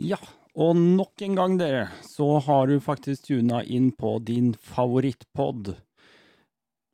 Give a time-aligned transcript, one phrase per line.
[0.00, 0.18] Ja,
[0.56, 5.74] og nok en gang, dere, så har du faktisk tuna inn på din favorittpod.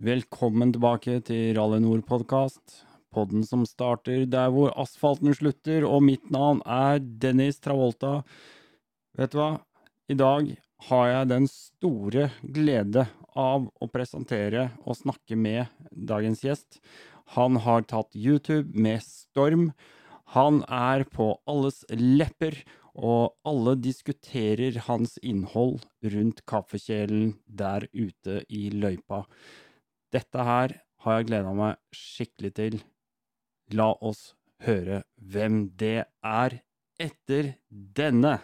[0.02, 2.80] Velkommen tilbake til Rally Nord-podkast.
[3.14, 8.20] Podden som starter der hvor asfalten slutter, og mitt navn er Dennis Travolta.
[9.18, 9.52] Vet du hva?
[10.10, 10.50] I dag
[10.90, 13.06] har jeg den store glede
[13.38, 16.80] av å presentere og snakke med dagens gjest.
[17.36, 19.70] Han har tatt YouTube med storm.
[20.34, 22.54] Han er på alles lepper,
[22.94, 25.80] og alle diskuterer hans innhold
[26.12, 29.22] rundt kaffekjelen der ute i løypa.
[30.12, 30.74] Dette her
[31.04, 32.78] har jeg gleda meg skikkelig til.
[33.74, 34.34] La oss
[34.66, 36.58] høre hvem det er
[37.00, 38.38] etter denne.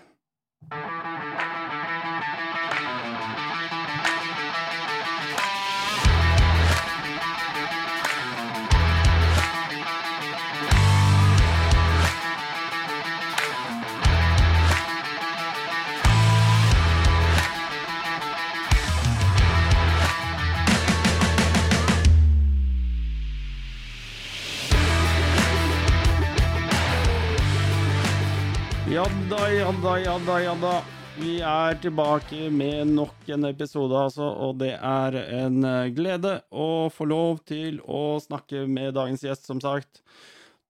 [28.97, 30.77] Ja da, ja da, ja da, ja da.
[31.19, 36.89] Vi er tilbake med nok en episode, altså, og det er en eh, glede å
[36.89, 40.01] få lov til å snakke med dagens gjest, som sagt.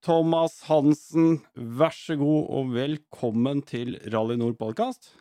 [0.03, 5.13] Thomas Hansen, vær så god og velkommen til Rally Nord podkast.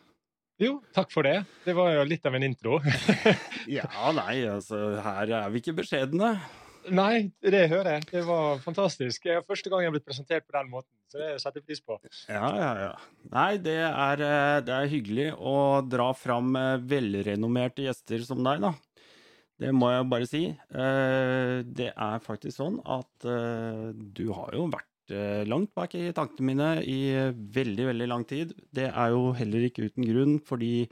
[0.58, 1.44] Jo, takk for det.
[1.62, 2.82] Det var jo litt av en intro.
[3.78, 3.86] Ja,
[4.18, 6.40] nei, altså, her er vi ikke beskjedne.
[6.94, 8.04] Nei, det hører jeg.
[8.12, 9.24] Det var fantastisk.
[9.26, 11.66] Det er første gang jeg har blitt presentert på den måten, så det setter jeg
[11.70, 11.96] pris på.
[12.30, 12.90] Ja, ja, ja.
[13.32, 15.56] Nei, det er, eh, det er hyggelig å
[15.86, 18.72] dra fram eh, velrenommerte gjester som deg, da.
[19.56, 20.42] Det må jeg bare si.
[20.52, 24.92] Eh, Det er faktisk sånn at du har jo vært
[25.46, 26.98] langt bak i tankene mine i
[27.54, 28.52] veldig, veldig lang tid.
[28.74, 30.88] Det er jo heller ikke uten grunn, fordi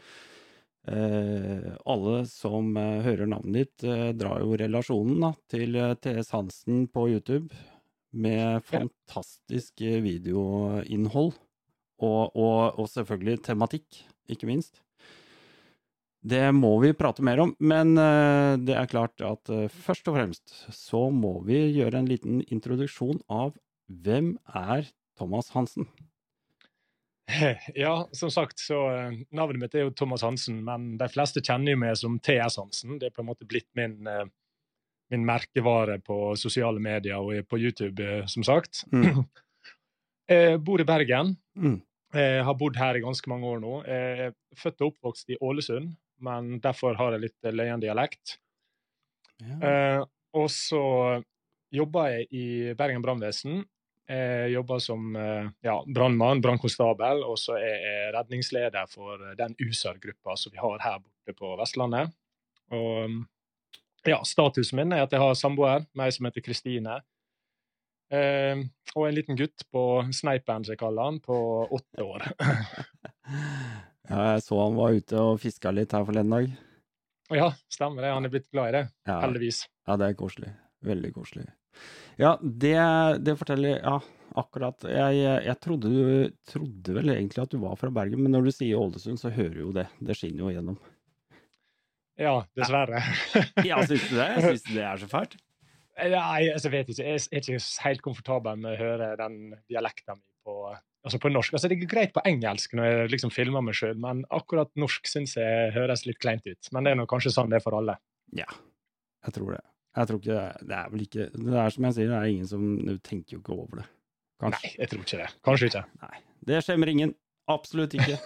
[0.87, 6.85] alle som eh, hører navnet ditt, eh, drar jo relasjonen da, til eh, TS Hansen
[6.93, 7.49] på YouTube
[8.15, 11.35] med fantastisk eh, videoinnhold.
[12.05, 14.83] Og, og, og selvfølgelig tematikk, ikke minst.
[16.25, 20.17] Det må vi prate mer om, men eh, det er klart at eh, først og
[20.17, 23.53] fremst så må vi gjøre en liten introduksjon av
[23.89, 24.89] hvem er
[25.19, 25.89] Thomas Hansen?
[27.75, 31.75] Ja, som sagt, så eh, navnet mitt er jo Thomas Hansen, men de fleste kjenner
[31.75, 32.99] jo meg som TS Hansen.
[33.01, 34.27] Det er på en måte blitt min, eh,
[35.15, 38.85] min merkevare på sosiale medier og på YouTube, eh, som sagt.
[38.93, 39.25] Mm.
[40.31, 41.37] Jeg bor i Bergen.
[41.57, 41.81] Mm.
[42.15, 43.75] Jeg har bodd her i ganske mange år nå.
[43.91, 48.37] Jeg er født og oppvokst i Ålesund, men derfor har jeg litt løyen dialekt.
[49.43, 49.57] Ja.
[49.59, 50.03] Eh,
[50.35, 50.85] og så
[51.75, 52.47] jobber jeg i
[52.79, 53.65] Bergen brannvesen.
[54.09, 60.37] Jeg jobber som eh, ja, brannmann, brannkonstabel, og så er jeg redningsleder for den USAR-gruppa
[60.37, 62.13] som vi har her borte på Vestlandet.
[62.75, 63.23] Og
[64.05, 66.99] ja, statusen min er at jeg har samboer, meg som heter Kristine.
[68.13, 68.61] Eh,
[68.95, 71.39] og en liten gutt på Sneipen, som jeg kaller han, på
[71.73, 72.29] åtte år.
[74.11, 76.53] ja, jeg så han var ute og fiska litt her forleden dag.
[77.33, 78.13] ja, stemmer det.
[78.19, 79.65] Han er blitt glad i det, Ja, heldigvis.
[79.89, 80.53] ja det er koselig.
[80.85, 81.49] Veldig koselig.
[82.21, 82.77] Ja, det,
[83.27, 83.99] det forteller Ja,
[84.39, 84.87] akkurat.
[84.91, 88.53] Jeg, jeg trodde du trodde vel egentlig at du var fra Bergen, men når du
[88.55, 89.89] sier Ålesund, så hører jo det.
[90.03, 90.79] Det skinner jo igjennom.
[92.21, 93.03] Ja, dessverre.
[93.67, 94.31] Ja, syns du det?
[94.45, 95.37] Syns du det er så fælt?
[95.95, 97.07] Nei, altså, jeg vet ikke.
[97.07, 99.39] Jeg er ikke helt komfortabel med å høre den
[99.71, 100.57] dialekten min på,
[101.07, 101.55] altså på norsk.
[101.55, 105.07] Altså, det er greit på engelsk når jeg liksom filmer meg sjøl, men akkurat norsk
[105.11, 106.71] syns jeg høres litt kleint ut.
[106.75, 107.97] Men det er nå kanskje sånn det er for alle.
[108.37, 108.49] Ja,
[109.27, 109.63] jeg tror det.
[109.95, 112.49] Jeg tror ikke det, er vel ikke Det er som jeg sier, det er ingen
[112.51, 112.65] som
[113.07, 113.89] tenker jo ikke over det.
[114.45, 115.29] Nei, jeg tror ikke det.
[115.47, 115.85] Kanskje ikke.
[116.03, 116.17] Nei.
[116.45, 117.15] Det skjemmer ingen.
[117.53, 118.17] Absolutt ikke.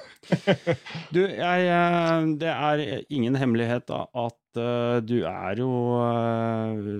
[1.15, 5.71] Du, jeg eh, Det er ingen hemmelighet da, at eh, du er jo,
[6.05, 6.91] eh,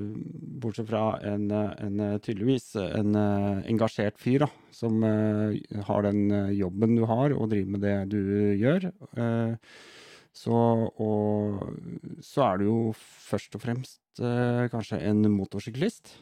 [0.62, 6.27] bortsett fra en, en tydeligvis en engasjert fyr, da, som har den
[6.59, 8.21] jobben du har og driver med det du
[8.59, 8.91] gjør.
[9.14, 9.55] eh,
[10.38, 10.55] så,
[11.02, 16.12] og så er du jo først og fremst eh, kanskje en motorsyklist.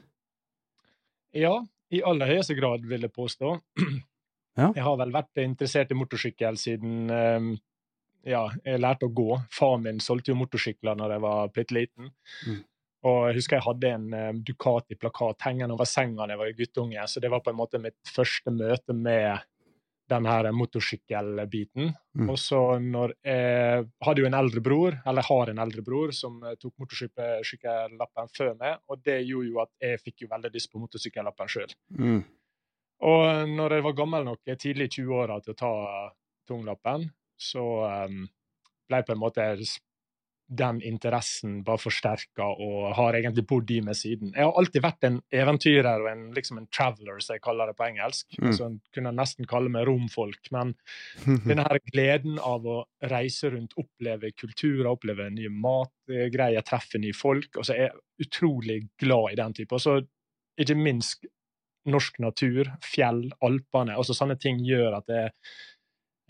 [1.36, 1.58] Ja,
[1.92, 3.56] i aller høyeste grad, vil jeg påstå.
[4.56, 4.70] Ja.
[4.72, 7.48] Jeg har vel vært interessert i motorsykkel siden eh,
[8.26, 9.36] ja, jeg lærte å gå.
[9.52, 12.08] Faren min solgte jo motorsykler når jeg var bitte liten.
[12.48, 12.62] Mm.
[13.06, 17.04] Og jeg husker jeg hadde en eh, Ducati-plakat hengende over senga da jeg var guttunge,
[17.04, 19.44] så det var på en måte mitt første møte med
[20.08, 21.90] den her motorsykkelbiten.
[22.18, 22.30] Mm.
[22.30, 26.38] Og så når jeg hadde jo en eldre bror, eller har en eldre bror, som
[26.44, 30.72] eh, tok motorsykkellappen før meg, og det gjorde jo at jeg fikk jo veldig lyst
[30.72, 31.74] på motorsykkellappen sjøl.
[31.98, 32.22] Mm.
[33.06, 35.72] Og når jeg var gammel nok, tidlig i 20-åra, til å ta
[36.48, 37.64] tunglappen, så
[38.06, 38.22] um,
[38.88, 39.44] ble på en måte
[40.46, 44.30] den interessen bare forsterka og har egentlig bodd i meg siden.
[44.36, 47.76] Jeg har alltid vært en eventyrer og en, liksom en traveler, som jeg kaller det
[47.78, 48.36] på engelsk.
[48.38, 48.46] Mm.
[48.50, 50.52] Altså, kunne nesten kalle meg romfolk.
[50.54, 50.74] Men
[51.48, 52.78] denne her gleden av å
[53.10, 57.50] reise rundt, oppleve kulturer, oppleve nye matgreier, treffe nye folk.
[57.56, 59.74] Og så er jeg utrolig glad i den type.
[59.74, 59.98] Og så
[60.62, 61.26] ikke minst
[61.90, 63.98] norsk natur, fjell, Alpene.
[63.98, 65.34] altså Sånne ting gjør at jeg,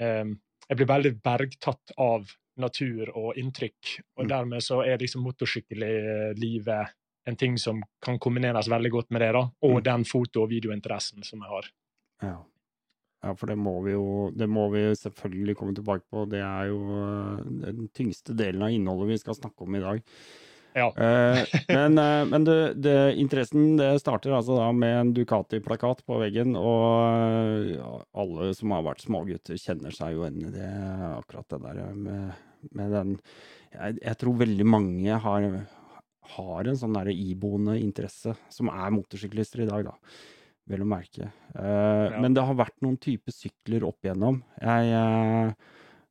[0.00, 0.34] eh,
[0.66, 3.96] jeg blir veldig bergtatt av natur og inntrykk.
[4.18, 4.30] Og mm.
[4.30, 6.94] dermed så er liksom motorsykkellivet
[7.26, 9.84] en ting som kan kombineres veldig godt med det, da, og mm.
[9.88, 11.70] den foto- og videointeressen som jeg har.
[12.22, 12.36] Ja.
[13.26, 13.34] ja.
[13.34, 16.26] for det må vi jo det må vi selvfølgelig komme tilbake på.
[16.30, 20.04] Det er jo eh, den tyngste delen av innholdet vi skal snakke om i dag.
[20.76, 20.86] Ja.
[20.92, 21.42] eh,
[21.74, 26.54] men, eh, men det, det, interessen det starter altså da med en Ducati-plakat på veggen,
[26.54, 30.74] og alle som har vært smågutter, kjenner seg jo igjen i det,
[31.16, 32.36] akkurat det der med,
[32.76, 33.16] med den
[33.76, 35.46] jeg, jeg, tror veldig mange har,
[36.36, 39.96] har en sånn der iboende interesse, som er motorsyklister i dag, da.
[40.66, 41.28] Vel å merke.
[41.54, 42.20] Uh, ja.
[42.22, 44.40] Men det har vært noen typer sykler opp igjennom.
[44.58, 45.52] Jeg uh,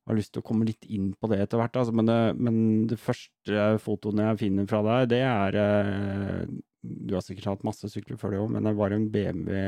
[0.06, 1.76] har lyst til å komme litt inn på det etter hvert.
[1.76, 2.56] Altså, men, det, men,
[2.88, 7.90] det, første fotoene jeg finner fra deg, det er uh, Du har sikkert hatt masse
[7.92, 9.60] sykler før det òg, men det var en BMW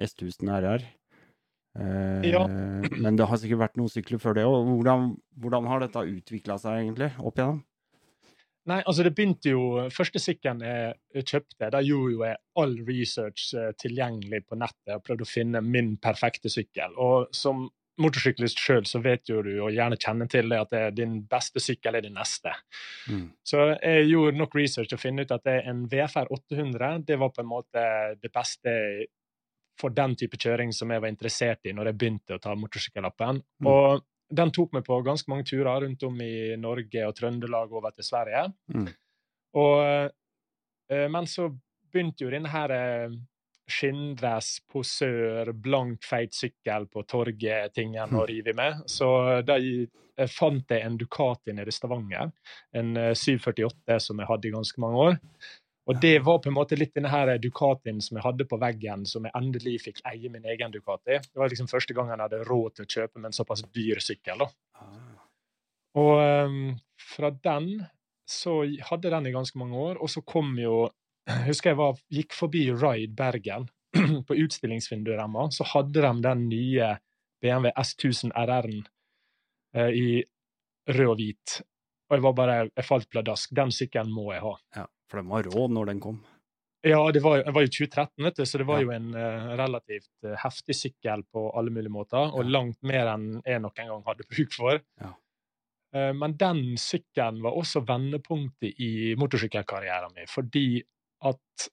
[0.00, 0.88] S1000 RR.
[1.80, 2.46] Eh, ja.
[2.96, 4.58] Men det har sikkert vært noen sykler før det òg.
[4.70, 7.62] Hvordan, hvordan, har dette utvikla seg egentlig opp igjennom?
[8.64, 13.50] Nei, altså det begynte jo Første sykkelen jeg kjøpte, da gjorde jo jeg all research
[13.58, 16.94] eh, tilgjengelig på nettet og prøvde å finne min perfekte sykkel.
[16.96, 17.66] Og som
[18.00, 21.62] motorsyklist sjøl, så vet jo du, og gjerne kjenner til det, at det din beste
[21.62, 22.50] sykkel er din neste.
[23.06, 23.28] Mm.
[23.46, 27.20] Så jeg gjorde nok research til å finne ut at det en VFR 800 det
[27.22, 27.84] var på en måte
[28.18, 28.74] det beste
[29.80, 33.40] for den type kjøring som jeg var interessert i når jeg begynte å ta motorsykkellappen.
[33.62, 33.70] Mm.
[33.70, 34.04] Og
[34.34, 38.06] den tok meg på ganske mange turer rundt om i Norge og Trøndelag over til
[38.06, 38.46] Sverige.
[38.74, 38.88] Mm.
[39.60, 40.10] Og,
[40.90, 41.50] eh, men så
[41.94, 43.18] begynte jo denne her eh,
[43.70, 48.28] skinndress, posør, blank, feit sykkel på torget-tingen å hm.
[48.28, 48.82] rive med.
[48.90, 49.08] Så
[49.46, 49.56] da
[50.30, 52.30] fant jeg en Ducati nede i Stavanger,
[52.76, 55.20] en 748 eh, som jeg hadde i ganske mange år.
[55.84, 59.04] Og det var på en måte litt denne her Ducatien som jeg hadde på veggen,
[59.08, 61.18] som jeg endelig fikk eie min egen Ducati.
[61.20, 64.00] Det var liksom første gang jeg hadde råd til å kjøpe med en såpass dyr
[64.00, 64.46] sykkel.
[64.46, 64.48] da.
[64.80, 65.26] Ah.
[66.00, 66.14] Og
[66.48, 67.68] um, fra den
[68.24, 70.86] så hadde den i ganske mange år, og så kom jo
[71.28, 73.68] jeg husker jeg var, gikk forbi Ride Bergen.
[74.28, 76.94] På utstillingsvinduet deres så hadde de den nye
[77.44, 78.82] BMW S1000 RR-en
[79.76, 80.08] eh, i
[80.88, 81.60] rød og hvit.
[82.08, 83.52] Og jeg var bare, jeg falt pladask.
[83.56, 84.52] Den sykkelen må jeg ha.
[84.76, 84.84] Ja,
[85.14, 86.16] For den var rå når den kom?
[86.82, 88.84] Ja, det var, det var jo 2013, vet du, så det var ja.
[88.84, 92.34] jo en uh, relativt uh, heftig sykkel på alle mulige måter.
[92.34, 92.50] Og ja.
[92.56, 94.82] langt mer enn jeg noen gang hadde bruk for.
[94.98, 95.12] Ja.
[95.94, 100.82] Uh, men den sykkelen var også vendepunktet i motorsykkelkarrieren min, fordi
[101.30, 101.68] at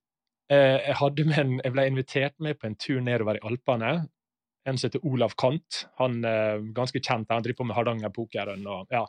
[0.54, 3.96] uh, jeg, hadde med en, jeg ble invitert med på en tur nedover i Alpene.
[4.70, 5.88] En som heter Olav Kant.
[5.98, 7.32] Han er eh, ganske kjent.
[7.34, 8.68] Han driver på med Hardangerpokeren.
[8.70, 9.08] og ja.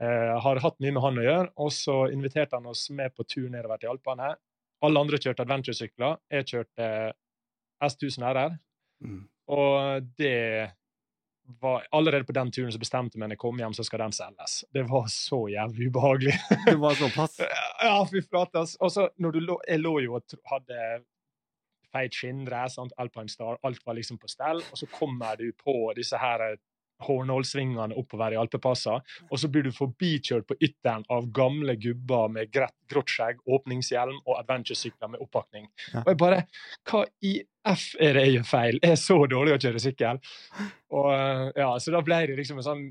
[0.00, 1.52] Eh, har hatt mye med han å gjøre.
[1.64, 4.34] Og så inviterte han oss med på tur nedover til Alpene.
[4.84, 6.18] Alle andre kjørte adventuresykler.
[6.32, 6.90] Jeg kjørte
[7.84, 8.58] S1000 RR.
[9.04, 9.22] Mm.
[9.56, 10.72] Og det
[11.60, 14.14] var, allerede på den turen så bestemte meg når jeg kom hjem, så skal den
[14.16, 14.60] selges.
[14.74, 16.36] Det var så jævlig ubehagelig.
[16.66, 17.38] det var såpass?
[17.88, 18.64] ja, fy flate.
[18.80, 20.80] Og så når du lå, Jeg lå jo og hadde
[21.94, 26.18] feit skinndress, Alpine Star, alt var liksom på stell, og så kommer du på disse
[26.20, 26.42] her
[27.04, 28.96] Hornålsvingene oppover i alpepassa,
[29.30, 34.38] og så blir du forbikjørt på ytteren av gamle gubber med grått skjegg, åpningshjelm og
[34.38, 35.68] adventuresykler med oppakning.
[36.04, 36.42] Og jeg bare
[36.88, 38.78] Hva i F er det jeg gjør feil?
[38.82, 40.20] Jeg er så dårlig å kjøre sykkel.
[40.96, 42.84] Og eh, ja, Så da ble det liksom en sånn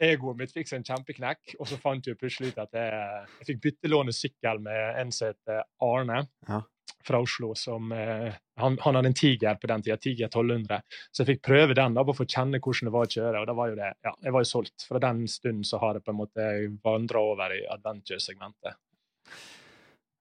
[0.00, 3.48] Egoet mitt fikk seg en kjempeknekk, og så fant jeg plutselig ut at jeg, jeg
[3.50, 6.22] fikk byttelåne sykkel med en som heter Arne.
[6.48, 6.62] Ja
[7.04, 10.80] fra Oslo som eh, han, han, hadde en Tiger på den tida, Tiger 1200.
[11.10, 13.40] Så jeg fikk prøve den da, bare for å kjenne hvordan det var å kjøre.
[13.40, 14.86] og da var jo det, ja, Jeg var jo solgt.
[14.88, 16.50] Fra den stunden så har jeg på en måte
[16.84, 18.78] vandra over i adventure-segmentet.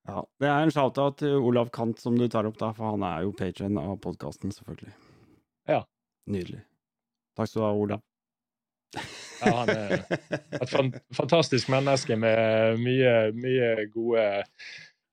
[0.10, 3.04] Ja, Det er en shout-out til Olav Kant som du tar opp, da, for han
[3.06, 4.96] er jo patron av podkasten, selvfølgelig.
[5.70, 5.84] Ja.
[6.32, 6.64] Nydelig.
[7.38, 8.09] Takk skal du ha, Olav.
[9.40, 10.02] Ja, han er
[10.60, 10.72] et
[11.16, 14.26] fantastisk menneske med mye, mye gode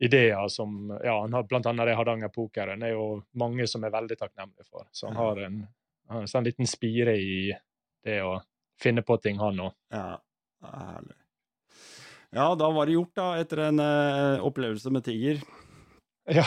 [0.02, 3.06] ideer som ja, han har Blant annet det Hardangerpokeren er jo
[3.38, 4.88] mange som er veldig takknemlige for.
[4.92, 5.60] Så han har en,
[6.08, 7.38] han har en liten spire i
[8.04, 8.38] det å
[8.80, 9.76] finne på ting, han òg.
[9.94, 10.18] Ja,
[10.66, 11.16] herlig.
[12.36, 15.40] Ja, da var det gjort, da, etter en uh, opplevelse med tiger.
[16.28, 16.44] Ja.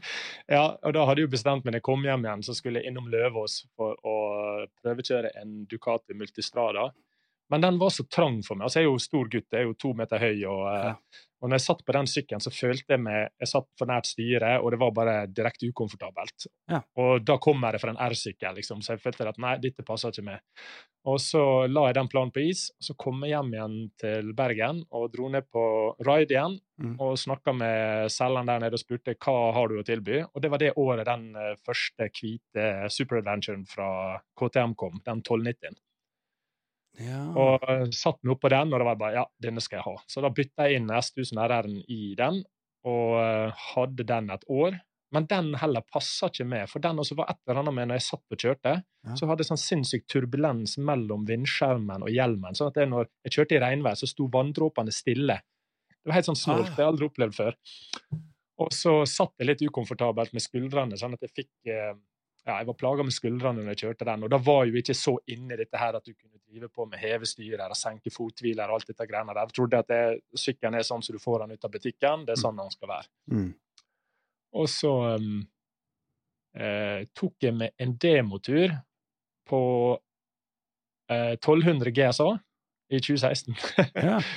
[0.56, 2.90] ja, og da hadde jeg jo bestemt meg jeg kom hjem igjen, så skulle jeg
[2.90, 4.16] innom Løvås for å
[4.82, 6.88] prøvekjøre en Ducati Multistrada.
[7.50, 8.66] Men den var så trang for meg.
[8.68, 10.44] Altså, jeg er jo stor gutt, jeg er jo to meter høy.
[10.50, 10.94] Og, eh, Ja.
[11.40, 14.06] og når jeg satt på den sykkelen, så følte jeg meg Jeg satt for nært
[14.06, 16.46] styret, og det var bare direkte ukomfortabelt.
[16.68, 16.82] Ja.
[16.96, 20.10] Og da kommer det fra en R-sykkel, liksom, så jeg følte at nei, dette passer
[20.10, 20.40] ikke meg.
[21.06, 22.70] Og så la jeg den planen på is.
[22.82, 26.58] Så kom jeg hjem igjen til Bergen og dro ned på ride igjen.
[26.82, 26.96] Mm.
[27.00, 30.20] Og snakka med selgeren der nede og spurte hva har du å tilby.
[30.34, 35.78] Og det var det året den eh, første hvite superadventuren fra KTM kom, den 1290-en.
[36.98, 37.20] Ja.
[37.38, 39.96] Og satte satt meg på den, og det var bare ja, denne skal jeg ha.
[40.10, 42.40] Så da bytta jeg inn S1000 RR-en i den,
[42.88, 44.78] og eh, hadde den et år.
[45.14, 47.96] Men den heller passa ikke med, for den også var et eller annet med når
[48.00, 48.74] jeg satt og kjørte,
[49.08, 49.14] Ja.
[49.16, 52.54] så hadde jeg sånn sinnssyk turbulens mellom vindskjermen og hjelmen.
[52.58, 55.38] sånn at jeg, når jeg kjørte i regnvær, så sto vanndråpene stille.
[55.88, 56.66] Det var helt sånn snålt.
[56.66, 56.74] Ah.
[56.74, 57.56] Det har jeg aldri opplevd før.
[58.58, 61.94] Og så satt jeg litt ukomfortabelt med skuldrene, sånn at jeg fikk eh,
[62.48, 64.80] ja, jeg var plaga med skuldrene når jeg kjørte den, og da var jeg jo
[64.80, 68.12] ikke så inne i dette her at du kunne drive på med hevestyrer og senke
[68.14, 69.50] fothviler og alt dette greiene der.
[69.50, 72.32] Jeg trodde at det- sykkelen er sånn som du får den ut av butikken, det
[72.32, 73.08] er sånn den skal være.
[73.30, 73.54] Mm.
[74.54, 75.46] Og så um,
[76.56, 78.72] eh, tok jeg med en demotur
[79.48, 79.62] på
[81.10, 82.30] eh, 1200 GSA
[82.90, 83.56] i 2016.
[83.94, 84.20] Ja.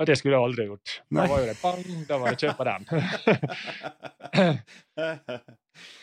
[0.00, 1.02] Og det skulle jeg aldri gjort.
[1.12, 1.26] Nei.
[1.26, 2.82] Da var jo det bang, da var det kjøp av den.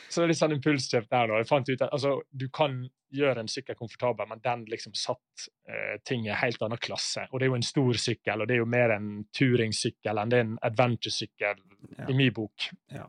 [0.10, 1.38] Så det er litt sånn impulskjøp der da.
[1.38, 2.80] Jeg fant ut at altså, Du kan
[3.14, 7.26] gjøre en sykkel komfortabel, men den liksom satt uh, ting i en helt annen klasse.
[7.32, 10.34] Og det er jo en stor sykkel, og det er jo mer en turingsykkel enn
[10.34, 11.66] det er en adventure-sykkel
[11.98, 12.10] Ja.
[12.12, 12.68] i min bok.
[12.92, 13.06] Ja.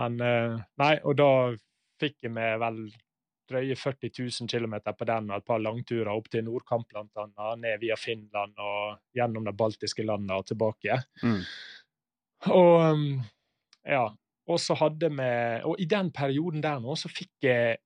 [0.00, 1.30] Men uh, Nei, og da
[2.00, 2.80] fikk jeg med vel
[3.48, 7.80] drøye 40 000 km på den og et par langturer opp til Nordkamp, bl.a., ned
[7.80, 10.98] via Finland og gjennom de baltiske landene og tilbake.
[11.22, 11.42] Mm.
[12.54, 13.06] Og um,
[13.88, 14.04] ja.
[14.48, 15.28] Og så hadde vi
[15.68, 17.78] Og i den perioden der nå, så fikk jeg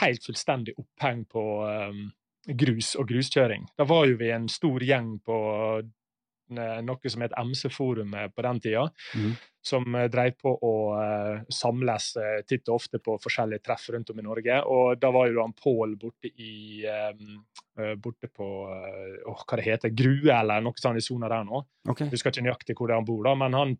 [0.00, 2.06] helt fullstendig oppheng på um,
[2.46, 3.66] grus og gruskjøring.
[3.78, 5.36] Da var jo vi en stor gjeng på
[5.82, 8.84] eh, noe som het MC-forumet på den tida,
[9.18, 9.32] mm.
[9.66, 14.12] som drev dreiv på å eh, samles eh, titt og ofte på forskjellige treff rundt
[14.14, 14.60] om i Norge.
[14.70, 17.40] Og da var jo han Pål borte i um,
[17.80, 21.48] eh, Borte på eh, åh, hva det heter, Grue, eller noe sånt i sona der
[21.48, 21.64] nå.
[21.90, 22.10] Okay.
[22.14, 23.76] Husker ikke nøyaktig hvor han bor, da, men han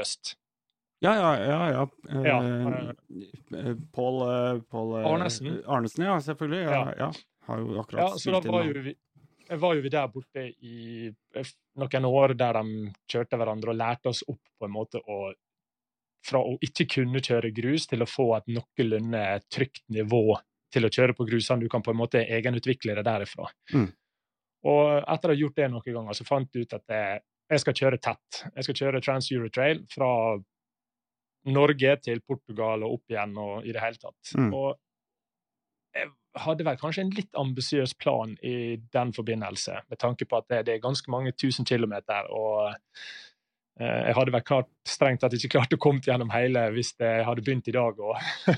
[0.00, 0.36] øst.
[1.00, 1.70] Ja, ja, ja.
[1.70, 1.84] ja.
[2.08, 2.38] Eh, Ja,
[3.58, 5.62] eh, Pål eh, eh, Arnesen.
[5.66, 6.62] Arnesen, ja, selvfølgelig.
[6.62, 6.94] Ja, Ja.
[6.98, 7.12] ja.
[7.46, 8.94] Har jo akkurat Ja, så da var jo vi,
[9.48, 11.08] var jo vi der borte i
[11.80, 15.32] noen år der de kjørte hverandre og lærte oss opp på en måte å
[16.26, 20.36] fra å ikke kunne kjøre grus til å få et noenlunde trygt nivå
[20.70, 21.64] til å kjøre på grusene.
[21.64, 23.48] Du kan på en måte egenutvikle det derifra.
[23.72, 23.88] Mm.
[24.68, 27.62] Og etter å ha gjort det noen ganger, så fant jeg ut at jeg, jeg
[27.64, 28.42] skal kjøre tett.
[28.52, 30.10] Jeg skal kjøre Trans Euro Trail fra
[31.48, 34.32] Norge til Portugal og opp igjen og i det hele tatt.
[34.36, 34.50] Mm.
[34.52, 34.74] Og
[35.96, 36.10] jeg
[36.44, 40.62] hadde vel kanskje en litt ambisiøs plan i den forbindelse, med tanke på at det,
[40.68, 42.70] det er ganske mange tusen kilometer, og
[43.80, 47.26] eh, jeg hadde vel klart, strengt tatt ikke klart å komme gjennom hele hvis jeg
[47.26, 48.14] hadde begynt i dag og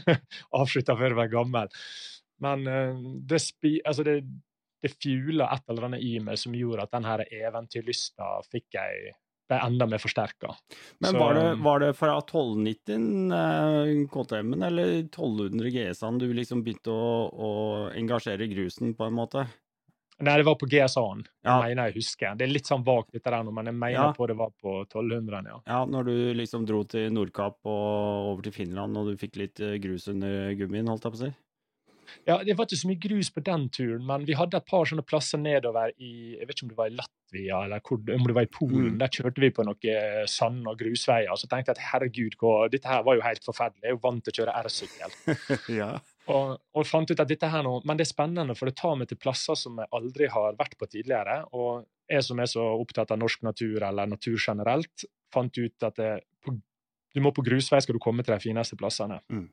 [0.61, 1.73] avslutta før jeg var gammel.
[2.45, 4.19] Men eh, det, spi, altså det,
[4.83, 9.15] det et eller annet i meg som gjorde at den her eventyrlysta fikk jeg
[9.53, 10.55] ble enda mer forsterka.
[11.05, 16.65] Men Så- var det, var det fra 1290 eh, KTM-en eller 1200 GS-en du liksom
[16.65, 17.51] begynte å, å
[17.95, 19.47] engasjere grusen, på en måte?
[20.23, 21.57] Nei, det var på GSA-en, Ja.
[21.65, 22.37] mener jeg husker.
[22.39, 24.13] Det er litt sånn vagt, dette der nå, men jeg mener Ja.
[24.15, 25.57] på det var på 1200-en, ja.
[25.67, 29.59] Ja, når du liksom dro til Nordkapp og over til Finland, og du fikk litt
[29.61, 31.33] eh, grus under gummien, holdt jeg på å si?
[32.29, 34.89] Ja, Det var ikke så mye grus på den turen, men vi hadde et par
[34.89, 38.27] sånne plasser nedover i jeg vet ikke om det var i Latvia eller hvor, om
[38.29, 38.89] det var i Polen.
[38.95, 38.99] Mm.
[39.01, 41.33] Der kjørte vi på noen sand- og grusveier.
[41.39, 43.85] Så tenkte jeg at herregud, hva, dette her var jo helt forferdelig.
[43.85, 45.17] Jeg er jo vant til å kjøre R-sykkel.
[45.81, 45.93] ja.
[46.31, 48.95] Og, og fant ut at dette her nå, Men det er spennende, for det tar
[48.99, 51.41] meg til plasser som jeg aldri har vært på tidligere.
[51.59, 55.99] Og jeg som er så opptatt av norsk natur, eller natur generelt, fant ut at
[55.99, 56.13] det,
[56.45, 56.55] på,
[57.15, 59.19] du må på grusvei skal du komme til de fineste plassene.
[59.33, 59.49] Mm.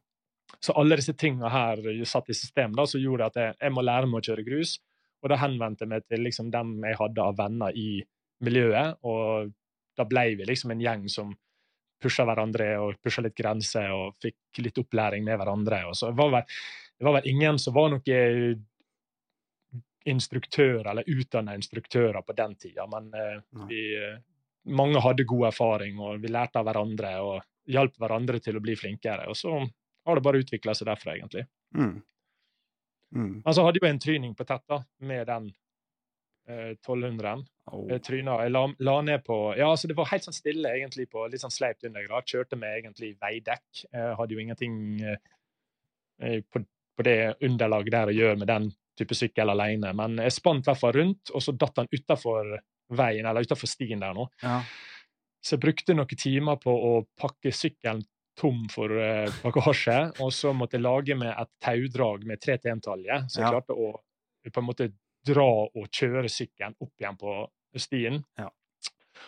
[0.60, 3.84] Så alle disse tingene her satt i system, da, så gjorde at jeg, jeg må
[3.86, 4.78] lære meg å kjøre grus.
[5.24, 8.02] Og da henvendte jeg meg til liksom, dem jeg hadde av venner i
[8.44, 9.52] miljøet, og
[10.00, 11.32] da ble vi liksom en gjeng som
[12.00, 15.82] pusha hverandre og pusha litt grenser og fikk litt opplæring med hverandre.
[15.90, 16.60] Og så det var vel,
[16.96, 18.64] det var vel ingen som var noen
[20.10, 24.16] instruktører eller utdanna instruktører på den tida, men eh, vi, eh,
[24.72, 28.78] mange hadde god erfaring, og vi lærte av hverandre og hjalp hverandre til å bli
[28.80, 29.28] flinkere.
[29.30, 29.60] Og så
[30.10, 31.46] har det bare utvikla seg derfra, egentlig.
[31.78, 32.00] Mm.
[33.16, 33.34] Mm.
[33.46, 35.50] Men så hadde jo en tryning på tett da, med den
[36.50, 37.46] eh, 1200-en.
[37.72, 37.86] Oh.
[37.90, 38.40] Jeg tryna.
[38.46, 41.44] Jeg la, la ned på Ja, altså det var helt sånn stille egentlig på litt
[41.44, 42.28] sånn sleipt undergrad.
[42.30, 43.86] Kjørte med egentlig veidekk.
[43.86, 46.64] Jeg hadde jo ingenting eh, på,
[46.98, 49.94] på det underlaget der å gjøre med den type sykkel alene.
[49.96, 52.58] Men jeg spant i hvert fall rundt, og så datt han utafor
[52.98, 54.26] veien, eller utafor stien der nå.
[54.44, 54.62] Ja.
[55.40, 58.02] Så jeg brukte noen timer på å pakke sykkelen
[58.40, 63.42] tom for uh, bagasje, og så måtte jeg lage med et taudrag med 3T1-talje, så
[63.42, 63.52] jeg Ja.
[63.58, 63.92] klarte å
[64.50, 64.88] på en måte
[65.28, 67.34] dra og kjøre sykkelen opp igjen på
[67.78, 68.24] stien.
[68.40, 68.48] Ja.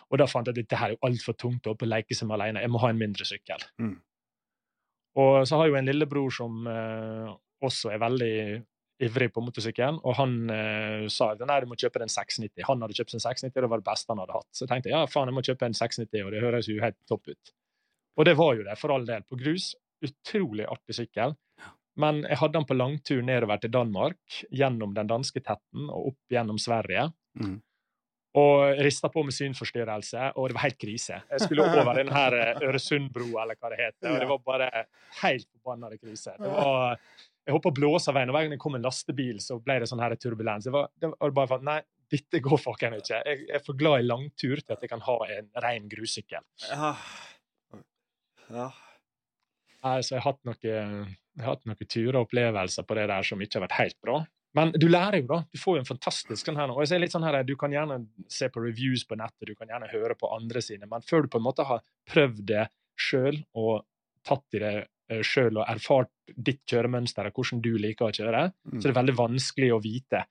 [0.09, 2.39] Og da fant jeg at dette her er jo altfor tungt å leke seg med
[2.39, 2.63] alene.
[2.63, 3.63] Jeg må ha en mindre sykkel.
[3.81, 3.97] Mm.
[5.21, 8.35] Og så har jeg jo en lillebror som uh, også er veldig
[9.01, 12.63] ivrig på motorsykkelen, og han uh, sa at nei, du må kjøpe en 690.
[12.67, 14.49] Han hadde kjøpt en 690, og det var det beste han hadde hatt.
[14.53, 16.99] Så jeg tenkte ja, faen, jeg må kjøpe en 690, og det høres jo helt
[17.09, 17.53] topp ut.
[18.19, 19.23] Og det var jo det, for all del.
[19.27, 19.71] På grus.
[20.01, 21.35] Utrolig artig sykkel.
[21.99, 26.33] Men jeg hadde den på langtur nedover til Danmark, gjennom den danske tetten og opp
[26.33, 27.09] gjennom Sverige.
[27.39, 27.59] Mm.
[28.39, 31.17] Og rista på med synforstyrrelse, og det var helt krise.
[31.33, 34.69] Jeg skulle over den her eh, Øresundbroa, eller hva det heter, og det var bare
[35.19, 36.37] helt forbanna krise.
[36.39, 37.01] Det var,
[37.43, 39.59] jeg holdt på å blåse av veien, og hver gang det kom en lastebil, så
[39.59, 40.69] ble det sånn her turbulens.
[40.69, 43.19] Det var, det var bare for, Nei, dette går fucken ikke.
[43.19, 46.47] Jeg er for glad i langtur til at jeg kan ha en ren grussykkel.
[46.71, 46.95] Ja.
[48.53, 48.69] Ja.
[50.01, 53.65] Så jeg har hatt noen, noen turer og opplevelser på det der som ikke har
[53.67, 54.19] vært helt bra.
[54.53, 55.39] Men du lærer jo, da.
[55.47, 56.75] Du får jo en fantastisk sånn her nå.
[56.75, 59.55] Og jeg ser litt sånn her, Du kan gjerne se på reviews på nettet, du
[59.55, 61.79] kan gjerne høre på andre sine, men før du på en måte har
[62.11, 62.65] prøvd det
[62.99, 63.85] sjøl og
[64.27, 64.73] tatt i det
[65.25, 68.77] sjøl og erfart ditt kjøremønster og hvordan du liker å kjøre, Mm.
[68.79, 70.25] så det er veldig vanskelig å vite.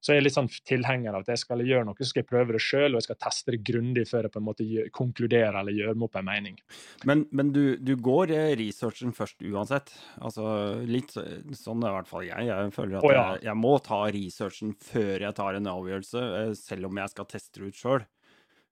[0.00, 2.28] Så jeg er litt sånn tilhenger av at jeg skal gjøre noe, så skal jeg
[2.30, 4.86] prøve det sjøl, og jeg skal teste det grundig før jeg på en måte gjør,
[4.96, 6.60] konkluderer eller gjør meg opp en mening.
[7.08, 9.92] Men, men du, du går eh, researchen først uansett.
[10.20, 10.46] Altså
[10.88, 12.48] litt sånn er i hvert fall jeg.
[12.48, 13.26] Jeg føler at oh, ja.
[13.34, 17.30] jeg, jeg må ta researchen før jeg tar en avgjørelse, eh, selv om jeg skal
[17.34, 18.08] teste det ut sjøl.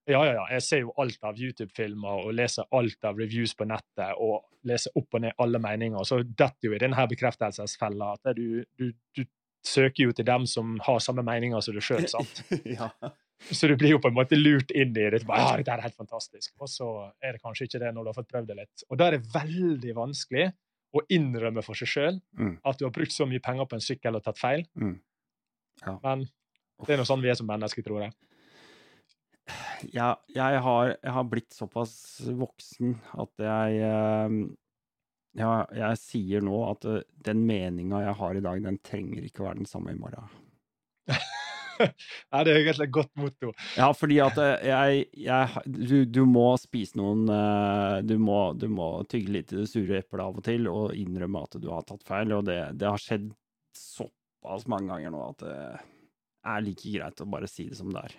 [0.09, 0.45] Ja, ja, ja.
[0.55, 4.95] Jeg ser jo alt av YouTube-filmer og leser alt av reviews på nettet og leser
[4.97, 6.07] opp og ned alle meninger.
[6.09, 9.27] Så detter jo i denne bekreftelsesfella at du, du, du
[9.69, 12.43] søker jo til dem som har samme meninger som du sjøl, sant.
[12.65, 12.89] ja.
[13.55, 15.21] Så du blir jo på en måte lurt inn i det.
[15.29, 16.55] Bare, ja, dette er helt fantastisk.
[16.59, 16.89] Og så
[17.23, 18.83] er det kanskje ikke det når du har fått prøvd det litt.
[18.91, 20.49] Og da er det veldig vanskelig
[20.99, 22.57] å innrømme for seg sjøl Mm.
[22.67, 24.65] at du har brukt så mye penger på en sykkel og tatt feil.
[24.81, 24.97] Mm.
[25.85, 25.95] Ja.
[26.03, 26.25] Men
[26.87, 28.17] det er nå sånn vi er som mennesker, tror jeg.
[29.93, 31.93] jeg, jeg, har, jeg har blitt såpass
[32.37, 34.35] voksen at jeg eh,
[35.39, 39.45] ja, jeg sier nå at uh, den meninga jeg har i dag, den trenger ikke
[39.45, 40.29] å være den samme i morgen.
[41.79, 43.53] Nei, det er egentlig et godt motto.
[43.79, 48.67] Ja, fordi at eh, jeg, jeg du, du må spise noen eh, du må, du
[48.73, 51.87] må tygge litt i det sure eplet av og til og innrømme at du har
[51.87, 53.31] tatt feil, og det, det har skjedd
[53.79, 55.57] såpass mange ganger nå at det
[56.49, 58.19] er like greit å bare si det som det er.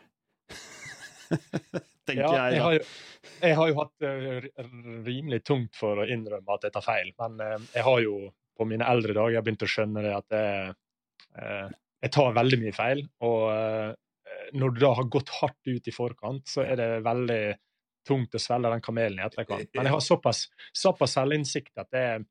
[2.09, 2.83] Tenker Ja, jeg, jeg, har jo,
[3.43, 4.13] jeg har jo hatt det
[5.05, 8.15] rimelig tungt for å innrømme at jeg tar feil, men eh, jeg har jo
[8.59, 10.73] på mine eldre dager begynt å skjønne det at jeg,
[11.39, 11.67] eh,
[12.03, 13.05] jeg tar veldig mye feil.
[13.27, 13.95] Og
[14.55, 17.43] når du da har gått hardt ut i forkant, så er det veldig
[18.07, 19.69] tungt å svelge den kamelen i etterkant.
[19.75, 22.23] Men jeg har såpass, såpass selvinnsikt at jeg,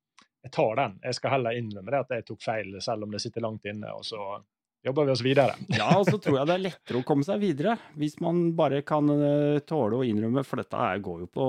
[0.44, 0.96] jeg tar den.
[1.04, 3.92] Jeg skal heller innrømme det at jeg tok feil, selv om det sitter langt inne.
[3.94, 4.40] og så
[4.84, 5.54] jobber vi oss videre.
[5.74, 8.82] Ja, og så tror jeg det er lettere å komme seg videre, hvis man bare
[8.86, 11.48] kan eh, tåle å innrømme, for dette går jo på,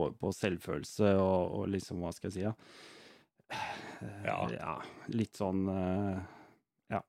[0.00, 2.54] går på selvfølelse og, og liksom, hva skal jeg si, ja.
[4.26, 4.38] ja.
[4.54, 4.74] Ja.
[5.14, 6.18] litt sånn eh,
[6.92, 7.02] Ja.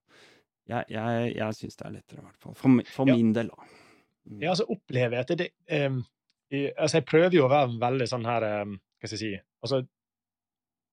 [0.67, 2.55] Jeg, jeg, jeg syns det er lettere, i hvert fall.
[2.59, 3.15] For, for Ja.
[3.15, 3.67] min del, da.
[4.27, 4.39] Mm.
[4.43, 6.01] Ja, altså opplever jeg at det, em,
[6.51, 9.29] i, altså Jeg prøver jo å være veldig sånn her um, Hva skal jeg si
[9.63, 9.79] altså,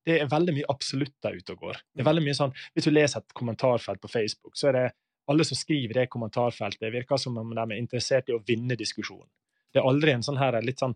[0.07, 1.79] Det er veldig mye absolutt der ute og går.
[1.95, 4.93] Det er veldig mye sånn, Hvis du leser et kommentarfelt på Facebook, så er det
[5.29, 9.27] alle som skriver det kommentarfeltet, virker som om de er interessert i å vinne diskusjonen.
[9.73, 10.95] Det er aldri en sånn her litt sånn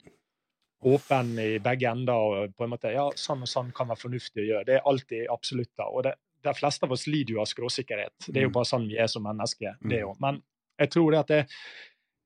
[0.85, 4.45] åpen i begge ender og på en måte Ja, sånn og sånn kan være fornuftig
[4.45, 4.65] å gjøre.
[4.69, 5.89] Det er alltid absolutter.
[5.91, 6.13] Og det,
[6.45, 8.29] de fleste av oss lider jo av skråsikkerhet.
[8.29, 8.53] Det er jo Mm.
[8.53, 9.77] bare sånn vi er som mennesker.
[9.89, 10.21] det òg.
[10.21, 10.43] Men
[10.79, 11.49] jeg tror det at det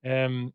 [0.04, 0.52] em,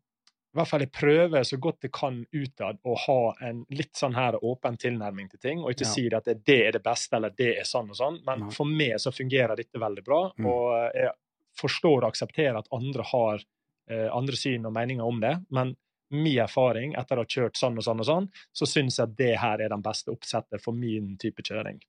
[0.54, 4.14] i hvert fall jeg prøver så godt jeg kan utad å ha en litt sånn
[4.16, 5.92] her åpen tilnærming til ting, og ikke Ja.
[5.92, 8.16] si at det, det er det beste eller det er sånn og sånn.
[8.24, 8.50] Men Nei.
[8.50, 10.46] for meg så fungerer dette veldig bra, Mm.
[10.46, 11.10] og jeg
[11.58, 13.44] forstår og aksepterer at andre har
[13.90, 15.34] eh, andre syn og meninger om det.
[15.50, 15.74] Men
[16.10, 19.16] min erfaring etter å ha kjørt sånn og sånn og sånn, så syns jeg at
[19.16, 21.80] det her er den beste oppsettet for min type kjøring.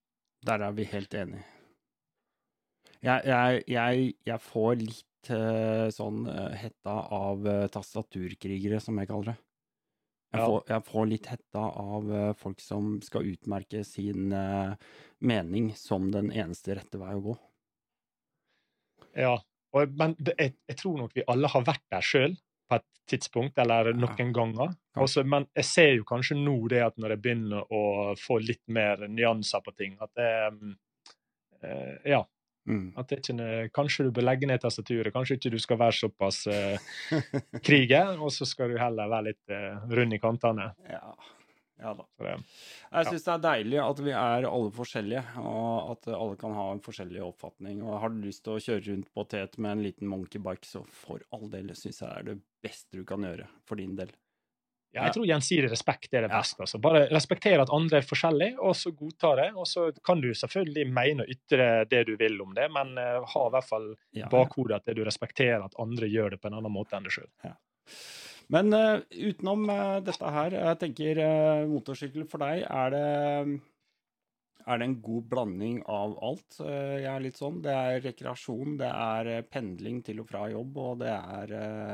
[0.46, 1.44] Der er vi helt enige.
[3.02, 9.34] Jeg, jeg, jeg, jeg får litt sånn eh, hetta av eh, tastaturkrigere, som jeg kaller
[9.34, 9.38] det.
[10.30, 10.46] Jeg, Ja.
[10.46, 14.76] får, jeg får litt hetta av eh, folk som skal utmerke sin eh,
[15.20, 17.38] mening som den eneste rette vei å gå.
[19.18, 19.40] Ja,
[19.74, 22.36] Og, men det, jeg, jeg tror nok vi alle har vært der sjøl
[22.70, 24.76] på et tidspunkt, eller noen ganger.
[24.98, 27.82] Også, men jeg ser jo kanskje nå det at når jeg begynner å
[28.18, 30.76] få litt mer nyanser på ting, at det mm,
[31.64, 32.24] eh, Ja.
[32.70, 32.92] Mm.
[33.02, 35.14] At det ikke, kanskje du bør legge ned tastaturet.
[35.16, 36.94] Kanskje ikke du skal være såpass uh,
[37.66, 40.70] kriger, og så skal du heller være litt uh, rund i kantene.
[40.86, 41.02] Ja.
[41.82, 42.06] ja da.
[42.06, 43.16] Så det, Jeg Ja.
[43.16, 47.26] det er deilig at vi er alle forskjellige, og at alle kan ha en forskjellig
[47.26, 47.82] oppfatning.
[47.82, 50.86] Og har du lyst til å kjøre rundt på tet med en liten monkeybike, så
[50.86, 54.14] for all del syns jeg er det beste du kan gjøre for din del.
[54.90, 56.40] Ja, jeg tror gjensidig respekt er det Ja.
[56.40, 56.64] beste.
[56.66, 56.80] Altså.
[56.82, 59.50] Bare respektere at andre er forskjellige, og så godta det.
[59.54, 63.22] Og så kan du selvfølgelig mene og ytre det du vil om det, men uh,
[63.22, 66.50] ha i hvert fall Ja, i bakhodet at du respekterer at andre gjør det på
[66.50, 67.30] en annen måte enn deg sjøl.
[68.50, 71.22] Men uh, utenom uh, dette her, jeg tenker
[71.70, 73.60] motorsykkel for deg, er det
[74.70, 76.60] er det en god blanding av alt?
[76.62, 77.62] Jeg er litt sånn.
[77.64, 81.54] Det er rekreasjon, det er pendling til og fra jobb, og det er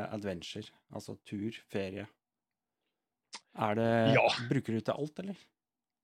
[0.09, 0.73] adventure.
[0.91, 2.03] Altså tur, ferie.
[3.55, 4.25] Det Ja.
[4.49, 5.35] Bruker du til alt, eller?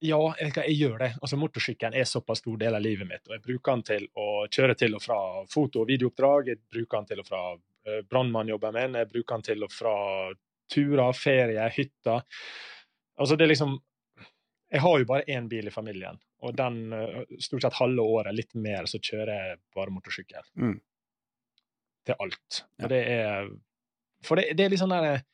[0.01, 1.09] Ja, jeg, jeg gjør det.
[1.21, 3.21] Altså, Motorsykkelen er såpass stor del av livet mitt.
[3.27, 5.17] og Jeg bruker den til å kjøre til og fra
[5.51, 6.47] foto- og videooppdrag.
[6.49, 8.97] Jeg bruker den til og fra uh, brannmannjobben min.
[8.97, 9.93] Jeg bruker den til og fra
[10.71, 12.23] turer, ferie, hytter.
[13.19, 13.79] Altså, det er liksom
[14.71, 18.31] Jeg har jo bare én bil i familien, og den eh, stort sett halve året,
[18.31, 20.45] litt mer, så kjører jeg bare motorsykkel.
[20.55, 20.77] Mm.
[22.07, 22.61] Til alt.
[22.79, 22.85] Ja.
[22.85, 23.49] Og det er
[24.23, 25.25] For det, det er litt sånn der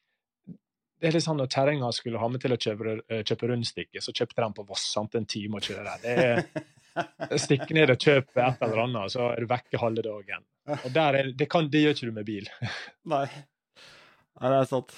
[0.97, 4.01] det er litt sånn Når kjerringa skulle ha meg til å kjøpe, eh, kjøpe rundstykke,
[4.01, 4.87] så kjøpte de på Voss.
[4.93, 5.97] sant, En time å kjøre.
[6.03, 10.47] Det er Stikk ned og kjøp et eller annet, så er du vekke halve dagen.
[10.79, 12.49] Og er, det, kan, det gjør ikke du med bil.
[13.13, 13.27] Nei.
[13.29, 14.95] Nei, det er sant.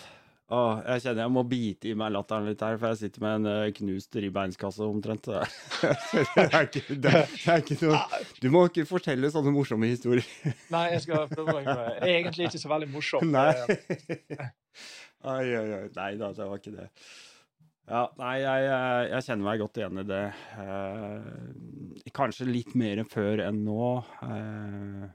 [0.50, 3.36] Åh, jeg kjenner jeg må bite i meg latteren litt her, for jeg sitter med
[3.38, 5.28] en eh, knust ribbeinskasse omtrent.
[5.30, 8.00] det er ikke, det er, ikke noe
[8.42, 10.26] Du må ikke fortelle sånne morsomme historier.
[10.74, 11.76] Nei, jeg skal prøve å det.
[12.00, 13.30] Det er egentlig ikke så veldig morsomt.
[13.30, 14.50] Nei.
[15.28, 15.88] Oi, oi, oi.
[15.98, 16.88] Nei da, det var ikke det.
[17.90, 20.26] Ja, nei, jeg, jeg, jeg kjenner meg godt igjen i det.
[20.64, 23.90] Eh, kanskje litt mer før enn nå.
[24.24, 25.10] Eh,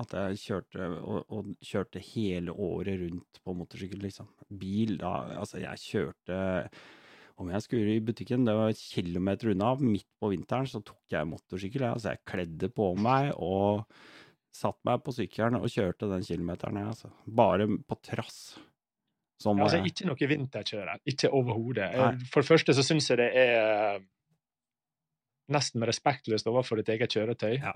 [0.00, 4.30] at jeg kjørte og, og kjørte hele året rundt på motorsykkel, liksom.
[4.48, 6.40] Bil, da Altså, jeg kjørte
[7.42, 11.28] om jeg skulle i butikken, det var kilometer unna, midt på vinteren, så tok jeg
[11.28, 11.88] motorsykkel.
[11.90, 13.84] Altså, jeg kledde på meg og
[14.54, 17.12] satt meg på sykkelen og kjørte den kilometeren, jeg, altså.
[17.26, 18.44] Bare på trass.
[19.42, 21.00] Sånn ja, Altså, ikke noe vinterkjører.
[21.12, 21.90] Ikke overhodet.
[22.30, 24.00] For det første så syns jeg det er
[25.52, 27.72] nesten respektløst overfor ditt eget kjøretøy Ja.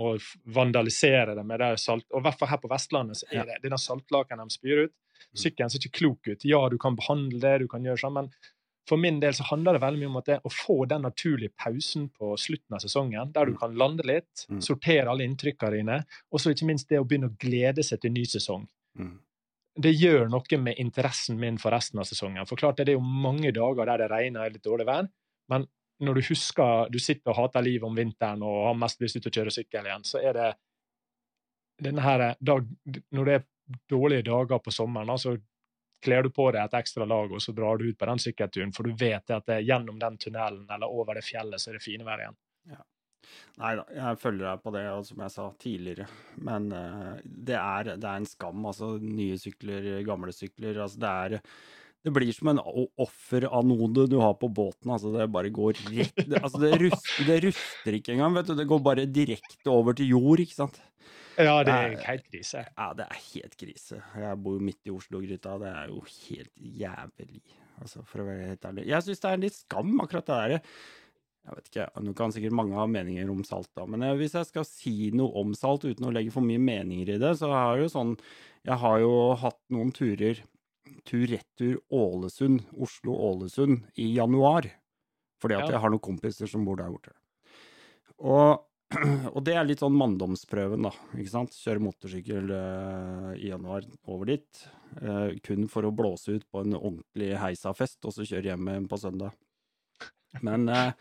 [0.46, 2.06] vandalisere det med det salt...
[2.14, 4.94] Og i hvert fall her på Vestlandet så er det denne saltlaken de spyr ut.
[4.94, 5.40] Mm.
[5.42, 6.44] Sykkelen ser ikke klok ut.
[6.46, 8.30] Ja, du kan behandle det, du kan gjøre sånn, men
[8.86, 11.50] for min del så handler det veldig mye om at det å få den naturlige
[11.58, 13.58] pausen på slutten av sesongen, der du Mm.
[13.58, 14.60] kan lande litt, Mm.
[14.62, 18.12] sortere alle inntrykkene dine, og så ikke minst det å begynne å glede seg til
[18.12, 19.18] ny sesong Mm.
[19.76, 22.46] Det gjør noe med interessen min for resten av sesongen.
[22.48, 25.08] For klart, det er jo mange dager der det regner og litt dårlig vær,
[25.52, 25.66] men
[26.04, 29.30] når du husker du sitter og hater livet om vinteren og har mest lyst til
[29.30, 30.48] å kjøre sykkel igjen, så er det
[31.86, 32.64] denne her dag,
[33.12, 33.44] Når det er
[33.88, 35.36] dårlige dager på sommeren, så
[36.02, 38.72] kler du på deg et ekstra lag, og så drar du ut på den sykkelturen,
[38.72, 41.78] for du vet at det er gjennom den tunnelen eller over det fjellet så er
[41.78, 42.38] det fine vær igjen.
[43.60, 46.06] Nei da, jeg følger deg på det, og som jeg sa tidligere.
[46.44, 48.94] Men uh, det, er, det er en skam, altså.
[49.00, 50.78] Nye sykler, gamle sykler.
[50.84, 51.40] Altså, det er
[52.06, 54.92] Det blir som en o- offeranode du har på båten.
[54.94, 58.54] Altså, det bare går rett det, Altså, det ruster, det ruster ikke engang, vet du.
[58.60, 60.78] Det går bare direkte over til jord, ikke sant.
[61.36, 62.62] Ja, det er helt krise.
[62.78, 63.98] Ja, det er helt krise.
[64.16, 65.56] Jeg bor jo midt i Oslo-gryta.
[65.60, 67.42] Det er jo helt jævlig,
[67.82, 68.86] altså, for å være helt ærlig.
[68.88, 70.62] Jeg syns det er litt skam, akkurat det derre
[71.46, 74.34] Jeg vet ikke, nå kan sikkert mange ha meninger om salt, da, men eh, hvis
[74.34, 77.52] jeg skal si noe om salt uten å legge for mye meninger i det, så
[77.54, 78.16] er det jo sånn
[78.66, 80.42] Jeg har jo hatt noen turer
[81.06, 84.66] tur-retur Ålesund, Oslo-Ålesund, i januar.
[85.42, 85.76] Fordi at Ja.
[85.76, 87.12] jeg har noen kompiser som bor der borte.
[88.18, 88.64] Og,
[89.34, 90.92] og det er litt sånn manndomsprøven, da.
[91.14, 91.54] ikke sant?
[91.58, 94.66] Kjøre motorsykkel eh, i januar over dit.
[95.02, 98.98] eh, kun for å blåse ut på en ordentlig heisafest, og så kjøre hjem på
[98.98, 99.34] søndag.
[100.44, 100.92] Men, eh,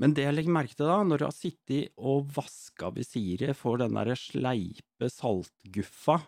[0.00, 3.80] men det jeg legger merke til da, når du har sittet og vaska visiret for
[3.80, 6.18] den derre sleipe saltguffa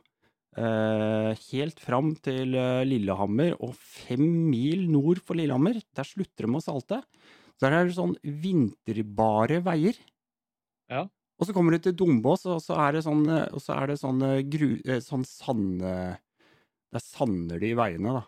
[0.59, 6.61] eh, helt fram til eh, Lillehammer, og fem mil nord for Lillehammer, der slutter de
[6.61, 7.01] å salte.
[7.55, 9.99] Så der er det sånn vinterbare veier.
[10.91, 11.07] Ja.
[11.39, 13.99] Og så kommer du til Dombås, og så er det sånn, og så er det
[14.03, 14.69] sånn, gru,
[15.03, 15.83] sånn sand...
[16.95, 18.21] Det er sander de veiene, da.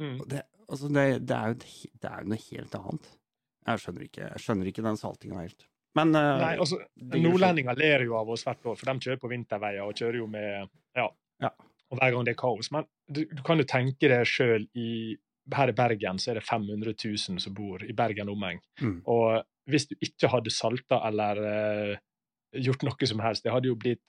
[0.00, 0.14] Mm.
[0.22, 3.08] Og Det, altså det, det, er jo, det er jo noe helt annet.
[3.66, 5.66] Jeg skjønner ikke, jeg skjønner ikke den saltinga helt.
[5.96, 6.78] Men uh, Nei, altså,
[7.16, 10.28] Nordlendinger ler jo av oss hvert år, for de kjører på vinterveier og kjører jo
[10.30, 11.06] med Ja.
[11.42, 11.52] ja.
[11.90, 12.70] Og hver gang det er kaos.
[12.74, 14.66] Men du, du kan jo tenke deg sjøl
[15.54, 18.58] Her i Bergen så er det 500 000 som bor i Bergen omheng.
[18.82, 18.98] Mm.
[19.06, 21.92] Og hvis du ikke hadde salta eller uh,
[22.66, 24.02] gjort noe som helst, det hadde jo blitt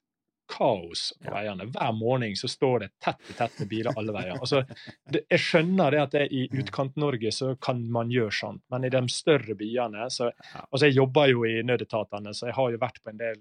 [0.47, 1.67] kaos på veiene.
[1.73, 4.39] Hver morgen så står det tett i tett med biler alle veier.
[4.39, 4.63] Altså,
[5.12, 6.62] det, jeg skjønner det at det i mm.
[6.63, 10.31] Utkant-Norge så kan man gjøre sånn, men i de større byene så,
[10.69, 13.38] altså Jeg jobber jo i nødetatene, så jeg har jo vært på en del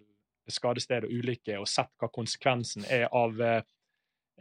[0.51, 3.63] skadesteder og ulykker og sett hva konsekvensen er av eh,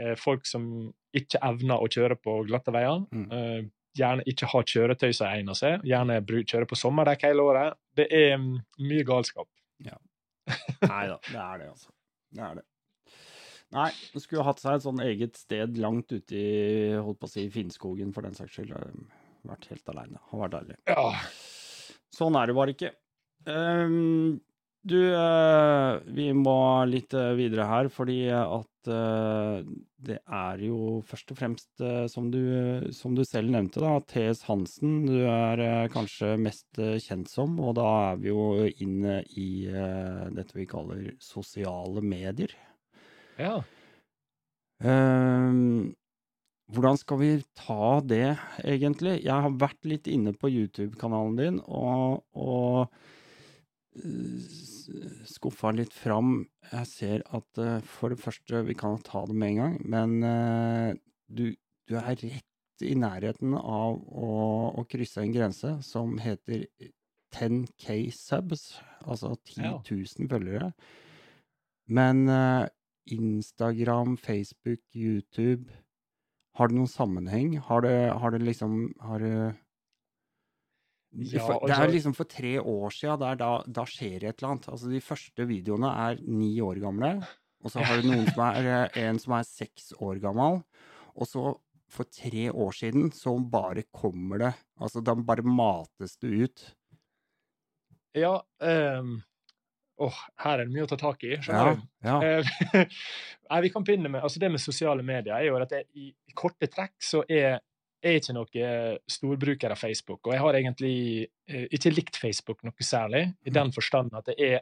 [0.01, 0.67] eh folk som
[1.15, 3.06] ikke evner å kjøre på glatte veier.
[3.12, 3.25] Mm.
[3.32, 5.86] Eh, gjerne ikke har kjøretøy som egner seg.
[5.88, 7.80] Gjerne kjøre på sommerdekk hele året.
[7.95, 8.58] Det er mm,
[8.89, 9.47] mye galskap.
[9.86, 9.97] Ja.
[10.91, 11.89] Nei da, det er det, altså.
[12.34, 12.66] Det er det.
[13.76, 16.50] Nei, det skulle hatt seg et sånn eget sted langt ute i
[16.96, 18.76] holdt på å si, Finnskogen, for den saks skyld.
[19.46, 20.22] Vært helt aleine.
[20.32, 20.78] Har vært deilig.
[20.90, 21.10] Ja.
[22.16, 22.94] Sånn er det bare ikke.
[23.46, 24.38] Um,
[24.86, 26.58] du, uh, vi må
[26.90, 32.39] litt uh, videre her, fordi at det er jo først og fremst, som du,
[32.95, 34.43] som, du, selv nevnte, da, T.S.
[34.50, 37.58] Hansen du er kanskje mest kjent som.
[37.60, 39.50] Og da er vi jo inne i
[40.36, 42.54] dette vi kaller sosiale medier.
[43.41, 43.60] Ja.
[44.84, 45.95] Um,
[46.74, 49.19] hvordan skal vi ta det, egentlig?
[49.24, 52.89] Jeg har vært litt inne på YouTube-kanalen din og, og
[55.25, 56.43] skuffa litt fram.
[56.71, 60.17] Jeg ser at uh, for det første, vi kan ta det med en gang, men
[60.23, 60.91] uh,
[61.27, 61.47] du,
[61.89, 64.29] du, er rett i nærheten av å,
[64.75, 66.67] å, krysse en grense som heter
[67.36, 70.73] 10K subs, altså 10 000 følgere.
[71.88, 72.25] Men
[73.05, 75.69] Instagram, Facebook, YouTube
[76.58, 77.58] Har det noen sammenheng?
[77.67, 79.36] Har det, har det liksom har det,
[81.15, 84.39] ja, for, det er liksom for tre år siden, der, da, da skjer det et
[84.39, 84.69] eller annet.
[84.73, 87.12] Altså, de første videoene er ni år gamle,
[87.63, 90.60] og så har du noen som er, eh, en som er seks år gammel.
[91.15, 91.54] Og så,
[91.91, 96.65] for tre år siden, så bare kommer det Altså, da bare mates det ut.
[98.15, 99.21] Ja, um,
[99.95, 101.38] Åh, oh, her er det mye å ta tak i.
[101.39, 101.84] skjønner du?
[102.04, 102.82] Ja, ja.
[103.49, 106.10] Nei, vi kan begynne med, altså Det med sosiale medier er jo at det, i,
[106.12, 107.62] i korte trekk så er
[108.06, 110.22] jeg ikke noen storbruker av Facebook.
[110.28, 110.96] Og jeg har egentlig
[111.50, 114.58] eh, ikke likt Facebook noe særlig, i den forstand at det er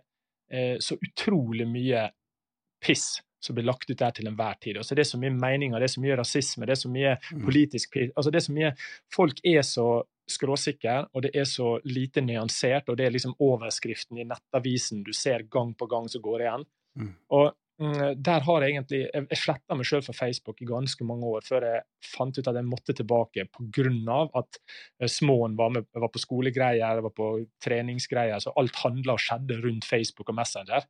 [0.51, 2.07] eh, så utrolig mye
[2.83, 4.79] piss som blir lagt ut der til enhver tid.
[4.79, 7.13] Altså Det er så mye meninger, det er så mye rasisme, det er så mye
[7.19, 7.43] mm.
[7.43, 8.73] politisk piss altså det er så mye,
[9.11, 9.87] Folk er så
[10.33, 15.11] skråsikre, og det er så lite nyansert, og det er liksom overskriften i nettavisen du
[15.11, 16.63] ser gang på gang som går igjen.
[16.95, 17.09] Mm.
[17.35, 21.45] Og der har jeg egentlig Jeg, sletta meg sjøl fra Facebook i ganske mange år
[21.47, 24.17] før jeg fant ut at jeg måtte tilbake pga.
[24.37, 24.59] at
[25.01, 27.31] uh, småen var, med, var på skolegreier, var på
[27.63, 30.85] treningsgreier, så alt handla og skjedde rundt Facebook og Messenger.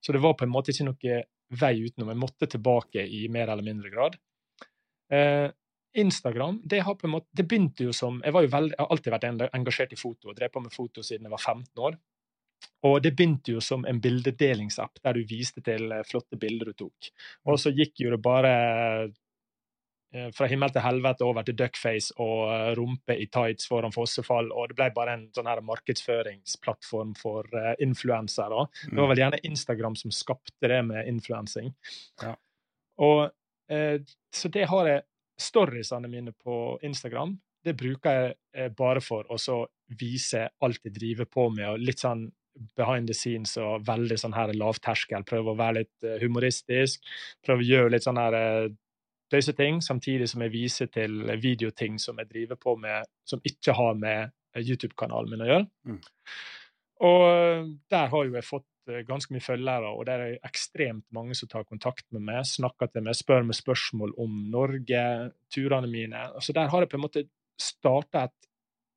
[0.00, 1.20] Så det var på en måte ikke noe
[1.60, 2.10] vei utenom.
[2.10, 4.18] Jeg måtte tilbake i mer eller mindre grad.
[5.12, 5.48] Eh,
[5.96, 8.90] Instagram det, har på en måte, det begynte jo som Jeg, jo veldig, jeg har
[8.92, 11.96] alltid vært engasjert i foto og drev på med foto siden jeg var 15 år.
[12.86, 16.84] Og det begynte jo som en bildedelingsapp der du viste til eh, flotte bilder du
[16.84, 17.08] tok.
[17.48, 18.52] Og så gikk jo det bare
[20.14, 24.52] eh, fra himmel til helvete over til duckface og eh, rumpe i tights foran fossefall,
[24.52, 28.68] og det ble bare en sånn her markedsføringsplattform for uh, influensere.
[28.86, 31.72] Det var vel gjerne Instagram som skapte det med influensing.
[32.22, 32.36] Ja.
[33.02, 33.98] Og uh,
[34.32, 35.06] Så det har jeg
[35.40, 39.58] storiesene mine på Instagram det bruker jeg uh, bare for å
[39.98, 42.28] vise alt jeg driver på med, og litt sånn
[42.78, 45.24] behind the scenes og veldig sånn her lavterskel.
[45.28, 47.06] Prøve å være litt eh, humoristisk.
[47.44, 48.38] Prøve å gjøre litt sånn her
[49.58, 53.98] ting, samtidig som jeg viser til videoting som jeg driver på med, som ikke har
[53.98, 55.68] med eh, YouTube-kanalen min å gjøre.
[55.88, 56.00] Mm.
[57.06, 57.22] Og
[57.92, 61.50] der har jo jeg fått Eh, ganske mye følgere, og det er ekstremt mange som
[61.50, 65.06] tar kontakt med meg, snakker til meg, spør meg spørsmål om Norge,
[65.50, 66.20] turene mine.
[66.38, 67.26] Altså Der har jeg på en måte
[67.58, 68.52] starta et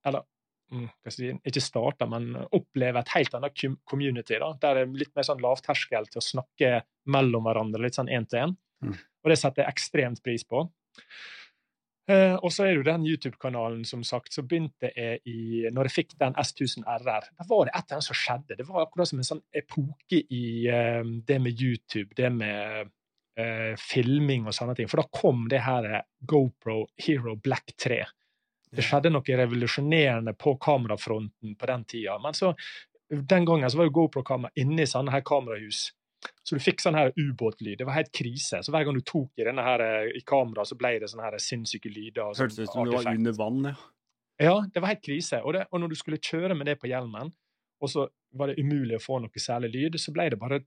[0.06, 0.24] Eller
[0.72, 4.40] mm, si, ikke starte, men oppleve et helt annet community.
[4.42, 6.72] da, Der er litt mer sånn lavterskel til å snakke
[7.10, 8.56] mellom hverandre, litt sånn én til én.
[8.86, 8.96] Mm.
[8.96, 10.68] Og det setter jeg ekstremt pris på.
[12.10, 15.90] Uh, og så er det jo den YouTube-kanalen, som sagt, så begynte jeg i Når
[15.90, 18.58] jeg fikk den S1000 RR, da var det et eller annet som skjedde.
[18.58, 23.76] Det var akkurat som en sånn epoke i uh, det med YouTube, det med uh,
[23.78, 24.90] filming og sånne ting.
[24.90, 25.92] For da kom det her
[26.26, 28.02] GoPro Hero Black 3.
[28.76, 32.20] Det skjedde noe revolusjonerende på kamerafronten på den tida.
[32.22, 32.54] Men så,
[33.10, 35.88] den gangen så var jo GoPro-kamera inne i sånne her kamerahus.
[36.44, 37.80] Så du fikk sånn her ubåtlyd.
[37.80, 38.60] Det var helt krise.
[38.64, 41.30] Så hver gang du tok i denne her, eh, i kamera, så ble det sånne
[41.30, 42.34] her sinnssyke lyder.
[42.36, 43.78] Hørtes ut som du var under vann, ja.
[44.40, 45.42] Ja, det var helt krise.
[45.44, 47.34] Og, det, og, når du skulle kjøre med det på hjelmen,
[47.84, 48.06] og så
[48.40, 49.98] var det umulig å få noe særlig lyd.
[50.00, 50.62] Så ble det bare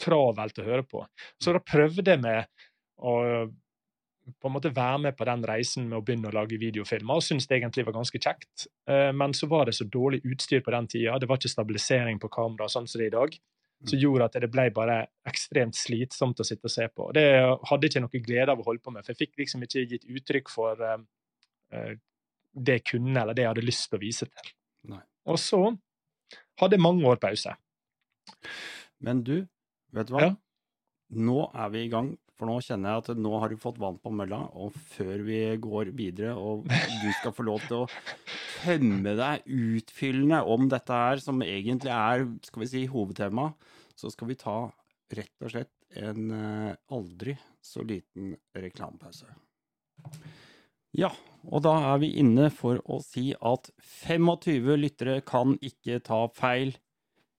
[0.00, 1.04] travelt å høre på.
[1.40, 2.44] Så da prøvde jeg med
[3.00, 3.14] å
[4.24, 7.24] på en måte være med på den reisen med å begynne å lage videofilmer, og
[7.24, 8.66] syntes det egentlig var ganske kjekt.
[8.88, 11.18] Eh, men så var det så dårlig utstyr på den tida.
[11.20, 13.36] Det var ikke stabilisering på kamera sånn som det er i dag.
[13.84, 14.96] Som gjorde at det ble bare
[15.28, 17.10] ekstremt slitsomt å sitte og se på.
[17.12, 17.24] Det
[17.68, 20.06] hadde ikke noe glede av å holde på med, for jeg fikk liksom ikke gitt
[20.08, 21.90] uttrykk for uh,
[22.54, 24.54] det jeg kunne, eller det jeg hadde lyst til å vise til.
[24.94, 25.02] Nei.
[25.28, 25.60] Og så
[26.62, 27.52] hadde jeg mange år pause.
[29.04, 29.36] Men du,
[29.92, 30.30] vet du hva?
[30.30, 30.32] Ja.
[31.28, 34.00] Nå er vi i gang, for nå kjenner jeg at nå har du fått vann
[34.02, 37.90] på mølla, og før vi går videre, og du skal få lov til å
[38.64, 43.50] tømme deg utfyllende om dette her, som egentlig er, skal vi si, hovedtema,
[43.94, 44.58] så skal vi ta
[45.14, 49.28] rett og slett en eh, aldri så liten reklamepause.
[50.94, 51.10] Ja,
[51.50, 53.70] og da er vi inne for å si at
[54.04, 56.74] 25 lyttere kan ikke ta feil.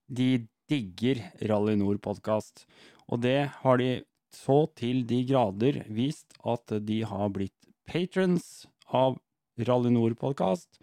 [0.08, 2.66] De digger Rally Nord-podkast.
[3.12, 3.90] Og det har de
[4.36, 7.56] så til de grader vist at de har blitt
[7.88, 9.18] patrons av
[9.66, 10.82] Rally Nord-podkast.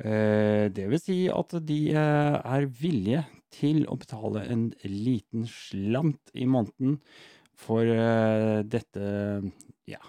[0.00, 6.32] Eh, det vil si at de eh, er villige til å betale en liten slant
[6.32, 6.96] i måneden
[7.60, 9.04] for eh, dette,
[9.90, 10.00] ja,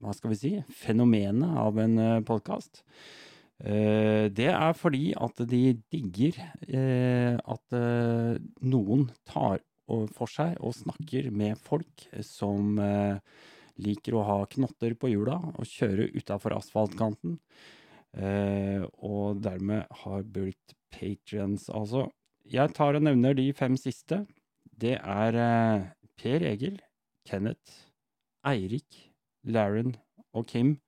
[0.00, 2.82] hva skal vi si, fenomenet av en podkast.
[3.56, 6.36] Det er fordi at de digger
[7.40, 7.76] at
[8.60, 12.78] noen tar for seg og snakker med folk som
[13.76, 17.36] liker å ha knotter på hjula og kjøre utafor asfaltkanten.
[18.16, 21.68] Og dermed har blitt patrions.
[21.68, 22.06] Altså,
[22.48, 24.22] jeg tar og nevner de fem siste.
[24.76, 25.38] Det er
[26.16, 26.80] Per Egil,
[27.28, 27.84] Kenneth,
[28.48, 29.12] Eirik,
[29.44, 29.96] Laren
[30.32, 30.78] og Kim.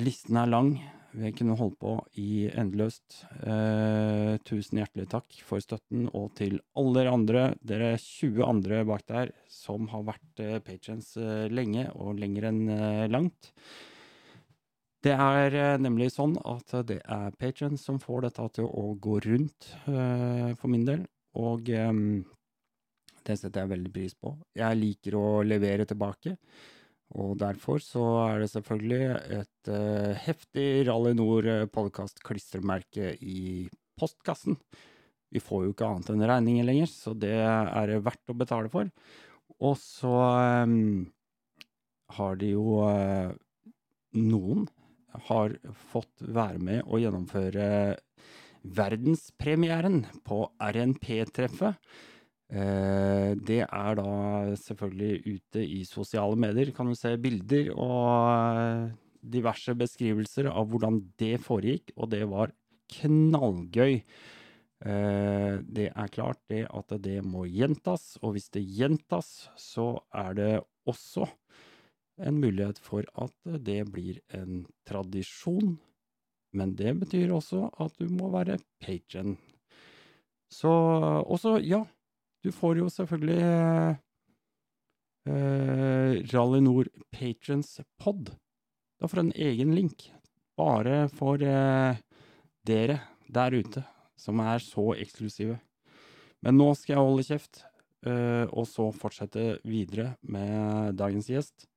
[0.00, 0.74] Listen er lang.
[1.12, 3.18] Vi kunne holdt på i endeløst.
[3.44, 9.32] Eh, tusen hjertelig takk for støtten, og til alle andre, dere 20 andre bak der,
[9.52, 13.52] som har vært eh, patrients eh, lenge, og lenger enn eh, langt.
[15.04, 19.20] Det er eh, nemlig sånn at det er patrients som får dette til å gå
[19.28, 21.04] rundt, eh, for min del,
[21.36, 24.32] og det setter jeg veldig pris på.
[24.56, 26.38] Jeg liker å levere tilbake.
[27.12, 29.02] Og derfor så er det selvfølgelig
[29.40, 33.68] et uh, heftig Rally Nord podkast-klistremerke i
[34.00, 34.56] postkassen.
[35.32, 38.72] Vi får jo ikke annet enn regninger lenger, så det er det verdt å betale
[38.72, 38.88] for.
[39.62, 40.12] Og så
[40.64, 41.04] um,
[42.16, 43.32] har de jo uh,
[44.12, 44.66] Noen
[45.28, 45.54] har
[45.92, 47.66] fått være med å gjennomføre
[48.62, 51.76] verdenspremieren på RNP-treffet.
[52.52, 54.12] Det er da
[54.60, 56.68] selvfølgelig ute i sosiale medier.
[56.76, 58.90] Kan du se bilder og
[59.22, 62.52] diverse beskrivelser av hvordan det foregikk, og det var
[62.92, 64.02] knallgøy.
[64.82, 70.50] Det er klart det at det må gjentas, og hvis det gjentas, så er det
[70.90, 71.24] også
[72.20, 73.32] en mulighet for at
[73.64, 75.78] det blir en tradisjon.
[76.52, 79.38] Men det betyr også at du må være patron.
[80.52, 81.80] Så også, ja,
[82.42, 83.40] du får jo selvfølgelig
[85.30, 88.32] eh, Rally Nord Patrons Pod.
[88.98, 90.08] Da får du en egen link,
[90.58, 92.00] bare for eh,
[92.66, 92.98] dere
[93.32, 93.84] der ute,
[94.18, 95.58] som er så eksklusive.
[96.42, 97.62] Men nå skal jeg holde kjeft,
[98.06, 101.68] eh, og så fortsette videre med dagens gjest.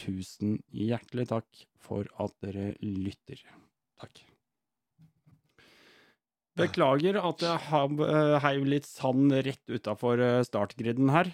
[0.00, 3.40] Tusen hjertelig takk for at dere lytter.
[4.00, 4.33] Takk.
[6.58, 11.30] Beklager at jeg heiv litt sand rett utafor startgriden her,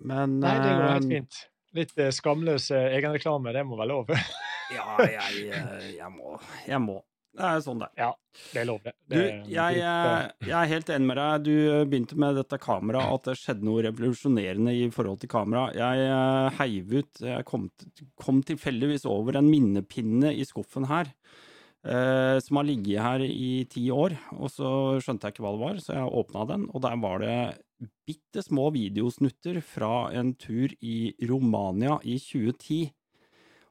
[0.00, 1.40] men Nei, det går helt fint.
[1.76, 4.12] Litt skamløs egenreklame, det må være lov?
[4.76, 5.48] ja, jeg,
[5.96, 6.36] jeg, må.
[6.68, 7.00] Jeg må.
[7.32, 8.00] Det er sånn det er.
[8.02, 8.92] Ja, det er lov, det.
[9.08, 11.46] det du, jeg, jeg, er helt enig med deg.
[11.46, 11.54] Du
[11.88, 15.70] begynte med dette kameraet, at det skjedde noe revolusjonerende i forhold til kamera.
[15.72, 17.70] Jeg heiv ut Jeg kom,
[18.20, 21.12] kom tilfeldigvis over en minnepinne i skuffen her
[21.84, 24.70] eh, som har ligget her i ti år, og så
[25.02, 27.36] skjønte jeg ikke hva det var, så jeg åpna den, og der var det
[28.06, 32.82] bitte små videosnutter fra en tur i Romania i 2010.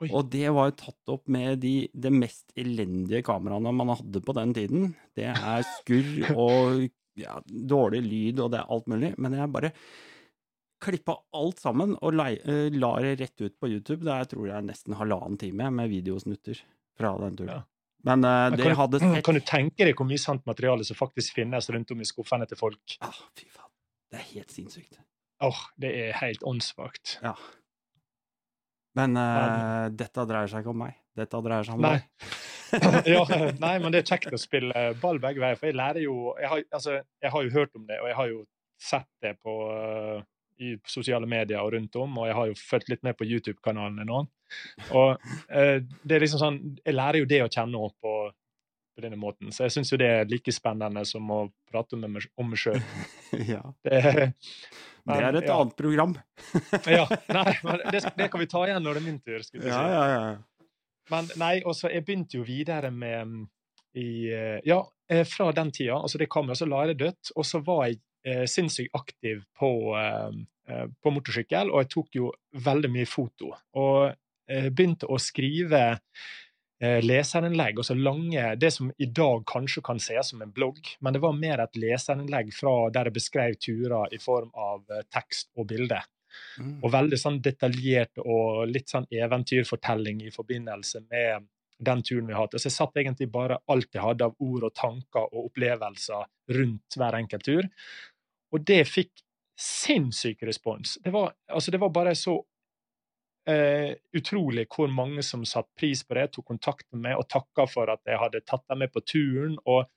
[0.02, 0.10] Oi.
[0.10, 4.34] Og det var jo tatt opp med de, de mest elendige kameraene man hadde på
[4.34, 4.88] den tiden.
[5.18, 6.88] Det er skurr og
[7.20, 9.14] ja, dårlig lyd, og det er alt mulig.
[9.22, 9.74] Men jeg bare
[10.82, 14.02] klippa alt sammen og la, uh, la det rett ut på YouTube.
[14.08, 16.64] Det er, tror jeg nesten halvannen time med videosnutter
[16.98, 17.62] fra den turen.
[17.62, 17.71] Ja.
[18.08, 21.38] Men uh, Men kan, hadde Kan du tenke deg hvor mye sant materiale som faktisk
[21.38, 22.98] finnes rundt om i skuffene til folk?
[23.06, 23.70] Ah, fy faen.
[24.12, 25.00] Det er helt sinnssykt.
[25.42, 27.18] Åh, oh, det er helt åndssvakt.
[27.24, 27.36] Ja.
[29.00, 30.98] Men uh, dette dreier seg ikke om meg.
[31.18, 31.96] Dette dreier seg om Nei.
[31.98, 32.34] deg.
[33.14, 33.24] ja,
[33.66, 35.60] nei, men det er kjekt å spille ball begge veier.
[35.60, 38.20] For jeg lærer jo jeg har, altså, jeg har jo hørt om det, og jeg
[38.20, 38.44] har jo
[38.82, 40.22] sett det på, uh,
[40.62, 44.06] i sosiale medier og rundt om, og jeg har jo fulgt litt med på YouTube-kanalene
[44.10, 44.24] nå.
[44.92, 48.16] Og uh, det er liksom sånn Jeg lærer jo det å kjenne opp på,
[48.96, 51.42] på denne måten, så jeg syns jo det er like spennende som å
[51.72, 52.82] prate om meg, sjøl.
[53.54, 53.64] ja.
[53.84, 54.02] Det,
[55.06, 55.58] men, det er et ja.
[55.58, 56.16] annet program.
[56.98, 59.42] ja, nei, men det, det, kan vi ta igjen når det er min tur.
[59.48, 59.98] skulle jeg si.
[59.98, 60.40] Ja, ja.
[61.12, 63.42] Men nei, og så jeg begynte jo videre med mm,
[64.00, 67.34] i, eh, Ja, eh, fra den tida, altså det kameraet, så la jeg det dødt.
[67.36, 72.32] Og så var jeg eh, sinnssykt aktiv på, eh, på motorsykkel, og jeg tok jo
[72.70, 73.52] veldig mye foto.
[73.76, 74.14] Og
[74.52, 75.84] eh, begynte å skrive
[76.82, 81.14] leserinnlegg, leserinnlegg, altså lange Det som i dag kanskje kan ses som en blogg, men
[81.14, 85.52] det var mer et leserinnlegg fra der jeg beskrev turer i form av eh, tekst
[85.56, 86.02] og bilde.
[86.58, 86.80] Mm.
[86.82, 91.48] Og veldig sånn detaljert og litt sånn eventyrfortelling i forbindelse med
[91.82, 92.58] den turen vi har hatt.
[92.58, 96.98] Så jeg satt egentlig bare alt jeg hadde av ord og tanker og opplevelser rundt
[96.98, 97.68] hver enkelt tur.
[98.52, 99.24] Og det fikk
[99.62, 100.98] sinnssyk respons.
[101.04, 102.40] Det var, altså det var bare så
[103.50, 107.66] Uh, utrolig hvor mange som satte pris på det, tok kontakt med meg og takka
[107.70, 109.58] for at jeg hadde tatt dem med på turen.
[109.66, 109.90] og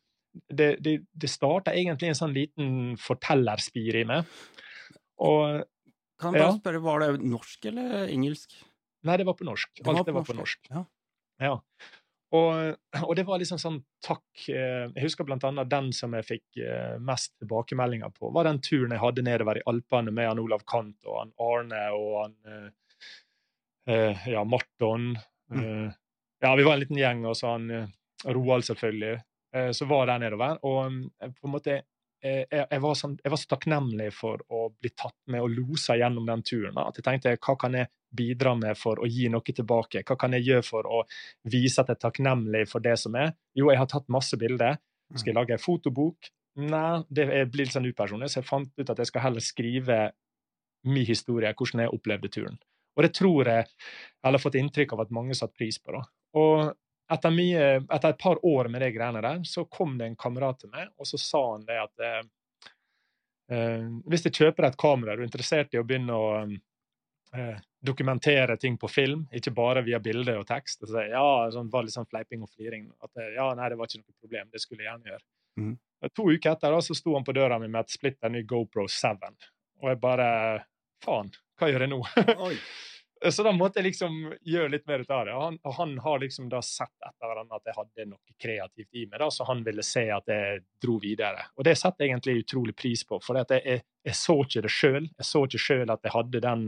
[0.48, 2.70] Det, det, det starta egentlig en sånn liten
[3.00, 4.30] fortellerspir i meg.
[5.22, 5.62] Og,
[6.20, 6.60] kan jeg bare ja.
[6.60, 8.56] spørre, Var det norsk eller engelsk?
[9.04, 9.70] Nei, det var på norsk.
[9.76, 10.70] Det Alt det var på norsk.
[10.72, 10.84] Ja.
[11.44, 11.54] ja.
[12.34, 16.26] Og, og, det var liksom sånn takk eh, Jeg husker blant annet den som jeg
[16.26, 20.40] fikk eh, mest tilbakemeldinger på, var den turen jeg hadde nedover i Alpene med han
[20.42, 22.34] Olav Kant og han Arne og han
[23.86, 25.18] Eh, ja, Marton.
[25.50, 25.86] Mm.
[25.86, 25.92] Eh,
[26.40, 27.88] ja, vi var en liten gjeng, og så han eh,
[28.24, 29.20] Roald, selvfølgelig.
[29.70, 30.56] så var der nedover.
[30.66, 31.74] Og på en måte
[32.24, 35.94] jeg, jeg, var sånn, jeg, var så takknemlig for å bli tatt med og losa
[35.94, 36.80] gjennom den turen.
[36.80, 40.02] At jeg tenkte hva kan jeg bidra med for å gi noe tilbake?
[40.08, 41.04] Hva kan jeg gjøre for å
[41.52, 43.36] vise at jeg er takknemlig for det som er?
[43.54, 44.80] Jo, jeg har tatt masse bilder.
[45.14, 46.32] Skal jeg lage en fotobok?
[46.64, 50.00] Nei, det blir litt sånn upersonlig, så jeg fant ut at jeg skal heller skrive
[50.88, 52.58] min historie, hvordan jeg opplevde turen.
[52.94, 53.66] Og det tror jeg
[54.24, 55.92] eller fått inntrykk av at mange satte pris på.
[55.92, 56.04] da.
[56.40, 56.72] Og
[57.12, 60.62] etter, mye, etter, et par år med de greiene der, så kom det en kamerat
[60.62, 62.22] til meg, og så sa han det at eh,
[63.52, 68.56] eh, hvis jeg kjøper et kamera, er du interessert i å begynne å eh, dokumentere
[68.60, 70.86] ting på film, ikke bare via bilde og tekst.
[70.86, 72.88] Og så, ja, sånn, var litt sånn fleiping og fliring.
[73.04, 75.26] At ja, nei, det var ikke noe problem, det skulle jeg gjerne gjøre.
[75.60, 75.74] Mm.
[76.16, 78.86] To uker etter da, så sto han på døra mi med et splitter ny GoPro
[78.88, 79.28] 7.
[79.84, 80.30] Og jeg bare
[81.04, 82.00] Faen, hva gjør jeg nå?
[83.30, 85.34] så da måtte jeg liksom gjøre litt mer ut av det.
[85.34, 89.00] Og han, og han har liksom da sett etter hverandre at jeg hadde noe kreativt
[89.00, 91.48] i meg, da, så han ville se at jeg dro videre.
[91.58, 94.72] Og det setter jeg egentlig utrolig pris på, for jeg, jeg, jeg, så ikke det
[94.74, 95.10] sjøl.
[95.22, 96.66] Jeg så ikke sjøl at jeg hadde den,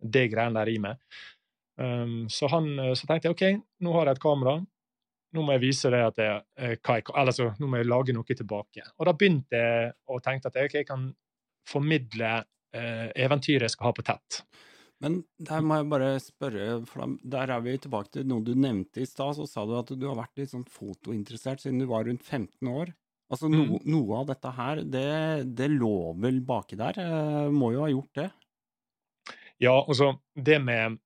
[0.00, 1.22] det greiene der i meg.
[1.80, 4.58] Um, så, han, så tenkte jeg OK, nå har jeg et kamera.
[5.30, 8.82] Nå må jeg vise det at jeg, jeg, altså, nå må jeg lage noe tilbake.
[8.98, 11.06] Og da begynte jeg å tenke at jeg, okay, jeg kan
[11.70, 12.32] formidle
[12.72, 14.42] eventyret jeg skal ha på tett.
[15.00, 19.00] Men der må jeg bare spørre, for der er vi tilbake til noe du nevnte
[19.00, 19.38] i stad.
[19.38, 22.68] Så sa du at du har vært litt sånn fotointeressert siden du var rundt 15
[22.68, 22.92] år.
[23.30, 23.86] Altså no, mm.
[23.88, 25.06] Noe av dette her, det,
[25.56, 26.98] det lå vel baki der?
[27.00, 28.26] Eh, må jo ha gjort det?
[29.62, 30.98] Ja, altså det med,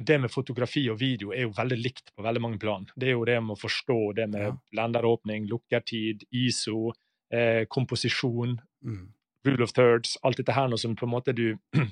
[0.00, 2.88] det med fotografi og video er jo veldig likt på veldig mange plan.
[2.96, 4.56] Det er jo det med å forstå det med ja.
[4.72, 6.94] blenderåpning, lukkertid, ISO,
[7.30, 8.58] eh, komposisjon.
[8.88, 9.08] Mm
[9.46, 11.54] rule of thirds, alt dette her noe som på en måte du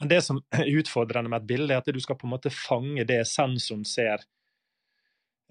[0.00, 2.54] Men det som er utfordrende med et bilde, er at du skal på en måte
[2.54, 4.22] fange det sensoren ser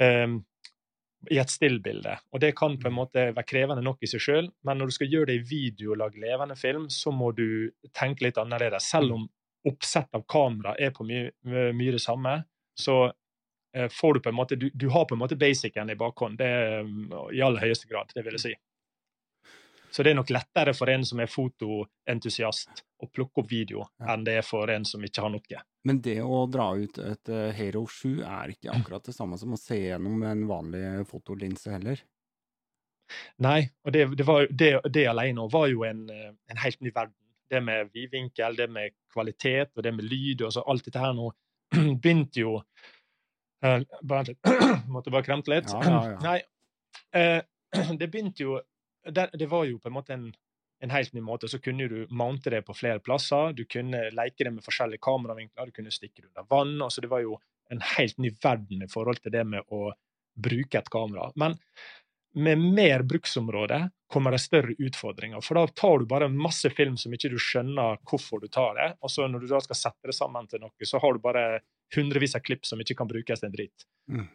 [0.01, 0.39] um,
[1.31, 2.13] i et stillbilde.
[2.31, 2.99] Og det kan på en mm.
[3.01, 5.93] måte være krevende nok i seg sjøl, men når du skal gjøre det i video
[5.93, 8.87] og lage levende film, så må du tenke litt annerledes.
[8.87, 9.27] Selv om
[9.67, 11.31] oppsett av kamera er på mye,
[11.75, 12.39] mye det samme,
[12.77, 15.99] så uh, får du på en måte du, du har på en måte basicen i
[15.99, 16.39] bakhånd.
[16.39, 18.55] Det er um, i aller høyeste grad, det vil jeg si.
[19.97, 24.11] Så det er nok lettere for en som er fotoentusiast å plukke opp video, ja.
[24.13, 25.61] enn det er for en som ikke har noe.
[25.89, 29.57] Men det å dra ut et Hero 7 er ikke akkurat det samme som å
[29.57, 32.03] se gjennom en vanlig fotolinse heller?
[33.43, 36.91] Nei, og det, det, var, det, det alene var jo en, eh, en, helt ny
[36.91, 37.15] verden.
[37.47, 41.13] Det med vidvinkel, det med kvalitet og det med lyd og så alt dette her
[41.15, 41.29] nå
[42.03, 44.35] begynte jo uh, bare,
[44.93, 45.71] Måtte bare kremte litt.
[45.71, 46.17] Ja, ja.
[46.27, 46.41] Nei,
[47.15, 48.59] uh, det begynte jo
[49.11, 50.25] det, det, var jo på en måte en,
[50.83, 51.49] en, helt ny måte.
[51.51, 53.53] Så kunne du mounte det på flere plasser.
[53.57, 55.69] Du kunne leke det med forskjellige kameravinkler.
[55.69, 56.81] Du kunne stikke det under vann.
[56.81, 57.39] altså Det var jo
[57.71, 59.91] en helt ny verden i forhold til det med å
[60.37, 61.31] bruke et kamera.
[61.35, 61.57] Men
[62.37, 65.41] med mer bruksområde kommer det større utfordringer.
[65.41, 68.89] For da tar du bare masse film som ikke du skjønner hvorfor du tar det.
[69.01, 71.45] Og så når du da skal sette det sammen til noe, så har du bare
[71.95, 73.87] hundrevis av klipp som ikke kan brukes til en dritt.
[74.11, 74.27] Mm.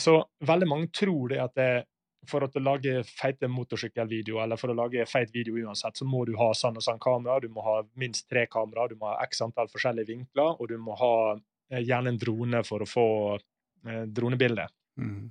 [0.00, 1.84] så veldig mange tror det at det,
[2.28, 6.36] for å lage feite motorsykkelvideoer eller for å lage feit video uansett, så må du
[6.38, 7.40] ha sånn og sånn kamera.
[7.42, 10.78] Du må ha minst tre kamera, du må ha x antall forskjellige vinkler, og du
[10.78, 14.68] må ha eh, gjerne en drone for å få eh, dronebilde.
[15.02, 15.30] Mm.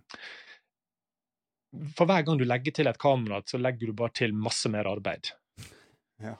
[1.95, 4.89] For hver gang du legger til et kamera, så legger du bare til masse mer
[4.91, 5.31] arbeid.
[6.21, 6.35] Ja.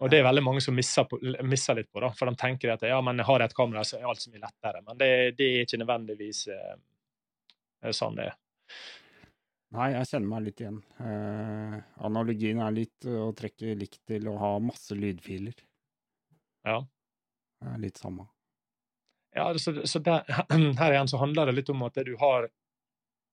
[0.00, 2.72] Og det er veldig mange som misser, på, misser litt på, da, for de tenker
[2.72, 4.82] at ja, men jeg har et kamera, så er alt så mye lettere.
[4.84, 8.38] Men det, det er ikke nødvendigvis eh, sånn det er.
[9.76, 10.76] Nei, jeg kjenner meg litt igjen.
[11.04, 11.74] Eh,
[12.08, 15.58] analogien er litt å trekke likt til å ha masse lydfiler.
[16.64, 16.78] Ja.
[17.60, 18.24] Det er litt samme.
[19.36, 20.24] Ja, så, så der,
[20.80, 22.48] her igjen så handler det litt om at du har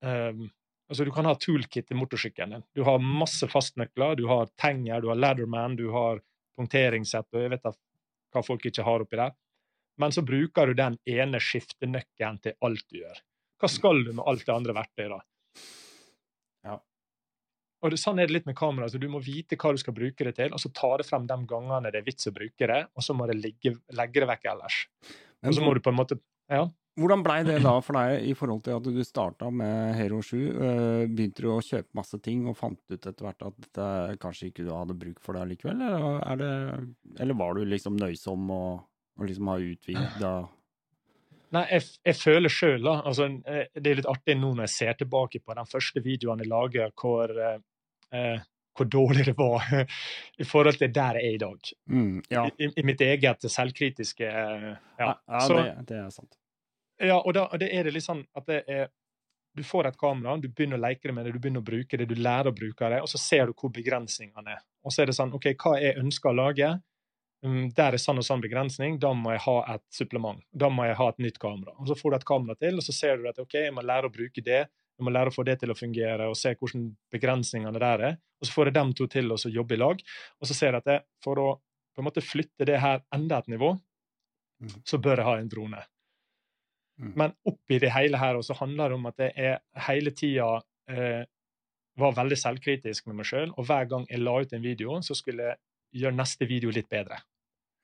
[0.03, 0.49] um,
[0.91, 2.63] Altså, du kan ha toolkit i motorsykkelen din.
[2.75, 6.19] Du har masse fastnøkler, du har tenger, du har ladderman, du har
[6.59, 9.31] punkteringssett, og jeg vet hva folk ikke har oppi der.
[9.97, 13.23] Men så bruker du den ene skiftenøkkelen til alt du gjør.
[13.63, 15.23] Hva skal du med alt det andre verktøyet, da?
[16.63, 16.77] Ja.
[17.83, 18.87] Og det, Sånn er det litt med kamera.
[18.87, 21.25] Altså, du må vite hva du skal bruke det til, og så ta det frem
[21.27, 24.47] de gangene det er vits å bruke det, og så må du legge det vekk
[24.53, 24.85] ellers.
[25.43, 26.19] Men Og så må du på en måte
[26.51, 26.63] Ja.
[26.93, 30.35] Hvordan blei det da for deg i forhold til at du starta med Hero 7?
[30.37, 33.87] eh, Begynte du å kjøpe masse ting og fant ut etter hvert at dette
[34.21, 35.81] kanskje ikke du hadde bruk for det likevel?
[35.81, 36.51] Eller, er det,
[37.19, 38.83] eller var du liksom nøysom og,
[39.17, 40.33] og liksom har utvida
[41.53, 44.73] Nei, jeg, jeg føler sjøl, da altså, eh, Det er litt artig nå når jeg
[44.73, 47.59] ser tilbake på den første videoen jeg lager, hvor, eh,
[48.17, 48.39] eh,
[48.73, 49.67] hvor dårlig det var
[50.41, 51.69] i forhold til der jeg er i dag.
[51.93, 54.65] mm, Ja, I, I mitt eget selvkritiske eh,
[54.99, 55.05] Ja.
[55.05, 56.33] ja, ja Så- det, det er sant.
[57.01, 58.87] Ja, og da, det er det litt sånn at det er
[59.55, 61.97] Du får et kamera, du begynner å leke det med det, du begynner å bruke
[61.97, 64.63] det, du lærer å bruke det, og så ser du hvor begrensningene er.
[64.81, 66.69] Og så er det sånn OK, hva jeg ønsker å lage?
[67.43, 70.39] Um, der er sånn og sånn begrensning, da må jeg ha et supplement.
[70.55, 71.73] Da må jeg ha et nytt kamera.
[71.79, 73.83] Og så får du et kamera til, og så ser du at OK, jeg må
[73.83, 74.61] lære å bruke det.
[74.99, 78.17] Jeg må lære å få det til å fungere, og se hvordan begrensningene der er.
[78.39, 79.99] Og så får jeg dem to til å jobbe i lag.
[80.39, 81.49] Og så ser jeg at jeg, for å
[81.93, 83.73] på en måte flytte det her enda et nivå,
[84.63, 84.83] Mhm.
[84.85, 85.83] så bør jeg ha en drone.
[86.99, 87.13] Mhm.
[87.17, 91.25] Men oppi det hele her også handler det om at jeg er hele tida eh,
[91.97, 95.15] var veldig selvkritisk med meg sjøl, og hver gang jeg la ut en video, så
[95.15, 95.57] skulle jeg
[96.01, 97.19] gjøre neste video litt bedre.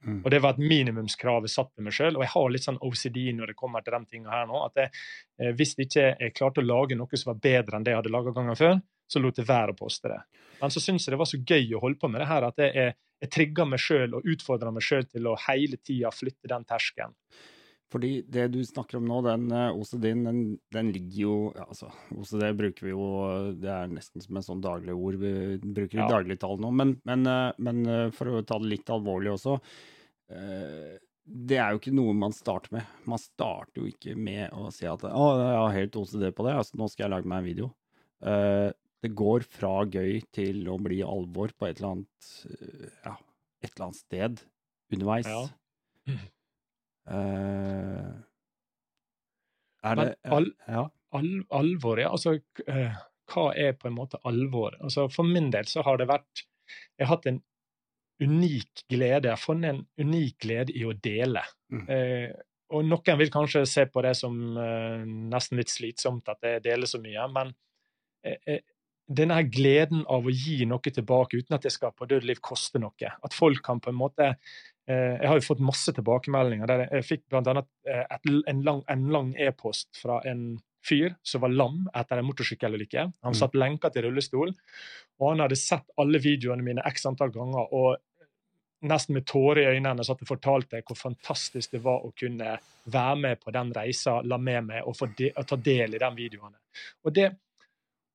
[0.06, 0.22] Mm.
[0.24, 3.20] Og det var et minimumskrav jeg satte meg sjøl, og jeg har litt sånn OCD
[3.36, 4.62] når det kommer til de tingene her nå.
[4.70, 4.94] at jeg,
[5.42, 8.16] eh, Hvis ikke jeg klarte å lage noe som var bedre enn det jeg hadde
[8.16, 8.80] laga gangen før,
[9.10, 10.20] så lot jeg være å poste det.
[10.62, 12.60] Men så syns jeg det var så gøy å holde på med det her at
[12.62, 16.52] jeg, jeg, jeg trigga meg sjøl og utfordra meg sjøl til å hele tida flytte
[16.52, 17.16] den terskelen.
[17.90, 20.42] Fordi det du snakker om nå, den eh, OCD-en, den,
[20.76, 23.06] den ligger jo ja, altså, OCD bruker vi jo
[23.58, 25.32] Det er nesten som en sånn daglig ord vi
[25.64, 26.10] bruker i Ja.
[26.12, 26.70] dagligtale nå.
[26.70, 29.58] Men, men, eh, men eh, for å ta det litt alvorlig også
[30.30, 32.86] Det er jo ikke noe man starter med.
[33.10, 36.54] Man starter jo ikke med å si at å, jeg har helt OCD på det,
[36.62, 37.72] altså nå skal jeg lage meg en video.
[39.00, 42.32] Det går fra gøy til å bli alvor på et eller annet
[43.06, 43.14] ja,
[43.62, 44.42] et eller annet sted
[44.94, 45.30] underveis.
[45.30, 46.18] Ja.
[47.10, 48.10] Eh,
[49.84, 50.88] er Men det al Ja.
[51.12, 52.10] Al alvor, ja.
[52.14, 52.36] Altså,
[52.68, 52.98] eh,
[53.32, 54.76] hva er på en måte alvor?
[54.80, 56.46] Altså, for min del så har det vært
[57.00, 57.42] Jeg har hatt en
[58.22, 59.26] unik glede.
[59.26, 61.42] Jeg har funnet en unik glede i å dele.
[61.72, 61.86] Mm.
[61.90, 62.34] Uh,
[62.70, 64.36] og noen vil kanskje se på det som
[65.32, 67.54] nesten litt slitsomt at jeg deler så mye, men
[69.10, 72.82] denne gleden av å gi noe tilbake uten at det skal på død liv koste
[72.82, 73.10] noe.
[73.10, 74.36] At folk kan på en måte
[74.90, 76.68] Jeg har jo fått masse tilbakemeldinger.
[76.68, 78.06] der Jeg, fikk annet eh,
[78.50, 83.00] en lang en e-post fra en fyr som var lam etter en motorsykkelulykke.
[83.24, 83.38] Han Mm.
[83.38, 84.54] satt lenka til rullestol,
[85.20, 87.68] og han hadde sett alle videoene mine x antall ganger.
[87.74, 87.98] og
[88.82, 93.16] nesten med tårer i øynene satt og fortalte hvor fantastisk det var å kunne være
[93.20, 96.10] med på den reisa, la med meg og, få de, og ta del i de
[96.16, 96.56] videoene.
[97.04, 97.28] Og det,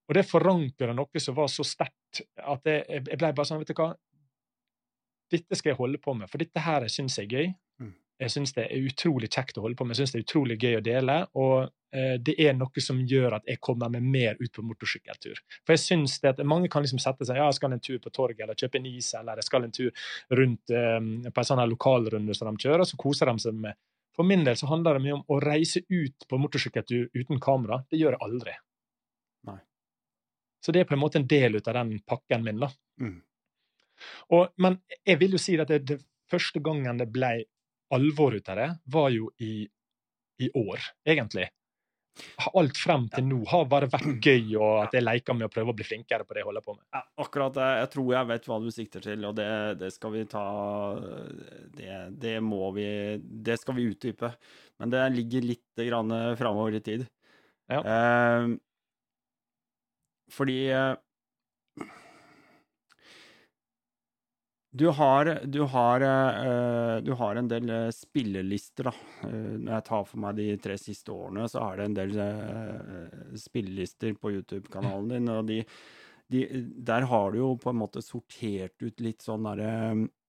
[0.09, 3.69] og det forankra noe som var så sterkt at jeg, jeg ble bare sånn, vet
[3.69, 3.91] du hva
[5.35, 7.53] Dette skal jeg holde på med, for dette her syns jeg er gøy.
[7.83, 7.95] Mm.
[8.23, 10.57] Jeg syns det er utrolig kjekt å holde på med, jeg syns det er utrolig
[10.63, 11.17] gøy å dele.
[11.41, 11.55] Og
[11.97, 15.41] eh, det er noe som gjør at jeg kommer meg mer ut på motorsykkeltur.
[15.65, 17.99] For jeg synes det at Mange kan liksom sette seg ja, jeg skal en tur
[18.03, 20.07] på torget eller kjøpe en is, eller jeg skal en tur
[20.39, 23.59] rundt um, på en sånn her lokalrunde som de kjører, og så koser de seg
[23.67, 23.81] med.
[24.15, 27.81] For min del så handler det mye om å reise ut på motorsykkeltur uten kamera.
[27.91, 28.55] Det gjør jeg aldri.
[29.51, 29.59] Nei.
[30.63, 32.63] Så det er på en måte en del ut av den pakken min.
[32.63, 32.71] da.
[33.03, 33.17] Mm.
[34.35, 36.01] Og, men jeg vil jo si at det, det
[36.31, 37.37] første gangen det ble
[37.95, 39.67] alvor ut av det, var jo i,
[40.43, 41.51] i år, egentlig.
[42.55, 45.75] Alt frem til nå har bare vært gøy, og at jeg leker med å prøve
[45.75, 46.85] å bli flinkere på det jeg holder på med.
[46.95, 47.71] Ja, akkurat det.
[47.81, 49.49] Jeg tror jeg vet hva du sikter til, og det,
[49.81, 50.45] det skal vi ta
[51.75, 52.87] det, det må vi
[53.21, 54.31] Det skal vi utdype.
[54.83, 57.07] Men det ligger litt grann framover i tid.
[57.71, 57.81] Ja.
[57.81, 58.55] Eh,
[60.35, 60.95] fordi eh,
[64.75, 68.93] du har, du, har, eh, du har en del eh, spillelister, da.
[69.23, 72.17] Eh, når jeg tar for meg de tre siste årene, så er det en del
[73.39, 75.61] spillelister på YouTube-kanalen din, og de,
[76.35, 76.43] de,
[76.91, 79.71] der har du jo på en måte sortert ut litt sånn derre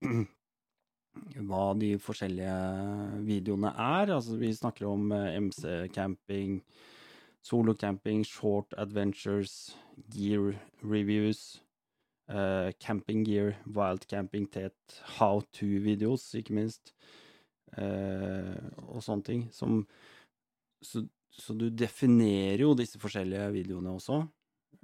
[1.49, 2.61] hva de forskjellige
[3.25, 4.13] videoene er.
[4.19, 5.09] Altså, vi snakker om
[5.49, 6.59] MC-camping,
[7.41, 9.73] solo-camping, short adventures,
[10.13, 10.53] gear
[10.85, 11.63] reviews,
[12.29, 14.77] eh, camping gear, wild camping tet,
[15.19, 16.93] how to-videos, ikke minst,
[17.77, 18.55] uh,
[18.87, 19.45] og sånne ting.
[19.53, 19.83] Som,
[20.83, 21.03] så,
[21.33, 24.21] så du definerer jo disse forskjellige videoene også.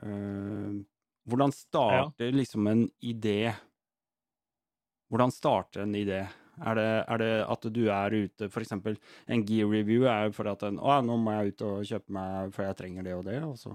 [0.01, 0.81] Uh,
[1.29, 3.53] hvordan starter liksom en idé?
[5.11, 6.23] Hvordan starter en idé?
[6.61, 8.97] Er det, er det at du er ute For eksempel
[9.31, 12.13] en gear review er jo fordi at en, å, nå må jeg ut og kjøpe
[12.17, 13.71] meg for jeg trenger det og det, og så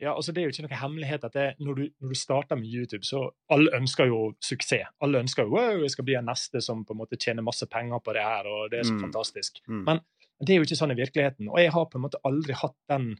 [0.00, 2.56] Ja, altså Det er jo ikke noe hemmelighet at det, når, du, når, du, starter
[2.56, 4.88] med YouTube, så alle ønsker jo suksess.
[5.04, 7.68] Alle ønsker jo wow, jeg skal bli den neste som på en måte tjener masse
[7.68, 9.02] penger på det her, og det er så mm.
[9.04, 9.60] fantastisk.
[9.68, 9.82] Mm.
[9.88, 10.00] Men
[10.40, 11.50] det er jo ikke sånn i virkeligheten.
[11.52, 13.12] Og jeg har på en måte aldri hatt den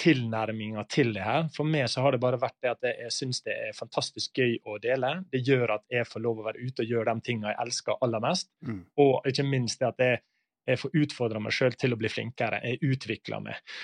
[0.00, 1.48] tilnærminga til det her.
[1.54, 4.56] For meg så har det bare vært det at jeg syns det er fantastisk gøy
[4.66, 5.12] å dele.
[5.30, 8.00] Det gjør at jeg får lov å være ute og gjøre de tingene jeg elsker
[8.02, 8.50] aller mest.
[8.66, 8.80] Mm.
[9.04, 10.22] Og ikke minst det at jeg,
[10.72, 12.62] jeg får utfordra meg sjøl til å bli flinkere.
[12.64, 13.74] Jeg utvikler meg.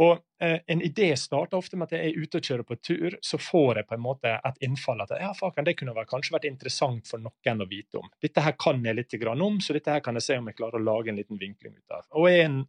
[0.00, 3.16] Og eh, En idé starter ofte med at jeg er ute og kjører på tur,
[3.24, 6.48] så får jeg på en måte et innfall at ja, faken, det kunne kanskje vært
[6.48, 8.10] interessant for noen å vite om.
[8.22, 10.80] Dette her kan jeg litt om, så dette her kan jeg se om jeg klarer
[10.80, 12.06] å lage en liten vinkling ut av.
[12.16, 12.60] Og jeg er en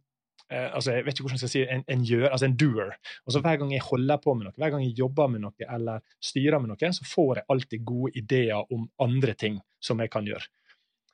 [0.50, 2.94] eh, altså jeg vet ikke hvordan jeg skal si en, en gjør, altså en doer.
[3.24, 5.70] Og så Hver gang jeg holder på med noe, hver gang jeg jobber med noe
[5.78, 10.12] eller styrer med noe, så får jeg alltid gode ideer om andre ting som jeg
[10.12, 10.44] kan gjøre.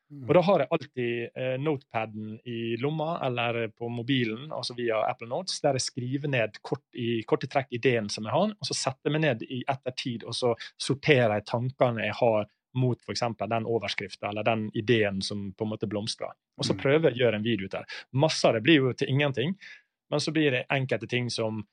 [0.09, 5.28] Og Da har jeg alltid eh, notepaden i lomma eller på mobilen, altså via Apple
[5.28, 8.76] Notes, der jeg skriver ned kort i korte trekk ideen som jeg har, og så
[8.76, 12.48] setter jeg meg ned i ettertid og så sorterer jeg tankene jeg har
[12.78, 13.24] mot f.eks.
[13.48, 16.32] den overskrifta eller den ideen som på en måte blomstrer.
[16.56, 16.80] Og så mm.
[16.82, 17.84] prøver jeg å gjøre en video ut det.
[18.12, 19.56] Masse av det blir jo til ingenting,
[20.09, 21.64] men så blir det enkelte ting som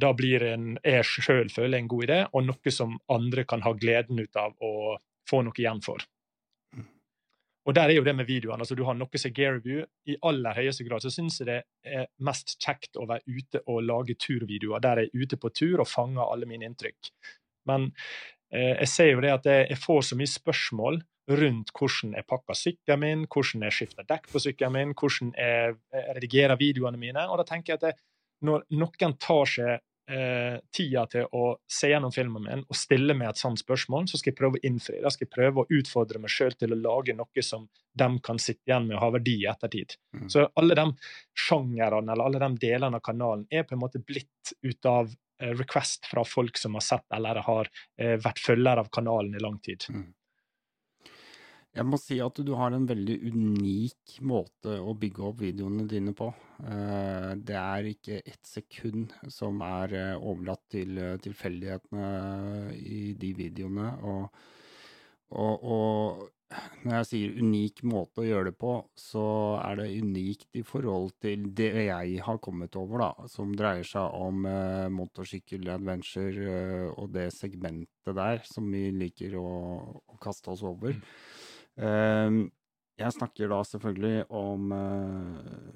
[0.00, 3.72] da blir en, jeg sjøl føler en god idé, og noe som andre kan ha
[3.76, 4.96] gleden ut av å
[5.28, 6.02] få noe igjen for.
[7.66, 8.62] Og der er jo det med videoene.
[8.62, 9.82] altså Du har noe som gear review.
[10.06, 13.82] I aller høyeste grad så syns jeg det er mest kjekt å være ute og
[13.82, 17.10] lage turvideoer der jeg er ute på tur og fanger alle mine inntrykk.
[17.66, 17.90] Men
[18.54, 21.00] Eh, jeg ser jo det at jeg får så mye spørsmål
[21.40, 25.74] rundt hvordan jeg pakker sykkelen min, hvordan jeg skifter dekk på sykkelen min, hvordan jeg
[26.14, 27.26] redigerer videoene mine.
[27.26, 27.98] Og da tenker jeg at jeg,
[28.46, 33.32] når noen tar seg eh, tida til å se gjennom filmen min og stille meg
[33.32, 35.02] et sånt spørsmål, så skal jeg prøve å innfri.
[35.02, 38.40] Da skal jeg prøve å utfordre meg sjøl til å lage noe som de kan
[38.42, 39.96] sitte igjen med og ha verdi i ettertid.
[40.16, 40.26] Mm.
[40.32, 40.88] Så alle de
[41.46, 45.52] sjangerene eller alle de delene av kanalen er på en måte blitt ut av Eh,
[45.52, 47.68] request fra folk som har sett eller har
[48.00, 49.84] eh, vært følger av kanalen i lang tid.
[49.92, 50.06] Mm.
[51.76, 56.14] Jeg må si at du har en veldig unik måte å bygge opp videoene dine
[56.16, 56.30] på.
[56.64, 63.90] Eh, det er ikke ett sekund som er overlatt til tilfeldighetene i de videoene.
[64.08, 64.40] Og,
[65.36, 66.24] og, og
[66.86, 69.26] når jeg sier unik måte å gjøre det på, så
[69.60, 74.16] er det unikt i forhold til det jeg har kommet over, da, som dreier seg
[74.16, 74.46] om
[74.96, 79.48] motorsykkeladventure eh, og det segmentet der som vi liker å,
[80.06, 80.96] å kaste oss over.
[80.96, 81.35] Mm.
[81.76, 82.38] Eh,
[82.96, 85.72] jeg snakker da selvfølgelig om eh,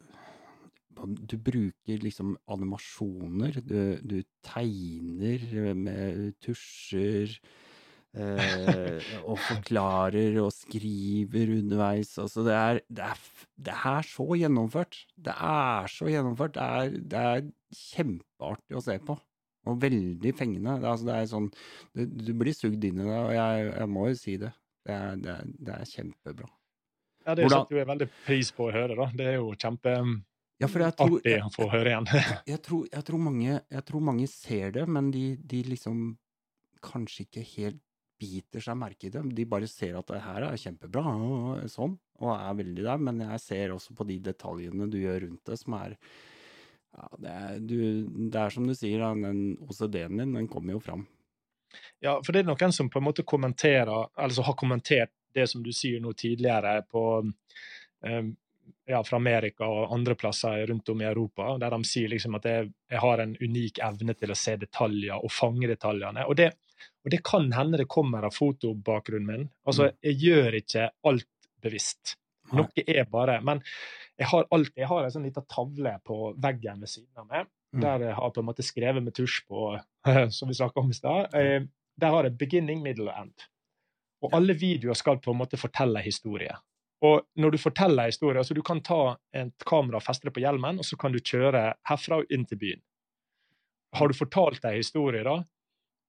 [1.29, 3.61] Du bruker liksom animasjoner.
[3.65, 7.37] Du, du tegner med tusjer
[8.11, 12.17] Eh, og forklarer og skriver underveis.
[12.19, 13.21] Altså, det er, det, er,
[13.67, 15.05] det er, så gjennomført.
[15.17, 16.57] Det er så gjennomført.
[16.57, 17.45] Det er, det er
[17.77, 19.17] kjempeartig å se på.
[19.71, 20.81] Og veldig fengende.
[20.81, 21.51] Altså, det er sånn
[21.95, 24.51] Du blir sugd inn i det, og jeg, jeg må jo si det.
[25.21, 26.49] Det er, det er kjempebra.
[27.27, 28.97] Ja, det setter jeg veldig pris på å høre.
[28.99, 29.11] da.
[29.17, 32.09] Det er jo kjempeartig ja, å få høre igjen.
[32.53, 36.03] jeg, tror, jeg, tror mange, jeg, tror, mange, ser det, men de, de liksom
[36.85, 37.81] kanskje ikke helt
[38.21, 39.23] biter seg merke i det.
[39.37, 43.07] De bare ser at det her er kjempebra, og sånn, og er veldig der.
[43.09, 45.97] Men jeg ser også på de detaljene du gjør rundt det, som er
[46.91, 47.79] ja, det, er, du,
[48.33, 51.07] det er som du sier, den OCD-en din, den kommer jo fram.
[52.01, 55.63] Ja, for det er noen som på en måte kommenterer, altså har kommentert det som
[55.63, 58.31] du sier nå tidligere på um,
[58.91, 62.49] ja, fra Amerika og andre plasser rundt om i Europa, der de sier liksom at
[62.49, 66.27] jeg, jeg, har en unik evne til å se detaljer og fange detaljene.
[66.27, 66.51] Og det,
[67.05, 69.47] og det kan hende det kommer av fotobakgrunnen min.
[69.67, 70.01] Altså, mm.
[70.09, 71.31] jeg gjør ikke alt
[71.63, 72.17] bevisst.
[72.57, 73.61] Noe er bare Men
[74.19, 77.47] jeg har alltid jeg har en sånn liten tavle på veggen ved siden av meg,
[77.75, 77.81] Mm.
[77.85, 79.79] der jeg har på en måte skrevet med tusj på,
[80.37, 81.35] som vi snakka om i stad.
[81.35, 81.63] Eh,
[82.01, 83.47] Der har jeg 'beginning, middle og end'.
[84.23, 86.55] Og alle videoer skal på en måte fortelle historie.
[87.03, 90.35] Og når du forteller historier, historie, altså du kan ta et kamera og feste det
[90.35, 92.83] på hjelmen, og så kan du kjøre herfra og inn til byen.
[93.95, 95.39] Har du fortalt ei historie da?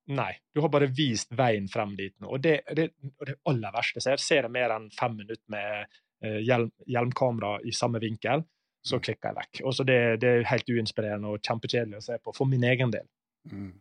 [0.07, 0.33] Nei.
[0.53, 2.27] Du har bare vist veien frem dit nå.
[2.35, 2.89] Og det, det,
[3.25, 5.85] det aller verste ser, ser jeg mer enn fem minutter med
[6.23, 8.43] eh, hjelm, hjelmkamera i samme vinkel,
[8.85, 9.61] så klikker jeg vekk.
[9.67, 12.93] Og så det, det er helt uinspirerende og kjempekjedelig å se på, for min egen
[12.93, 13.07] del.
[13.51, 13.71] Mm.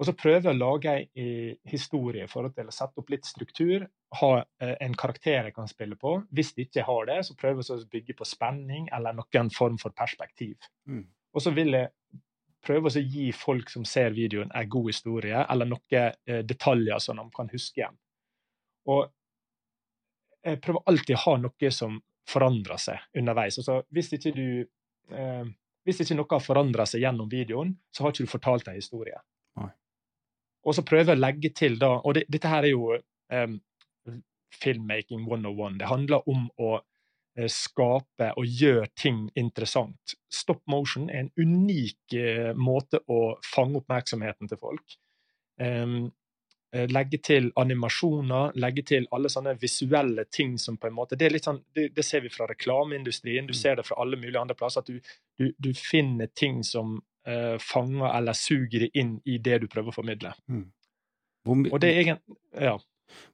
[0.00, 1.32] Og så prøver jeg å lage ei
[1.68, 3.84] historie i forhold til å sette opp litt struktur.
[4.16, 6.14] Ha eh, en karakter jeg kan spille på.
[6.32, 9.76] Hvis de ikke har det, så prøver jeg å bygge på spenning eller noen form
[9.82, 10.56] for perspektiv.
[10.88, 11.04] Mm.
[11.36, 11.92] Og så vil jeg
[12.64, 17.20] prøve å gi folk som ser videoen, en god historie, eller noen eh, detaljer som
[17.20, 18.00] de kan huske igjen.
[18.88, 19.04] Og
[20.40, 22.00] jeg prøver alltid å ha noe som
[22.30, 23.58] forandrer seg underveis.
[23.60, 24.46] Altså, hvis ikke du
[25.14, 25.48] eh,
[25.88, 29.16] hvis ikke noe har forandra seg gjennom videoen, så har ikke du fortalt en historie.
[29.58, 29.70] Nei.
[30.68, 33.56] Og så prøver jeg å legge til da Og det, dette her er jo um,
[34.60, 35.78] filmmaking 101.
[35.80, 40.16] Det handler om å eh, skape og gjøre ting interessant.
[40.28, 44.98] Stop motion er en unik eh, måte å fange oppmerksomheten til folk.
[45.60, 46.10] Um,
[46.72, 51.32] legge til animasjoner, legge til alle sånne visuelle ting som på en måte Det, er
[51.34, 53.58] litt sånn, det, det ser vi fra reklameindustrien, du Mm.
[53.58, 54.80] ser det fra alle mulige andre plasser.
[54.80, 55.00] At du,
[55.38, 59.90] du, du finner ting som uh, fanger eller suger det inn i det du prøver
[59.90, 60.32] å formidle.
[61.42, 62.22] Hvor, Og det er egen...
[62.54, 62.76] Ja.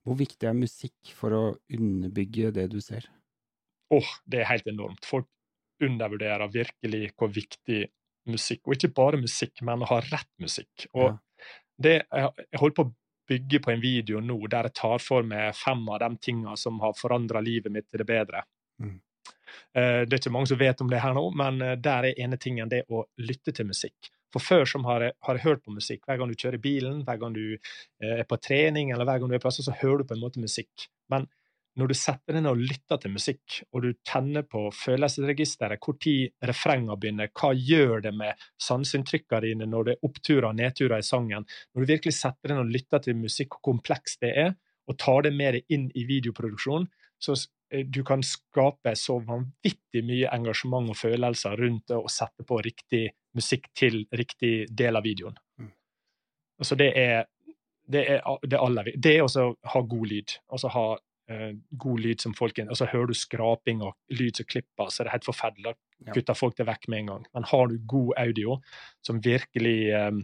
[0.06, 3.04] hvor viktig er musikk for å underbygge det du ser?
[3.92, 5.04] Åh, det er helt enormt.
[5.04, 5.28] Folk
[5.84, 7.84] undervurderer virkelig hvor viktig
[8.26, 10.86] musikk, og ikke bare musikk, men å ha rett musikk.
[10.94, 11.18] Og Ja.
[11.78, 12.94] det, jeg, jeg holder på å
[13.28, 16.78] bygge på en video nå der jeg tar for meg fem av de tingene som
[16.82, 18.42] har forandra livet mitt til det bedre.
[18.82, 18.98] Mm.
[19.76, 22.20] Eh, det er ikke mange som vet om det her nå, men eh, der er
[22.22, 24.12] ene tingen det å lytte til musikk.
[24.34, 26.02] For før som har jeg, har jeg hørt på musikk.
[26.06, 29.30] Hver gang du kjører bilen, hver gang du eh, er på trening, eller hver gang
[29.30, 30.88] du er på plass, så hører du på en måte musikk.
[31.12, 31.28] Men
[31.76, 37.00] når du setter ned og lytter til musikk, og du tenner på følelsesregisteret, når refrenger
[37.00, 41.44] begynner, hva gjør det med sanseinntrykkene dine når det er oppturer og nedturer i sangen?
[41.74, 44.56] Når du virkelig setter ned og lytter til musikk, hvor komplekst det er,
[44.86, 47.36] og tar det med deg inn i videoproduksjon, så
[47.72, 52.60] eh, du kan skape så vanvittig mye engasjement og følelser rundt det å sette på
[52.64, 55.36] riktig musikk til riktig del av videoen.
[55.60, 55.72] Mm.
[56.62, 57.26] Altså det er
[57.86, 60.32] det er det aller vi- Det er også å ha god lyd.
[60.50, 60.86] Altså ha
[61.26, 65.10] god lyd som folk Og så hører du skraping og lyd som klipper, så det
[65.10, 65.72] er helt forferdelig.
[65.98, 67.26] Da kutter folk det vekk med en gang.
[67.34, 68.60] Men har du god audio
[69.02, 70.22] som virkelig eh,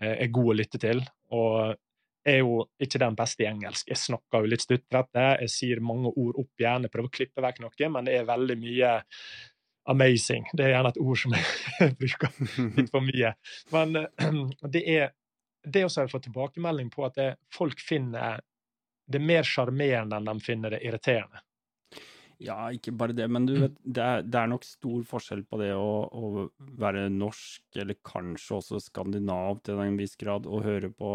[0.00, 1.02] er god å lytte til,
[1.34, 1.76] og
[2.24, 3.88] er jo ikke den beste i engelsk.
[3.88, 7.44] Jeg snakker jo litt stutrete, jeg sier mange ord opp igjen, jeg prøver å klippe
[7.44, 8.90] vekk noe, men det er veldig mye
[9.90, 10.44] amazing.
[10.52, 12.36] Det er gjerne et ord som jeg bruker
[12.76, 13.32] litt for mye.
[13.74, 14.38] Men eh,
[14.76, 15.10] det er
[15.60, 17.18] det også har jeg fått tilbakemelding på at
[17.52, 18.40] folk finner
[19.10, 21.42] det mer sjarmerende enn de finner det irriterende.
[22.40, 25.58] Ja, ikke bare det, men du vet, det er, det er nok stor forskjell på
[25.60, 26.46] det å, å
[26.80, 31.10] være norsk, eller kanskje også skandinav til en viss grad, og høre på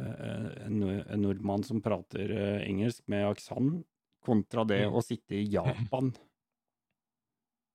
[0.00, 3.84] eh, en, en nordmann som prater eh, engelsk med aksent,
[4.24, 4.96] kontra det Mm.
[4.96, 6.14] å sitte i Japan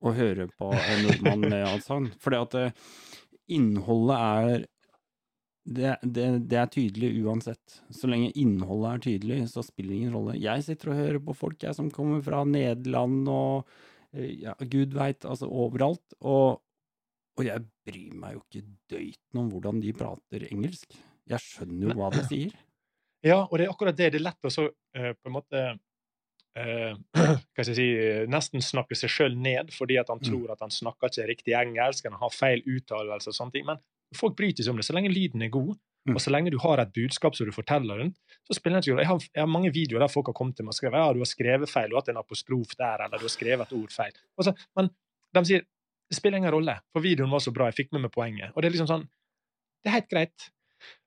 [0.01, 2.15] og høre på en nordmann med aksent.
[2.23, 2.83] Fordi at eh,
[3.51, 4.67] innholdet er
[5.69, 7.75] det, det, det er tydelig uansett.
[7.93, 10.37] Så lenge innholdet er tydelig, så spiller det ingen rolle.
[10.41, 13.69] Jeg sitter og hører på folk jeg, som kommer fra Nederland og
[14.15, 16.15] eh, ja, gud veit, altså overalt.
[16.21, 16.57] Og,
[17.37, 18.65] og jeg bryr meg jo ikke
[18.95, 20.97] døyten om hvordan de prater engelsk.
[21.29, 22.57] Jeg skjønner jo hva de sier.
[23.25, 24.09] Ja, og det er akkurat det.
[24.15, 27.87] Det er lett å så uh, på en måte uh, hva skal jeg si,
[28.31, 30.27] nesten snakke seg sjøl ned fordi at han Mm.
[30.31, 33.67] tror at han snakker ikke riktig engelsk, han har feil uttalelse og sånne ting.
[33.69, 33.83] Men
[34.15, 34.85] folk bryter seg om det.
[34.87, 36.15] Så lenge lyden er god, Mm.
[36.15, 38.15] og så lenge du har et budskap som du forteller rundt,
[38.47, 39.03] så spiller det ikke rolle.
[39.03, 41.13] Jeg har, jeg har mange videoer der folk har kommet til meg og skrevet ja,
[41.13, 43.75] du har skrevet feil, du har hatt en apostrof der, eller du har skrevet et
[43.75, 44.15] ord feil.
[44.41, 44.89] Så, men
[45.35, 45.65] de sier
[46.09, 48.55] det spiller ingen rolle, for videoen var så bra, jeg fikk med meg poenget.
[48.55, 49.05] Og det er liksom sånn
[49.83, 50.47] Det er helt greit.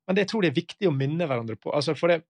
[0.06, 1.72] Men det jeg tror det er viktig å minne hverandre på.
[1.74, 2.22] altså for det,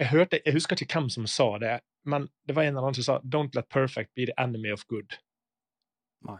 [0.00, 2.94] jeg hørte, jeg husker ikke hvem som sa det, men det var en eller annen
[2.94, 5.18] som sa 'Don't let perfect be the enemy of good'.
[6.24, 6.38] Nei.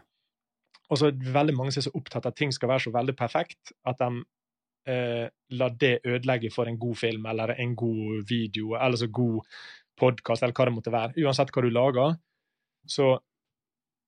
[0.91, 2.85] Og så er det veldig mange som er så opptatt av at ting skal være
[2.85, 4.09] så veldig perfekt at de
[4.91, 9.39] eh, lar det ødelegge for en god film eller en god video eller så god
[10.01, 11.15] podkast eller hva det måtte være.
[11.23, 12.17] Uansett hva du lager,
[12.89, 13.13] så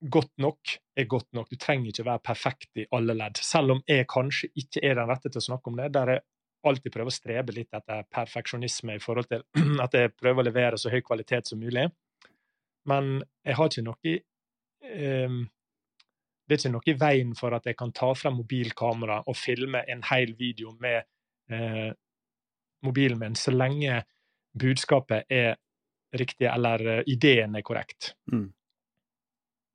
[0.04, 1.50] godt nok er godt nok.
[1.50, 3.40] Du trenger ikke være perfekt i alle ledd.
[3.40, 6.26] Selv om jeg kanskje ikke er den rette til å snakke om det, der jeg
[6.68, 9.44] alltid prøver å strebe litt etter perfeksjonisme i forhold til
[9.86, 11.88] at jeg prøver å levere så høy kvalitet som mulig.
[12.90, 13.16] Men
[13.46, 14.16] jeg har ikke noe
[14.84, 15.44] um,
[16.44, 19.84] Det er ikke noe i veien for at jeg kan ta frem mobilkamera og filme
[19.90, 21.04] en hel video med
[21.52, 21.92] eh,
[22.84, 24.02] mobilen min, så lenge
[24.60, 25.56] budskapet er
[26.14, 28.12] riktig, eller uh, ideen er korrekt.
[28.30, 28.52] Mm.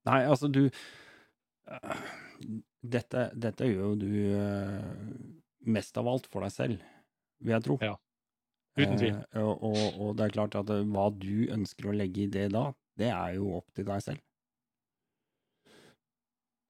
[0.06, 2.02] Nei, altså, du uh,
[2.78, 4.12] dette, dette, gjør jo du
[5.72, 6.84] mest av alt for deg selv,
[7.42, 7.78] vil jeg tro.
[7.82, 7.96] Ja.
[8.78, 9.16] Uten tvil.
[9.34, 12.30] Eh, og, og, og, det er klart at eh, hva du ønsker å legge i
[12.32, 14.22] det da, det er jo opp til deg selv.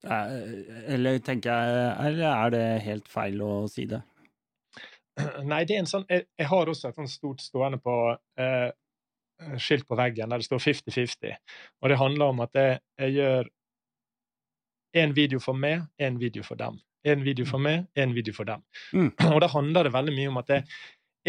[0.07, 3.99] Eh, eller tenker jeg Eller er det helt feil å si det?
[5.51, 7.95] Nei, det er en sånn Jeg, jeg har også et sånt stort stående på
[8.39, 8.69] eh,
[9.59, 11.35] skilt på veggen der det står 50-50.
[11.79, 13.49] Og det handler om at jeg, jeg gjør
[14.99, 16.79] én video for meg, én video for dem.
[17.07, 18.65] En video for meg, en video for dem.
[18.91, 19.13] Mm.
[19.33, 20.65] Og da handler det veldig mye om at jeg,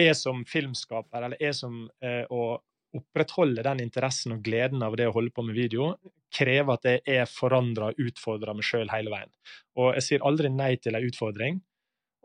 [0.00, 2.58] jeg som filmskaper, eller jeg som eh, å
[2.98, 5.92] opprettholde den interessen og gleden av det å holde på med video,
[6.34, 9.32] krever at jeg er forandra og utfordra meg sjøl hele veien.
[9.78, 11.60] Og jeg sier aldri nei til en utfordring.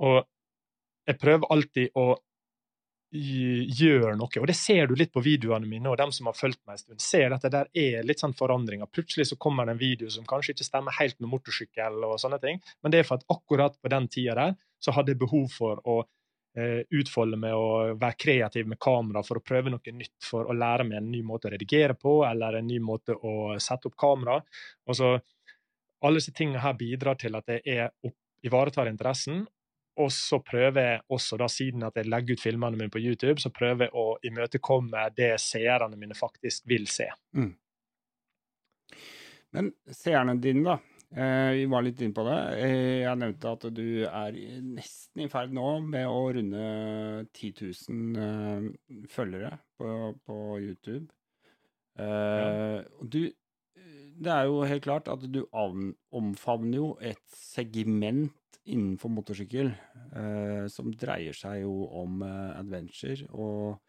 [0.06, 0.22] Og
[1.06, 2.08] jeg prøver alltid å
[3.16, 4.39] gjøre noe.
[4.41, 6.82] Og det ser du litt på videoene mine, og dem som har fulgt meg en
[6.82, 8.89] stund, ser at det der er litt sånn forandringer.
[8.91, 12.41] Plutselig så kommer det en video som kanskje ikke stemmer helt med motorsykkel, og sånne
[12.43, 15.47] ting, men det er for at akkurat på den tida der så hadde jeg behov
[15.53, 16.01] for å
[16.56, 20.86] utfolde med å være kreativ med kamera for å prøve noe nytt, for å lære
[20.88, 24.39] meg en ny måte å redigere på, eller en ny måte å sette opp kamera.
[24.88, 25.16] Og så
[26.06, 29.45] Alle disse tingene her bidrar til at jeg opp, ivaretar interessen.
[29.97, 33.39] Og så prøver jeg også, da, siden at jeg legger ut filmene mine på YouTube,
[33.41, 37.08] så prøver jeg å imøtekomme det seerne mine faktisk vil se.
[37.34, 37.53] Mm.
[39.56, 40.94] Men seerne dine, da?
[41.16, 42.39] Eh, vi var litt inne på det.
[42.59, 44.36] Eh, jeg nevnte at du er
[44.66, 46.66] nesten i ferd nå med å runde
[47.30, 47.53] 10
[47.88, 49.88] 000 eh, følgere på,
[50.28, 51.07] på YouTube.
[51.95, 52.82] Ja.
[52.99, 59.70] Du, det er jo helt klart at du omfavner jo et segment innenfor motorsykkel
[60.74, 63.80] som dreier seg jo om adventure og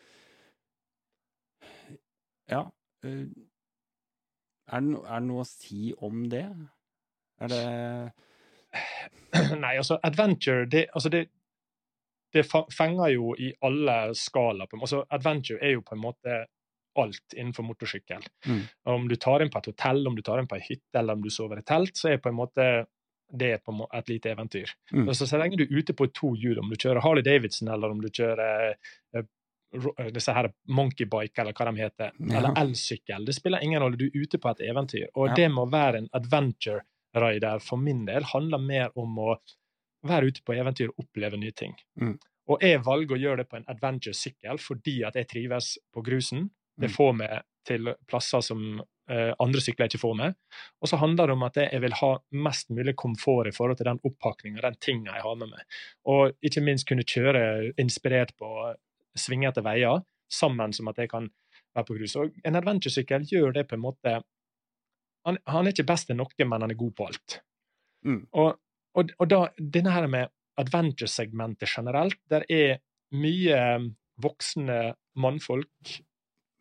[2.46, 2.62] Ja.
[3.02, 6.46] Er det, no, det noe å si om det?
[7.40, 7.62] Er det
[9.62, 11.26] Nei, altså, adventure det, altså det,
[12.32, 14.66] det fenger jo i alle skala.
[14.72, 16.42] Altså, adventure er jo på en måte
[16.96, 18.24] alt innenfor motorsykkel.
[18.46, 18.60] Mm.
[18.92, 21.18] Om du tar inn på et hotell, om du tar inn på ei hytte eller
[21.18, 22.68] om du sover i telt, så er på en måte
[23.26, 24.70] det er på et lite eventyr.
[24.92, 25.08] Mm.
[25.08, 27.90] Altså, så lenge du er ute på to hjul, om du kjører Harley Davidson eller
[27.90, 28.76] om du kjører
[29.16, 29.24] uh,
[30.14, 32.36] disse her monkeybike, eller hva de heter, ja.
[32.38, 33.98] eller elsykkel, det spiller ingen rolle.
[33.98, 35.08] Du er ute på et eventyr.
[35.14, 35.38] Og ja.
[35.40, 36.84] det må være en adventure
[37.22, 39.36] rider for min del handler mer om å
[40.06, 41.74] være ute på eventyr og oppleve nye ting.
[42.00, 42.16] Mm.
[42.52, 46.46] Og jeg valger å gjøre det på en adventure-sykkel fordi at jeg trives på grusen.
[46.76, 46.94] Det mm.
[46.94, 50.36] får meg til plasser som uh, andre sykler ikke får med.
[50.82, 52.12] Og så handler det om at jeg vil ha
[52.46, 55.80] mest mulig komfort i forhold til den oppakninga, den tinga jeg har med meg.
[56.12, 58.52] Og ikke minst kunne kjøre inspirert på
[59.18, 61.28] svingete veier, sammen som at jeg kan
[61.74, 62.16] være på grus.
[62.20, 64.18] Og en adventure-sykkel gjør det på en måte
[65.26, 67.38] han, han, er ikke best til noe, men han er god på alt.
[68.06, 68.22] Mm.
[68.38, 68.58] Og,
[68.96, 72.78] og, og, da, denne her med adventure-segmentet generelt, der er
[73.16, 73.58] mye
[74.22, 75.96] voksne mannfolk,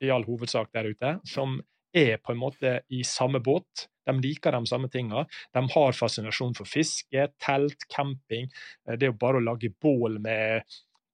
[0.04, 1.60] i all hovedsak der ute, som
[1.96, 3.88] er på en måte i samme båt.
[4.06, 5.24] De liker de samme tinga.
[5.56, 8.50] De har fascinasjon for fiske, telt, camping.
[8.86, 10.68] Eh, det er jo bare å lage bål med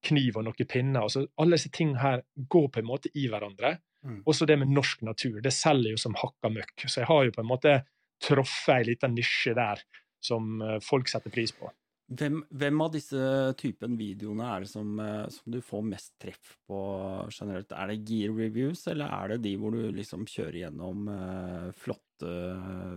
[0.07, 1.05] kniv og noen pinner.
[1.05, 3.77] Altså, alle disse tingene her går på en måte i hverandre.
[4.05, 4.21] Mm.
[4.25, 5.41] Også det med norsk natur.
[5.43, 6.87] Det selger jo som hakka møkk.
[6.87, 7.75] Så jeg har jo på en måte
[8.21, 9.81] truffet ei lita nisje der
[10.21, 11.69] som eh, folk setter pris på.
[12.11, 13.25] Hvem, hvem, av disse
[13.59, 16.79] typen videoene er det som, eh, som, du får mest treff på
[17.31, 17.71] generelt?
[17.71, 22.33] Er det gear reviews, eller er det de hvor du liksom kjører gjennom uh, flotte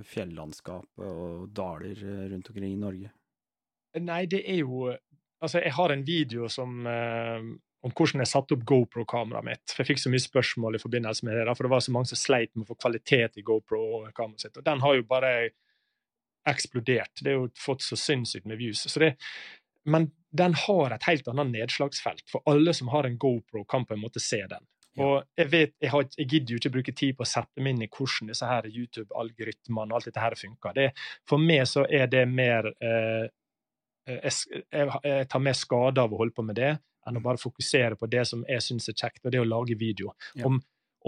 [0.09, 2.01] fjellandskap og daler
[2.33, 3.13] rundt omkring i Norge?
[4.03, 4.89] Nei, det er jo
[5.45, 6.87] Altså, jeg har en video som
[7.85, 9.65] om hvordan jeg satte opp GoPro-kameraet mitt.
[9.69, 12.11] For Jeg fikk så mye spørsmål i forbindelse med det, for det var så mange
[12.11, 14.57] som sleit med å få kvalitet i GoPro-kameraet sitt.
[14.57, 15.33] Og den har jo bare
[16.49, 17.21] eksplodert.
[17.21, 18.87] Det har jo fått så sinnssykt med views.
[18.89, 19.15] Så det,
[19.85, 23.97] men den har et helt annet nedslagsfelt, for alle som har en GoPro, kan på
[23.97, 24.65] en måte se den.
[25.03, 27.75] Og jeg vet, jeg, har, jeg, gidder jo ikke bruke tid på å sette meg
[27.75, 30.77] inn i hvordan disse her YouTube-algoritmene og alt dette her funker.
[30.77, 30.91] Det,
[31.29, 33.27] for meg så er det mer eh,
[34.07, 34.33] jeg,
[34.73, 36.75] jeg, tar mer skade av å holde på med det
[37.05, 39.77] enn å bare fokusere på det som jeg syns er kjekt, og det å lage
[39.77, 40.15] video.
[40.37, 40.47] Ja.
[40.49, 40.61] Om,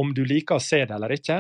[0.03, 1.38] om, du liker å se det eller ikke,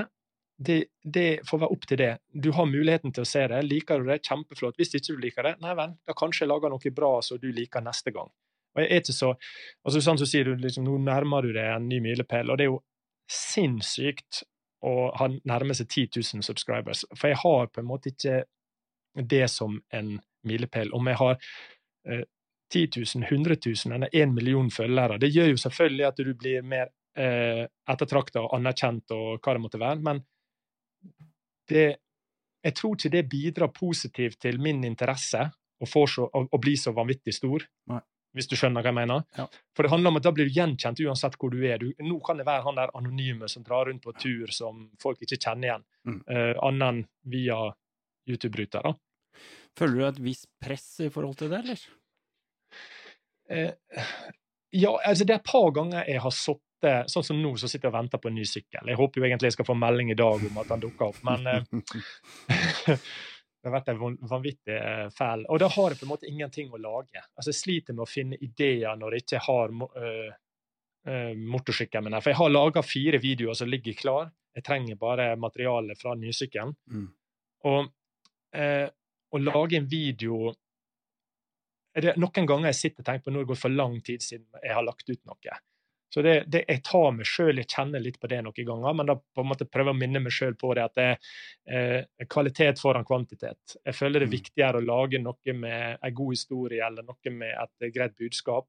[0.56, 2.12] det, det, får være opp til det.
[2.32, 3.58] Du har muligheten til å se det.
[3.66, 4.78] Liker du det, kjempeflott.
[4.80, 7.50] Hvis ikke du liker det, nei vel, da kanskje jeg lager noe bra som du
[7.52, 8.30] liker neste gang.
[8.76, 9.32] Og jeg er ikke så,
[9.84, 12.66] altså sånn så sier du, liksom, Nå nærmer du deg en ny milepæl, og det
[12.66, 12.82] er jo
[13.32, 14.44] sinnssykt
[14.86, 17.04] å ha nærme seg 10 000 subscribers.
[17.16, 18.44] For jeg har på en måte ikke
[19.16, 20.18] det som en
[20.48, 20.92] milepæl.
[20.96, 21.36] Om jeg har
[22.06, 22.24] eh,
[22.72, 26.62] 10 000, 100 000 eller 1 million følgere, det gjør jo selvfølgelig at du blir
[26.66, 26.88] mer
[27.18, 30.24] eh, ettertrakta og anerkjent og hva det måtte være, men
[31.70, 31.86] det,
[32.64, 36.92] jeg tror ikke det bidrar positivt til min interesse å, så, å, å bli så
[36.96, 37.66] vanvittig stor.
[37.92, 38.02] Nei.
[38.36, 39.22] Hvis du skjønner hva jeg mener?
[39.38, 39.46] Ja.
[39.72, 41.80] For det handler om at da blir du gjenkjent uansett hvor du er.
[41.80, 45.22] Du, nå kan det være han der anonyme som drar rundt på tur som folk
[45.24, 46.18] ikke kjenner igjen, Mm.
[46.30, 46.98] uh, annet enn
[47.32, 47.56] via
[48.30, 48.84] YouTube-ruter.
[48.84, 48.92] da.
[49.76, 51.82] Føler du et visst press i forhold til det, eller?
[53.50, 53.98] Eh,
[54.76, 56.62] ja, altså det er et par ganger jeg har sittet
[57.10, 58.90] Sånn som nå, så sitter jeg og venter på en ny sykkel.
[58.90, 61.16] Jeg håper jo egentlig jeg skal få melding i dag om at den dukker opp,
[61.24, 61.62] men eh,
[63.66, 65.46] det har vært en vanvittig eh, fæl.
[65.50, 67.22] Og da har jeg på en måte ingenting å lage.
[67.34, 70.28] Altså Jeg sliter med å finne ideer når jeg ikke har øh,
[71.10, 72.14] øh, motorsykkelen min.
[72.14, 72.22] her.
[72.22, 74.30] For jeg har laga fire videoer som ligger klar.
[74.54, 76.76] Jeg trenger bare materiale fra nysykkelen.
[76.92, 77.08] Mm.
[77.72, 77.90] Og
[78.54, 78.86] eh,
[79.36, 80.54] å lage en video
[81.96, 84.44] det Noen ganger jeg sitter og tenker på når det går for lang tid siden
[84.60, 85.56] jeg har lagt ut noe.
[86.12, 89.08] Så det, det, Jeg tar meg sjøl, jeg kjenner litt på det noen ganger, men
[89.10, 91.98] da på en måte prøver jeg å minne meg sjøl på det at det er
[91.98, 93.76] eh, kvalitet foran kvantitet.
[93.84, 94.36] Jeg føler det er Mm.
[94.36, 98.68] viktigere å lage noe med en god historie eller noe med et greit budskap,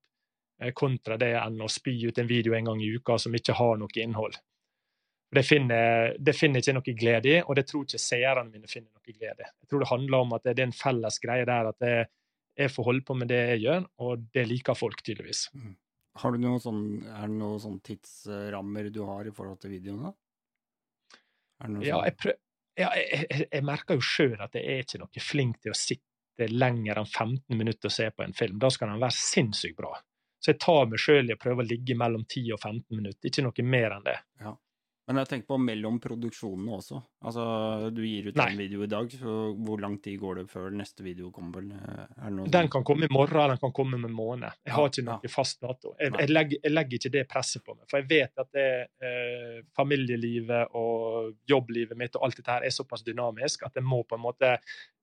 [0.60, 3.56] eh, kontra det enn å spy ut en video en gang i uka som ikke
[3.60, 4.40] har noe innhold.
[5.36, 8.94] Det finner, det finner ikke noe glede i, og det tror ikke seerne mine finner
[8.94, 9.50] noe glede i.
[9.50, 12.08] Jeg tror det handler om at det er en felles greie der at jeg,
[12.58, 15.50] jeg får holde på med det jeg gjør, og det liker folk tydeligvis.
[16.18, 20.14] Har du noen sånn, er det noen sånn tidsrammer du har i forhold til videoene?
[21.60, 22.38] Er det noe Ja, sånn- jeg, prøv,
[22.78, 26.48] ja, jeg, jeg, merker jo sjøl at jeg er ikke noe flink til å sitte
[26.54, 28.60] lenger enn 15 minutter og se på en film.
[28.62, 29.92] Da skal den være sinnssykt bra.
[30.40, 33.28] Så jeg tar meg sjøl i å prøve å ligge mellom 10 og 15 minutter,
[33.30, 34.18] ikke noe mer enn det.
[35.08, 36.98] Men jeg tenker på mellom produksjonene også.
[37.24, 37.44] Altså,
[37.96, 38.48] du gir ut Nei.
[38.52, 41.64] en video i dag, så hvor lang tid går det før neste video kommer?
[41.64, 44.60] Er det noe Den kan komme i morgen, eller den kan komme med en måned.
[44.68, 45.32] Jeg har ikke noe ja.
[45.32, 45.94] fast dato.
[45.96, 48.68] Jeg, jeg, legger, jeg legger ikke det presset på meg, for jeg vet at det,
[49.08, 54.04] eh, familielivet og jobblivet mitt og alt dette her er såpass dynamisk at jeg må
[54.04, 54.58] på en måte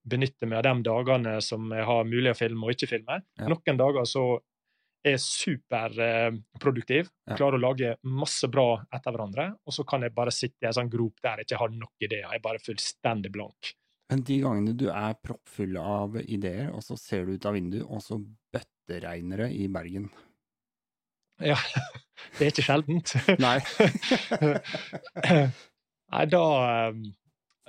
[0.05, 3.23] benytte meg av de dagene som jeg har mulig å filme og ikke filme.
[3.41, 3.49] Ja.
[3.49, 4.27] Noen dager så
[5.05, 10.65] er superproduktiv, klarer å lage masse bra etter hverandre, og så kan jeg bare sitte
[10.65, 12.27] i en sånn grop der jeg ikke har nok ideer.
[12.27, 13.75] Jeg er bare fullstendig blank.
[14.13, 17.85] Men de gangene du er proppfull av ideer, og så ser du ut av vinduet,
[17.85, 18.19] og så
[18.55, 20.09] bøtteregner det i Bergen.
[21.43, 21.59] Ja,
[22.39, 23.15] det er ikke sjeldent.
[23.43, 23.59] Nei.
[26.15, 26.45] Nei, da
[26.93, 27.01] um,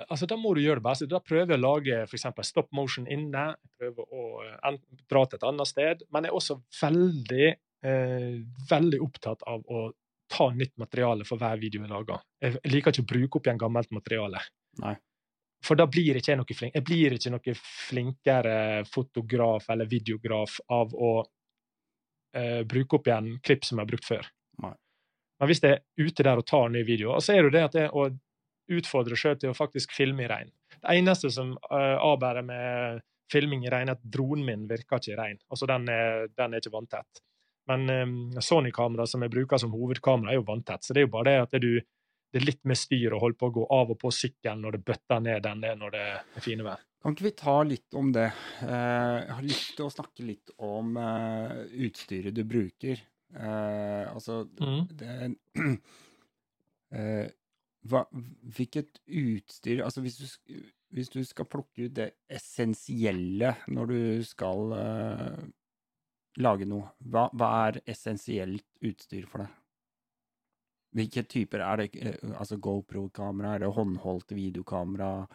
[0.04, 1.08] Altså, da må du gjøre det beste.
[1.08, 3.46] Da prøver jeg å lage eksempel stop motion inne.
[3.56, 4.74] Jeg prøver å uh,
[5.08, 6.02] dra til et annet sted.
[6.12, 7.48] Men jeg er også veldig,
[7.88, 8.34] uh,
[8.72, 9.86] veldig opptatt av å
[10.28, 12.20] ta nytt materiale for hver video jeg lager.
[12.42, 14.42] Jeg liker ikke å bruke opp igjen gammelt materiale.
[14.82, 14.96] Nei.
[15.64, 16.76] For da blir ikke jeg noe flink.
[16.76, 18.58] Jeg blir ikke noe flinkere
[18.90, 24.28] fotograf eller videograf av å uh, bruke opp igjen klipp som jeg har brukt før.
[24.66, 24.74] Nei.
[25.40, 27.64] Men hvis jeg er ute der og tar nye videoer, så er det jo det
[27.70, 28.08] at det å
[28.72, 30.50] utfordre sjøl til å faktisk filme i regn.
[30.76, 35.14] Det eneste som uh, avbærer med filming i regn, er at dronen min virker ikke
[35.14, 35.38] i regn.
[35.50, 37.22] Altså, den er, den er ikke vanntett.
[37.66, 40.86] Men um, Sony-kamera som jeg bruker som hovedkamera, er jo vanntett.
[40.86, 41.70] Så det er jo bare det at du
[42.36, 44.76] det er litt mer styr å holde på å gå av og på sykkelen når
[44.76, 46.82] det bøtter ned den det når det er fine vær.
[47.00, 48.26] Kan ikke vi ta litt om det?
[48.66, 51.54] Eh, jeg har lyst til å snakke litt om eh,
[51.86, 53.00] utstyret du bruker.
[53.36, 55.14] Altså altså, det
[56.98, 57.26] eh,
[57.90, 58.04] hva,
[58.56, 60.56] Hvilket utstyr Altså, hvis du,
[60.94, 65.44] hvis du skal plukke ut det essensielle når du skal uh,
[66.40, 69.54] lage noe, hva, hva er essensielt utstyr for deg?
[70.96, 71.88] Hvilke typer er det?
[72.00, 75.26] Uh, Altså GoPro-kamera, er det håndholdt videokamera,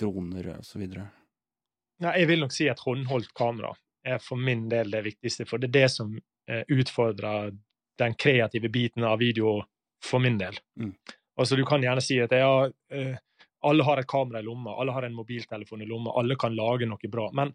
[0.00, 0.84] droner osv.?
[0.94, 3.72] Nei, jeg vil nok si at håndholdt kamera
[4.04, 7.54] er for min del det viktigste, for det er det som uh, utfordrer
[7.98, 9.60] den kreative biten av video
[10.04, 10.58] for min del.
[10.80, 10.92] Mm.
[11.40, 13.16] Altså, du kan gjerne si at ja, eh,
[13.64, 16.86] alle har et kamera i lomma, alle har en mobiltelefon i lomma, alle kan lage
[16.88, 17.30] noe bra.
[17.34, 17.52] Men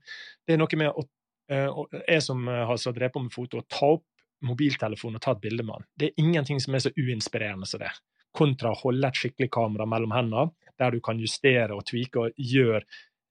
[0.47, 1.05] det er noe med å,
[1.49, 1.69] eh,
[2.07, 4.05] Jeg som eh, har drevet på med foto, å ta opp
[4.41, 5.87] mobiltelefonen og ta et bilde med den.
[5.97, 7.91] Det er ingenting som er så uinspirerende som det.
[8.35, 12.37] Kontra å holde et skikkelig kamera mellom hendene, der du kan justere og tvike og
[12.37, 12.83] gjøre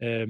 [0.03, 0.27] eh,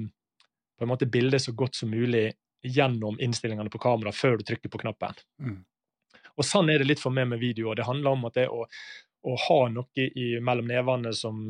[0.79, 2.31] på en måte bildet så godt som mulig
[2.63, 5.19] gjennom innstillingene på kamera før du trykker på knappen.
[5.39, 5.59] Mm.
[6.39, 7.73] Og sånn er det litt for meg med video.
[7.75, 8.63] Det handler om at det å,
[9.27, 11.41] å ha noe i, mellom nevene som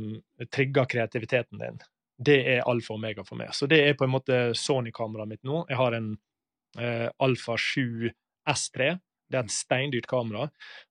[0.50, 1.78] trigger kreativiteten din,
[2.20, 3.54] det er alfa og omega for meg.
[3.56, 5.64] Så det er på en måte Sony-kameraet mitt nå.
[5.70, 6.10] Jeg har en
[6.78, 8.10] eh, Alfa 7
[8.50, 8.90] S3.
[9.30, 10.50] Det er et steindyrt kamera,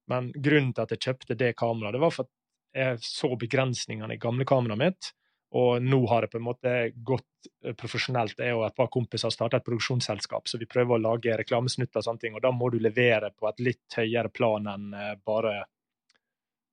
[0.09, 2.35] men grunnen til at jeg kjøpte det kameraet, det var for at
[2.79, 5.11] jeg så begrensningene i gamle kameraet mitt.
[5.59, 8.41] Og nå har det på en måte gått eh, profesjonelt.
[8.41, 12.01] Jeg og et par kompiser har starta et produksjonsselskap, så vi prøver å lage reklamesnutter
[12.01, 12.37] og sånne ting.
[12.37, 15.63] Og da må du levere på et litt høyere plan enn eh, bare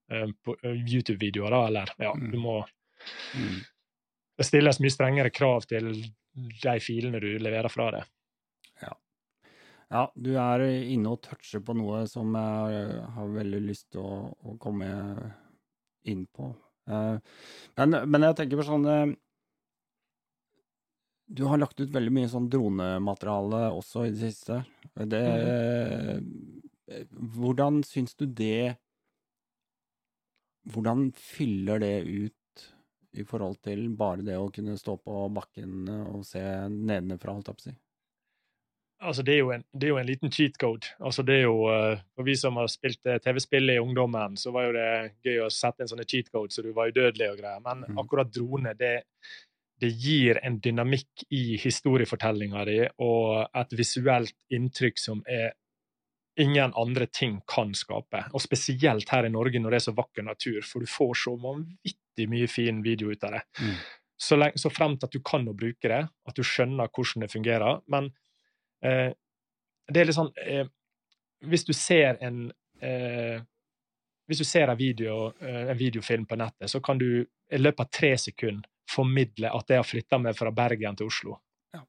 [0.09, 1.67] YouTube-videoer, da.
[1.67, 2.41] Eller ja, du mm.
[2.41, 2.59] må
[3.35, 3.57] mm.
[4.35, 5.93] Det stilles mye strengere krav til
[6.35, 8.07] de filene du leverer fra deg.
[8.81, 8.91] Ja.
[9.95, 10.01] ja.
[10.11, 14.57] du er inne og toucher på noe som jeg har veldig lyst til å, å
[14.59, 14.89] komme
[16.03, 16.51] inn på.
[16.85, 18.83] Men, men, jeg tenker på sånn
[21.25, 24.59] Du har lagt ut veldig mye sånn dronemateriale også i det siste.
[25.09, 26.19] Det, uh,
[27.39, 28.75] hvordan syns du det
[30.73, 32.65] Hvordan fyller det ut
[33.15, 37.59] i forhold til bare det å kunne stå på bakken og se nedenfra, holdt jeg
[37.59, 37.75] på å si?
[39.05, 40.93] Altså, det, er en, det, er jo en, liten cheat code.
[41.03, 44.53] Altså, det er jo, uh, For vi som har spilt uh, TV-spill i ungdommen, så
[44.55, 44.91] var jo det
[45.25, 47.61] gøy å sette en sånne cheat code så du var udødelig og greier.
[47.65, 47.99] Men mm.
[48.01, 48.93] akkurat drone, det,
[49.83, 55.53] det, gir en dynamikk i historiefortellinga di og et visuelt inntrykk som er
[56.41, 58.25] ingen andre ting kan skape.
[58.33, 61.35] Og spesielt her i Norge når det er så vakker natur, for du får så
[61.39, 63.43] vanvittig mye fin video ut av det.
[63.61, 63.75] Mm.
[64.17, 67.31] Så, lenge, så fremt at du kan å bruke det, at du skjønner hvordan det
[67.31, 67.81] fungerer.
[67.91, 68.11] Men
[68.83, 69.11] eh,
[69.91, 70.65] det er litt sånn eh,
[71.45, 72.47] Hvis du ser en
[72.81, 73.43] eh,
[74.27, 77.83] hvis du ser en, video, eh, en videofilm på nettet, så kan du i løpet
[77.83, 81.37] av tre sekunder formidle at jeg har flytta meg fra Bergen til Oslo.
[81.73, 81.83] Ja.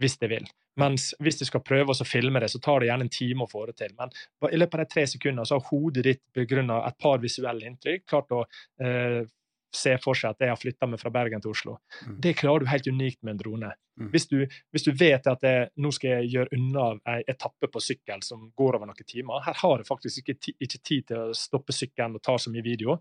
[0.00, 0.48] Hvis det vil.
[0.80, 3.50] Mens hvis du skal prøve å filme det, så tar det gjerne en time å
[3.50, 3.92] få det til.
[3.98, 4.14] Men
[4.50, 8.06] i løpet av de tre sekundene så har hodet ditt begrunna et par visuelle inntrykk,
[8.08, 8.44] klart å
[8.82, 9.22] eh,
[9.70, 11.76] se for seg at jeg har flytta meg fra Bergen til Oslo.
[12.06, 12.16] Mm.
[12.24, 13.70] Det klarer du helt unikt med en drone.
[14.00, 14.08] Mm.
[14.14, 14.38] Hvis, du,
[14.72, 18.48] hvis, du, vet at jeg, nå skal jeg gjøre unna en etappe på sykkel som
[18.56, 22.16] går over noen timer Her har jeg faktisk ikke, ikke tid til å stoppe sykkelen
[22.18, 22.98] og ta så mye video.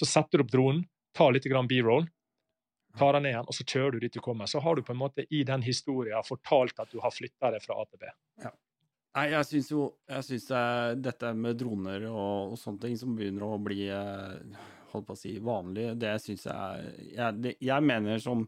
[0.00, 0.84] Så setter du opp dronen,
[1.14, 2.08] tar litt b-roll,
[2.98, 4.50] tar den ned igjen, og så kjører du dit du kommer.
[4.50, 7.64] Så har du på en måte i den historien fortalt at du har flytta deg
[7.64, 8.04] fra AtB.
[8.44, 8.52] Ja.
[9.12, 10.46] Nei, jeg syns jo jeg synes
[11.04, 14.62] dette med droner og, og, sånne ting som begynner å bli eh,
[14.92, 18.46] holdt på å si, vanlig, det syns jeg jeg, det, jeg mener som,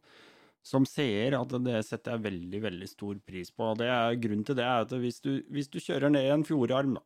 [0.64, 3.74] som seer at det setter jeg veldig, veldig stor pris på.
[3.80, 6.97] det er, Grunnen til det er at hvis du, hvis du kjører ned en fjordarm,
[6.97, 7.05] da,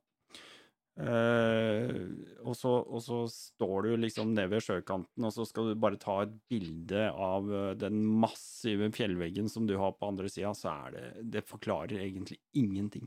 [0.99, 2.11] Uh,
[2.43, 6.01] og, så, og, så, står du liksom nede ved sjøkanten, og så skal du bare
[6.01, 10.75] ta et bilde av uh, den massive fjellveggen som du har på andre sida, så
[10.89, 11.05] er det
[11.37, 13.07] Det forklarer egentlig ingenting.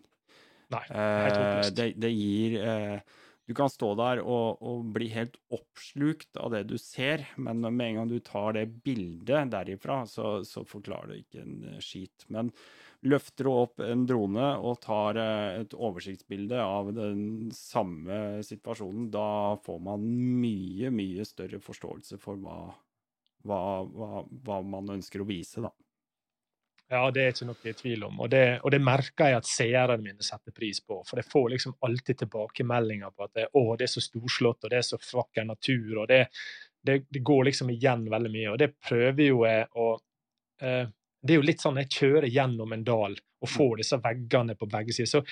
[0.72, 2.56] Nei, uh, det, det, gir
[3.52, 7.82] du kan stå der og, og, bli helt oppslukt av det du ser, men med
[7.90, 12.30] en gang du tar det bildet derifra, så, så forklarer det ikke en eh, skit.
[12.32, 12.54] Men
[13.08, 19.80] løfter opp en drone og tar eh, et oversiktsbilde av den samme situasjonen, da får
[19.84, 20.06] man
[20.42, 22.60] mye, mye større forståelse for hva,
[23.48, 25.74] hva, hva, hva man ønsker å vise, da.
[26.92, 28.18] Ja, det er ikke noe tvil om.
[28.20, 30.98] Og det, og det merker jeg at seerne mine setter pris på.
[31.08, 34.74] For jeg får liksom alltid tilbakemeldinger på at det, å, det er så storslått, og
[34.74, 36.02] det er så vakker natur.
[36.02, 36.26] og det,
[36.84, 38.50] det, går liksom igjen veldig mye.
[38.52, 39.88] Og det prøver jo jeg å
[40.68, 40.92] eh,
[41.22, 44.68] Det er jo litt sånn jeg kjører gjennom en dal og får disse veggene på
[44.70, 45.10] begge sider.
[45.12, 45.24] Så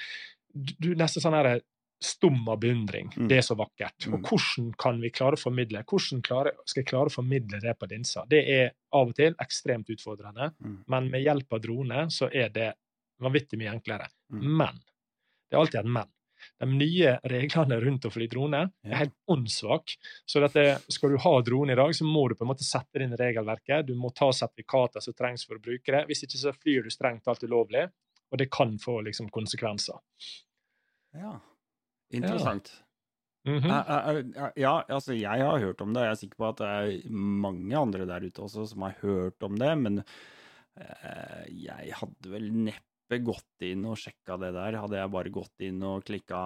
[0.54, 1.60] du er nesten sånn her
[2.00, 3.10] stum av beundring.
[3.18, 3.28] Mm.
[3.28, 4.08] Det er så vakkert.
[4.08, 4.16] Mm.
[4.16, 7.74] Og hvordan kan vi klare å formidle Hvordan klare, skal jeg klare å formidle det
[7.76, 8.24] på Dinsa?
[8.30, 10.78] Det er av og til ekstremt utfordrende, mm.
[10.88, 12.70] men med hjelp av drone så er det
[13.20, 14.08] vanvittig mye enklere.
[14.32, 14.46] Mm.
[14.62, 16.16] Men det er alltid et men.
[16.60, 19.98] De nye reglene rundt å fly drone er helt åndssvake.
[20.26, 23.04] Så dette, skal du ha drone i dag, så må du på en måte sette
[23.04, 23.88] inn regelverket.
[23.88, 26.06] Du må ta sertifikater som trengs for å bruke det.
[26.10, 27.88] Hvis ikke så flyr du strengt talt ulovlig,
[28.30, 29.98] og det kan få liksom, konsekvenser.
[31.18, 31.40] Ja.
[32.14, 32.72] Interessant.
[32.76, 32.86] Ja.
[33.48, 34.52] Mm -hmm.
[34.56, 36.02] ja, altså jeg har hørt om det.
[36.02, 39.44] Jeg er sikker på at det er mange andre der ute også som har hørt
[39.44, 40.04] om det, men
[40.78, 42.52] eh, jeg hadde vel
[43.10, 44.78] neppe gått inn og sjekka det der.
[44.80, 46.40] Hadde jeg bare gått inn og klikka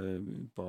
[0.00, 0.20] eh,
[0.54, 0.66] på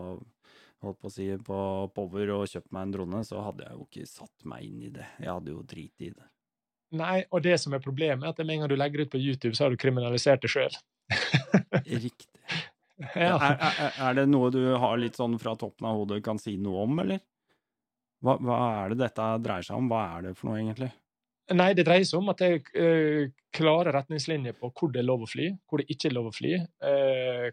[0.84, 1.60] holdt på å si på
[1.96, 4.92] Power og kjøpt meg en drone, så hadde jeg jo ikke satt meg inn i
[4.94, 5.06] det.
[5.18, 6.28] Jeg hadde jo driti i det.
[6.96, 9.22] Nei, og det som er problemet, er at med en gang du legger ut på
[9.22, 10.76] YouTube, så har du kriminalisert det sjøl.
[12.06, 12.44] Riktig.
[13.16, 13.34] Ja.
[13.34, 16.54] Er, er, er, det noe du har litt sånn fra toppen av hodet kan si
[16.62, 17.24] noe om, eller?
[18.24, 19.90] Hva, hva, er det dette dreier seg om?
[19.90, 20.92] Hva er det for noe, egentlig?
[21.54, 25.08] Nei, det dreier seg om at det er uh, klare retningslinjer på hvor det er
[25.10, 26.56] lov å fly, hvor det ikke er lov å fly.
[26.82, 27.52] Uh,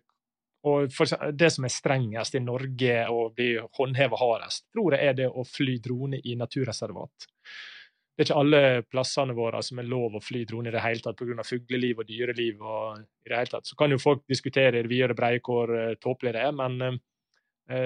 [0.71, 0.95] og
[1.35, 5.45] Det som er strengest i Norge og blir håndheva hardest, tror jeg er det å
[5.45, 7.29] fly drone i naturreservat
[8.13, 11.01] det er ikke alle plassene våre som er lov å fly drone i det hele
[11.01, 11.45] tatt pga.
[11.49, 12.61] fugleliv og dyreliv.
[12.61, 13.67] og i det hele tatt.
[13.67, 16.99] Så kan jo folk diskutere videre breie hvor tåpelig det er, men Eh,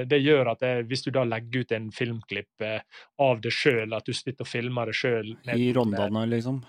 [0.08, 2.80] Det gjør at det, hvis du da legger ut en filmklipp eh,
[3.22, 6.62] av det sjøl, at du sitter og filmer det sjøl I Rondane, liksom.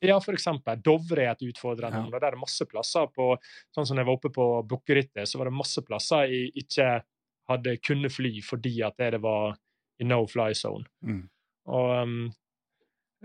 [0.00, 0.80] Ja, for eksempel.
[0.80, 2.04] Dovre er et utfordrende Ja.
[2.04, 2.20] område.
[2.20, 3.36] Der er det masse plasser på
[3.74, 7.02] Sånn som jeg var oppe på Bukkerittet, så var det masse plasser jeg ikke
[7.50, 9.56] hadde kunnet fly fordi at det var
[10.00, 10.86] i no fly zone.
[11.04, 11.28] Mm.
[11.68, 12.32] Og um,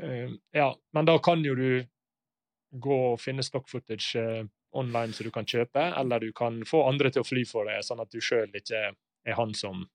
[0.01, 1.85] eh, Ja, men da kan jo du
[2.71, 4.43] gå og finne stock footage eh,
[4.75, 7.83] online som du kan kjøpe, eller du kan få andre til å fly for deg,
[7.87, 8.89] sånn at du sjøl ikke
[9.25, 9.85] er han som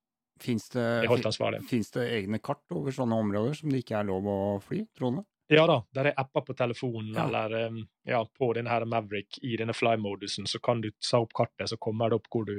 [0.40, 1.58] Fins det, er holdt ansvarlig.
[1.68, 5.26] Fins det egne kart over sånne områder som det ikke er lov å fly, drone?
[5.52, 7.26] Ja da, der er apper på telefonen Ja.
[7.26, 11.34] eller um, ja, på denne her Maverick i denne fly-modusen, så kan du ta opp
[11.36, 12.54] kartet, så kommer det opp hvor du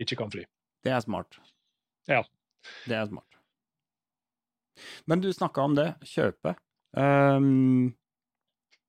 [0.00, 0.42] ikke kan fly.
[0.82, 1.38] Det er smart.
[2.08, 2.24] Ja.
[2.88, 3.38] Det er smart.
[5.06, 6.56] Men du snakka om det, kjøpe.
[6.96, 7.92] Um,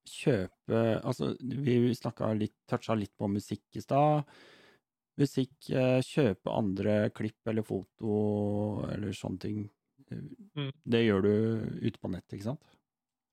[0.09, 4.23] kjøpe Altså, vi snakka litt, toucha litt på musikk i stad.
[5.19, 8.13] Musikk, eh, kjøpe andre klipp eller foto
[8.91, 9.65] eller sånne ting.
[10.11, 10.71] Mm.
[10.83, 11.33] Det gjør du
[11.87, 12.63] ute på nett, ikke sant?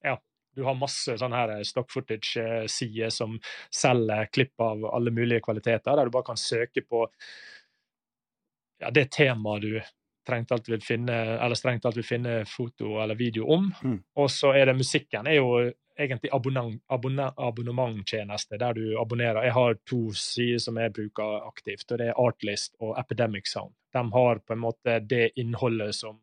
[0.05, 0.19] Ja.
[0.57, 3.37] Du har masse sånne her stock footage-sider som
[3.71, 7.05] selger klipp av alle mulige kvaliteter, der du bare kan søke på
[8.83, 9.77] ja, det temaet du
[10.29, 13.71] strengt alt vil finne, eller strengt alt vil finne foto eller video om.
[13.83, 14.01] Mm.
[14.21, 15.53] Og så er det musikken er jo
[15.99, 19.45] egentlig abonnementtjeneste, der du abonnerer.
[19.45, 23.75] Jeg har to sider som jeg bruker aktivt, og det er Artlist og Epidemic Sound.
[23.93, 26.21] De har på en måte det innholdet som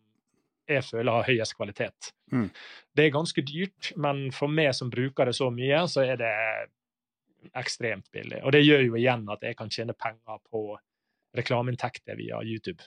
[0.69, 2.13] jeg føler har høyest kvalitet.
[2.31, 2.49] Mm.
[2.95, 6.33] Det er ganske dyrt, men for meg som bruker det så mye, så er det
[7.53, 8.39] ekstremt billig.
[8.43, 10.79] Og det gjør jo igjen at jeg kan tjene penger på
[11.37, 12.81] reklameinntekter via YouTube.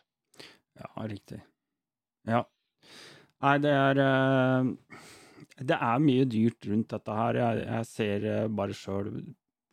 [0.78, 1.39] Ja, riktig.
[2.27, 2.43] Ja.
[3.44, 4.65] Nei, det er eh,
[5.59, 7.39] Det er mye dyrt rundt dette her.
[7.40, 9.12] Jeg, jeg ser eh, bare sjøl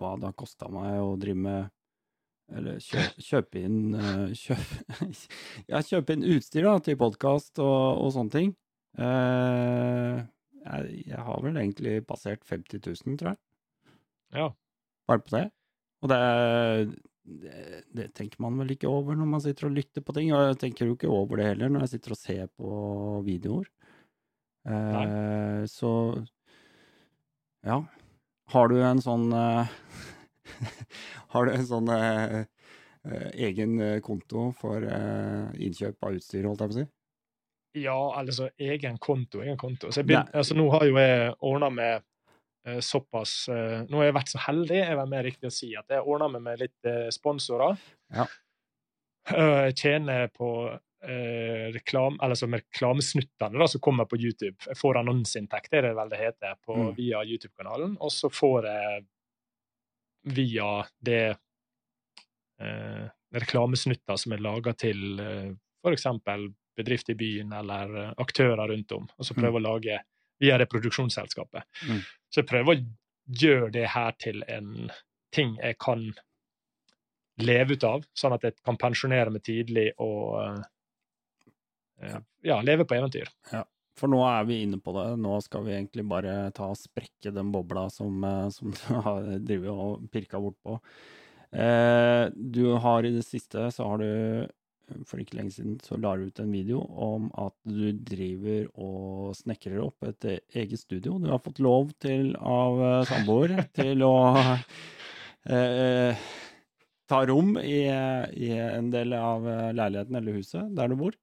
[0.01, 1.71] hva det har kosta meg å drive med
[2.55, 4.73] Eller kjøpe, kjøpe inn eh, kjøp,
[5.71, 8.53] Ja, kjøpe inn utstyr da, til podkast og, og sånne ting.
[8.97, 10.23] Eh,
[10.65, 13.41] jeg, jeg har vel egentlig passert 50 000, tror jeg.
[14.35, 14.49] Ja.
[15.05, 15.45] Bare på det.
[16.01, 16.19] Og det,
[17.25, 20.31] det, det tenker man vel ikke over når man sitter og lytter på ting.
[20.33, 22.71] Og jeg tenker jo ikke over det heller når jeg sitter og ser på
[23.25, 23.69] videoer.
[24.65, 25.91] Eh, så
[27.65, 27.79] ja.
[28.53, 29.67] Har du en sånn eh,
[31.33, 32.39] Har du en sånn eh,
[33.05, 36.85] eh, egen konto for innkjøp av utstyr, holdt jeg på å si?
[37.83, 39.89] Ja, altså egen konto, egen konto.
[39.91, 42.05] Så jeg begyn- altså, nå har jo jeg ordna med
[42.81, 46.01] såpass Nå har jeg vært så heldig, er vel mer riktig å si, at jeg
[46.01, 47.75] ordna med, med litt sponsorer.
[48.15, 48.25] Ja.
[49.29, 50.47] Jeg tjener på
[51.07, 54.57] eh, reklam, eller som reklamesnuttene da, som kommer på YouTube.
[54.67, 56.95] Jeg får annonseinntekt, det er det vel det heter, på, Mm.
[56.97, 57.97] via YouTube-kanalen.
[57.99, 59.05] Og så får jeg
[60.35, 60.69] via
[60.99, 61.37] det
[62.59, 63.05] eh,
[63.35, 65.51] reklamesnutter som er laga til eh,
[65.85, 66.07] f.eks.
[66.75, 69.63] bedrift i byen eller eh, aktører rundt om, og så prøver mm.
[69.63, 69.99] å lage
[70.39, 71.63] via det produksjonsselskapet.
[71.87, 72.01] Mm.
[72.29, 72.85] Så jeg prøver å
[73.25, 74.89] gjøre det her til en
[75.35, 76.09] ting jeg kan
[77.43, 80.63] leve ut av, sånn at jeg kan pensjonere meg tidlig og eh,
[82.45, 83.29] ja, leve på eventyr.
[83.95, 85.05] For nå er vi inne på det.
[85.23, 89.29] Nå skal vi egentlig bare ta og sprekke den bobla som, eh, som du har
[89.39, 90.79] drevet og pirka bortpå.
[91.55, 94.11] Eh, du har i det siste, så har du
[95.09, 99.35] for ikke lenge siden så la du ut en video om at du driver og
[99.37, 101.17] snekrer opp et eget studio.
[101.19, 104.15] Du har fått lov til av eh, samboer til å
[105.49, 106.27] eh,
[107.09, 111.17] ta rom i, i en del av eh, leiligheten eller huset der du bor.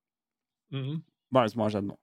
[0.73, 1.03] Mhm.
[1.33, 1.99] Hva er det som har skjedd nå?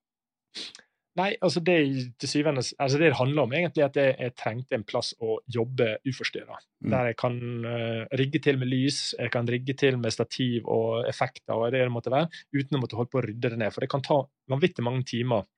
[1.19, 1.75] Nei, altså det,
[2.21, 5.97] syvende, altså det det handler om, egentlig at jeg, jeg trengte en plass å jobbe
[6.07, 6.59] uforstyrra.
[6.85, 6.91] Mm.
[6.93, 11.09] Der jeg kan uh, rigge til med lys, jeg kan rigge til med stativ og
[11.09, 13.73] effekter og det det måtte være, uten å måtte holde på å rydde det ned.
[13.75, 14.21] For det kan ta
[14.53, 15.49] vanvittig mange timer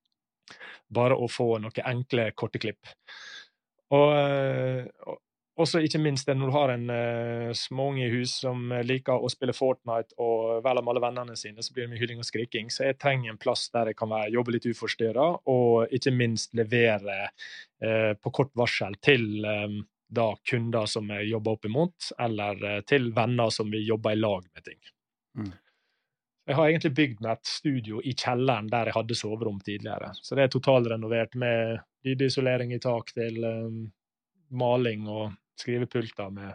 [0.92, 2.96] bare å få noen enkle korteklipp.
[3.92, 5.21] Og, eh, og
[5.60, 9.30] også ikke minst det når du har en uh, småunge i hus som liker å
[9.32, 12.70] spille Fortnite og vel om alle vennene sine, så blir det mye hylling og skriking.
[12.72, 16.56] Så jeg trenger en plass der jeg kan være, jobbe litt uforstyrra, og ikke minst
[16.56, 22.64] levere uh, på kort varsel til um, da kunder som jeg jobber opp imot, eller
[22.64, 24.80] uh, til venner som vi jobber i lag med ting.
[25.38, 25.52] Mm.
[26.46, 30.10] Jeg har egentlig bygd meg et studio i kjelleren der jeg hadde soverom tidligere.
[30.18, 33.84] Så det er totalrenovert med lydisolering i tak til um,
[34.50, 35.30] maling og
[35.62, 36.54] skrivepulter med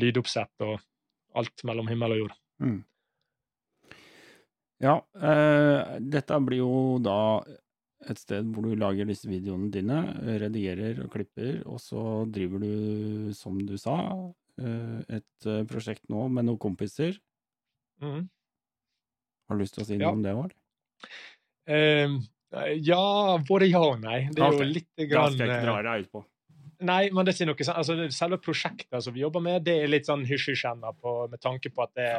[0.00, 0.80] lydoppsett og
[1.36, 2.34] alt mellom himmel og jord.
[2.64, 2.80] Mm.
[4.84, 7.16] Ja, eh, dette blir jo da
[8.06, 9.96] et sted hvor du lager disse videoene dine,
[10.42, 13.96] redigerer og klipper, og så driver du, som du sa,
[14.60, 17.16] eh, et eh, prosjekt nå med noen kompiser.
[18.04, 18.26] Mm.
[19.48, 20.12] Har du lyst til å si noe Ja.
[20.12, 20.52] om det òg?
[21.66, 22.16] Eh,
[22.84, 23.02] ja,
[23.48, 24.28] både ja og nei.
[24.30, 26.24] Det er jo litt Da grann skal jeg ikke eh, dra deg ut på.
[26.80, 29.82] Nei, men det er ikke noe sånn, altså Selve prosjektet som vi jobber med, det
[29.82, 32.10] er litt sånn hysj-hysj med tanke på at det,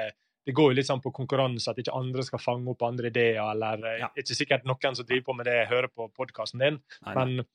[0.47, 3.41] det går jo litt sånn på konkurranse, at ikke andre skal fange opp andre ideer,
[3.51, 4.09] eller det Ja.
[4.17, 7.25] ikke sikkert noen som driver på med det, hører på podkasten din, Nei, nei.
[7.25, 7.45] men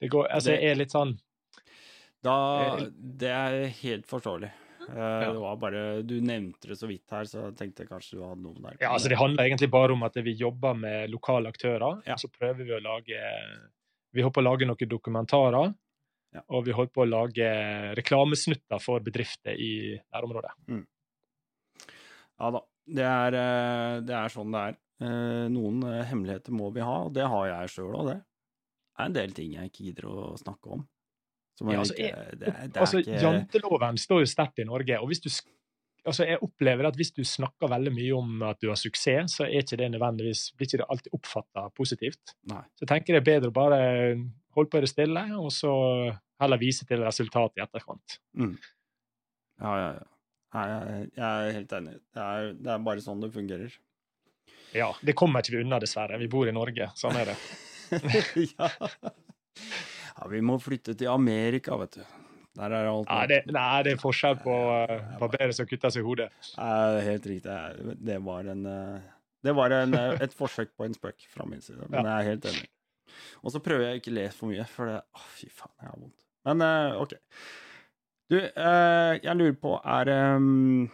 [0.00, 1.18] det går, altså, Det- er litt sånn
[2.22, 4.50] Da, Eh, det er helt forståelig.
[4.88, 5.32] Eh, Ja.
[5.32, 8.40] Det var bare, Du nevnte det så vidt her, så jeg tenkte kanskje du hadde
[8.42, 8.76] noe der.
[8.80, 12.02] Ja, altså Det handler egentlig bare om at vi jobber med lokale aktører.
[12.06, 12.12] Ja.
[12.14, 13.20] og Så prøver vi å lage
[14.14, 15.74] Vi håper å lage noen dokumentarer.
[16.34, 16.42] Ja.
[16.52, 17.50] Og vi holder på å lage
[17.96, 20.52] reklamesnutter for bedrifter i nærområdet.
[22.36, 22.64] Ja da.
[22.86, 24.76] Det er, eh, det er sånn det er.
[25.02, 28.20] Eh, Noen eh, hemmeligheter må vi ha, og det har jeg sjøl òg, det.
[28.20, 30.84] Det er en del ting jeg ikke gidder å snakke om.
[31.64, 34.98] Ja, altså, ikke, det, det altså, ikke Janteloven står jo sterkt i Norge.
[35.00, 35.30] og hvis du
[36.06, 39.46] altså Jeg opplever at hvis du snakker veldig mye om at du har suksess, så
[39.46, 42.36] er ikke det nødvendigvis, blir ikke det alltid oppfatta positivt.
[42.52, 42.62] Nei.
[42.76, 43.80] Så jeg tenker det er bedre å bare
[44.56, 45.72] holde på det stille, og så
[46.42, 48.18] heller vise til resultatet i etterkant.
[48.36, 50.06] Ja, ja, ja.
[50.56, 51.94] Nei, jeg, jeg er helt enig.
[52.16, 53.72] Det er, det er bare sånn det fungerer.
[54.76, 56.18] Ja, Det kommer ikke vi unna, dessverre.
[56.20, 56.88] Vi bor i Norge.
[56.96, 57.36] Sånn er det.
[58.56, 58.68] ja.
[60.16, 62.06] ja, vi må flytte til Amerika, vet du.
[62.56, 66.00] Der er alt nei, det, nei, det er forskjell på uh, barberer som kutter seg
[66.00, 66.30] i hodet.
[66.56, 67.56] Nei, helt riktig.
[68.08, 69.10] Det var, en, eh,
[69.44, 72.06] det var en, eh, et forsøk på en spøk fra min side, men Ja.
[72.06, 72.64] jeg er helt enig.
[73.42, 75.90] Og så prøver jeg ikke å le for mye, for det Å, fy faen, jeg
[75.90, 76.24] har vondt.
[76.46, 77.14] Men uh, OK.
[78.30, 80.86] Du, uh, jeg lurer på Er um,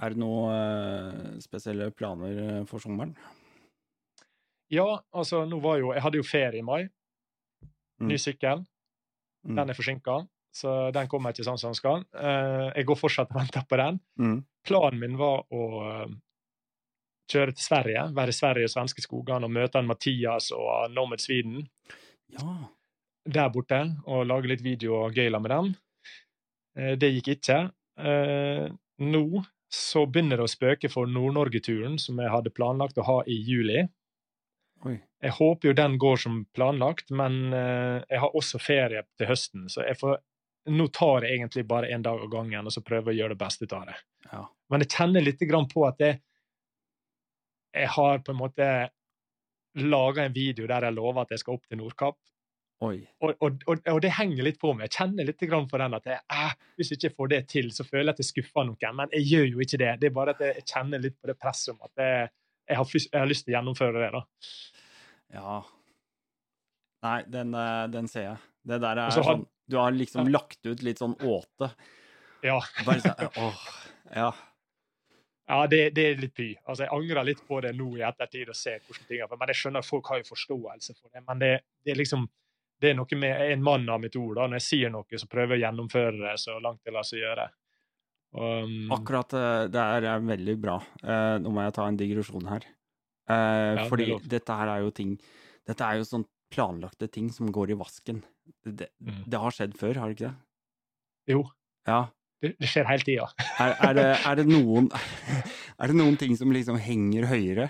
[0.00, 3.12] Er det noen spesielle planer for sommeren?
[4.72, 6.86] Ja, altså, nå var jo Jeg hadde jo ferie i mai.
[8.02, 8.18] Ny Mm.
[8.18, 8.62] sykkel.
[9.44, 9.56] Mm.
[9.58, 10.14] Den er forsinka,
[10.54, 12.04] så den kommer ikke sånn som den skal.
[12.74, 14.00] Jeg går fortsatt og venter på den.
[14.18, 14.38] Mm.
[14.66, 15.62] Planen min var å
[17.30, 21.22] kjøre til Sverige, være i Sverige og svenske skogene og møte en Mathias og Nomad
[21.22, 21.66] Sweden
[22.32, 22.68] Ja.
[23.28, 25.74] der borte og lage litt video og gøyla med dem.
[26.78, 27.58] Eh, det gikk ikke.
[27.98, 28.68] Eh,
[28.98, 33.38] nå så begynner det å spøke for Nord-Norge-turen som jeg hadde planlagt å ha i
[33.40, 33.86] juli.
[34.84, 34.98] Oi.
[35.22, 39.68] Jeg håper jo den går som planlagt, men eh, jeg har også ferie til høsten,
[39.70, 40.18] så jeg får,
[40.74, 43.36] nå tar jeg egentlig bare én dag av gangen og så prøver jeg å gjøre
[43.36, 43.96] det beste ut av det.
[44.32, 44.42] Ja.
[44.72, 46.20] Men jeg kjenner litt på at jeg,
[47.74, 48.66] jeg har på en måte
[49.80, 52.18] laga en video der jeg lover at jeg skal opp til Nordkapp.
[53.22, 54.88] Og, og, og, og det henger litt på meg.
[54.90, 57.68] Jeg kjenner litt grann på den at jeg, eh, hvis jeg ikke får det til,
[57.72, 58.96] så føler jeg at jeg skuffer noen.
[58.98, 59.92] Men jeg gjør jo ikke det.
[60.02, 62.28] Det er bare at jeg, jeg kjenner litt på det presset om at jeg,
[62.68, 64.10] jeg, har, jeg har lyst til å gjennomføre det.
[64.18, 64.24] da.
[65.38, 65.56] Ja.
[67.06, 68.36] Nei, den, eh, den ser jeg.
[68.72, 71.70] Det der er har- sånn Du har liksom lagt ut litt sånn åte.
[72.42, 73.62] Ja, Bare sånn Åh.
[74.12, 74.32] Ja.
[75.52, 76.50] Ja det, det er litt py.
[76.64, 79.32] Altså, Jeg angrer litt på det nå i ettertid og ser hvordan ting er.
[79.36, 81.24] Men jeg skjønner at folk har jo forståelse for det.
[81.28, 81.50] Men det,
[81.84, 82.24] det er liksom
[82.82, 84.34] det er noe med en mann av mitt ord.
[84.40, 84.48] da.
[84.50, 87.20] Når jeg sier noe, så prøver jeg å gjennomføre det så langt det lar seg
[87.22, 87.44] gjøre.
[88.32, 90.78] Um, Akkurat eh, det er, er veldig bra.
[91.04, 92.64] Uh, nå må jeg ta en digresjon her.
[93.30, 95.12] Uh, er fordi det dette her er jo ting
[95.62, 98.24] Dette er jo sånn planlagte ting som går i vasken.
[98.64, 99.20] Det, det, Mm.
[99.30, 100.38] det har skjedd før, har det ikke det?
[101.36, 101.44] Jo,
[101.86, 102.00] Ja.
[102.42, 103.28] Det, skjer hele tida.
[103.62, 104.06] Er, er, det,
[104.40, 104.88] det noen,
[105.80, 107.68] er det noen ting som liksom henger høyere?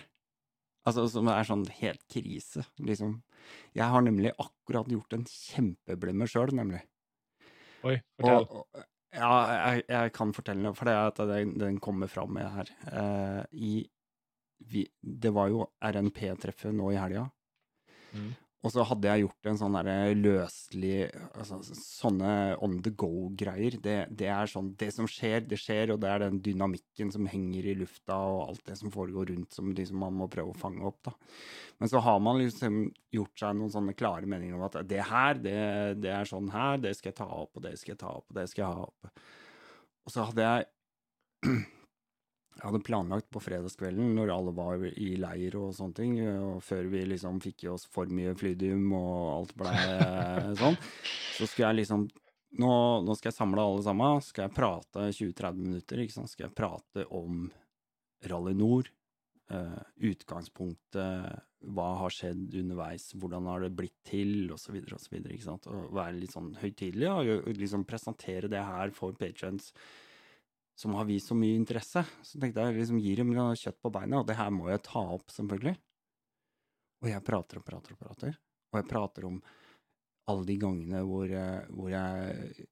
[0.88, 3.20] Altså som er sånn helt krise, liksom.
[3.76, 6.80] Jeg har nemlig akkurat gjort en kjempeblemme sjøl, nemlig.
[7.86, 8.48] Oi, fortell.
[8.48, 12.10] Og, og, ja, jeg, jeg kan fortelle noe, for det er at den, den kommer
[12.10, 12.72] fram med her.
[12.88, 13.74] Eh, i,
[14.72, 17.28] vi, det var jo RNP-treffet nå i helga,
[18.12, 18.32] Mm.
[18.62, 20.98] Og så hadde jeg gjort en sånn derre løselig
[21.34, 23.74] altså, Sånne on the go-greier.
[23.82, 27.26] Det, det er sånn Det som skjer, det skjer, og det er den dynamikken som
[27.30, 30.60] henger i lufta, og alt det som foregår rundt, som liksom man må prøve å
[30.62, 31.16] fange opp, da.
[31.82, 35.42] Men så har man liksom gjort seg noen sånne klare meninger om at det her,
[35.42, 35.58] det,
[36.04, 38.28] det er sånn her, det skal jeg ta opp, og det skal jeg ta opp,
[38.30, 39.28] og det skal jeg ha opp.
[40.06, 41.72] Og så hadde jeg
[42.52, 46.90] Jeg hadde planlagt på fredagskvelden, når alle var i leir og sånne ting, og før
[46.92, 49.72] vi liksom fikk i oss for mye flydium og alt ble
[50.60, 50.76] sånn,
[51.38, 52.04] så skulle jeg liksom
[52.60, 52.72] nå,
[53.06, 56.58] nå skal jeg samle alle sammen, skal jeg prate 20-30 minutter, ikke sant, skal jeg
[56.58, 57.46] prate om
[58.28, 58.92] Rally Nord,
[59.50, 59.80] eh,
[60.12, 61.42] utgangspunktet,
[61.72, 65.00] hva har skjedd underveis, hvordan har det blitt til, så videre,
[65.32, 69.72] ikke sant, og være litt sånn høytidelig, og liksom presentere det her for patrons
[70.78, 72.04] som har vist så mye interesse.
[72.24, 75.02] Så tenkte jeg liksom gir dem kjøtt på beina, og det her må jeg ta
[75.14, 75.76] opp, selvfølgelig.
[77.02, 78.36] Og jeg prater og prater og prater,
[78.72, 79.40] og jeg prater om
[80.30, 82.66] alle de gangene hvor jeg, hvor jeg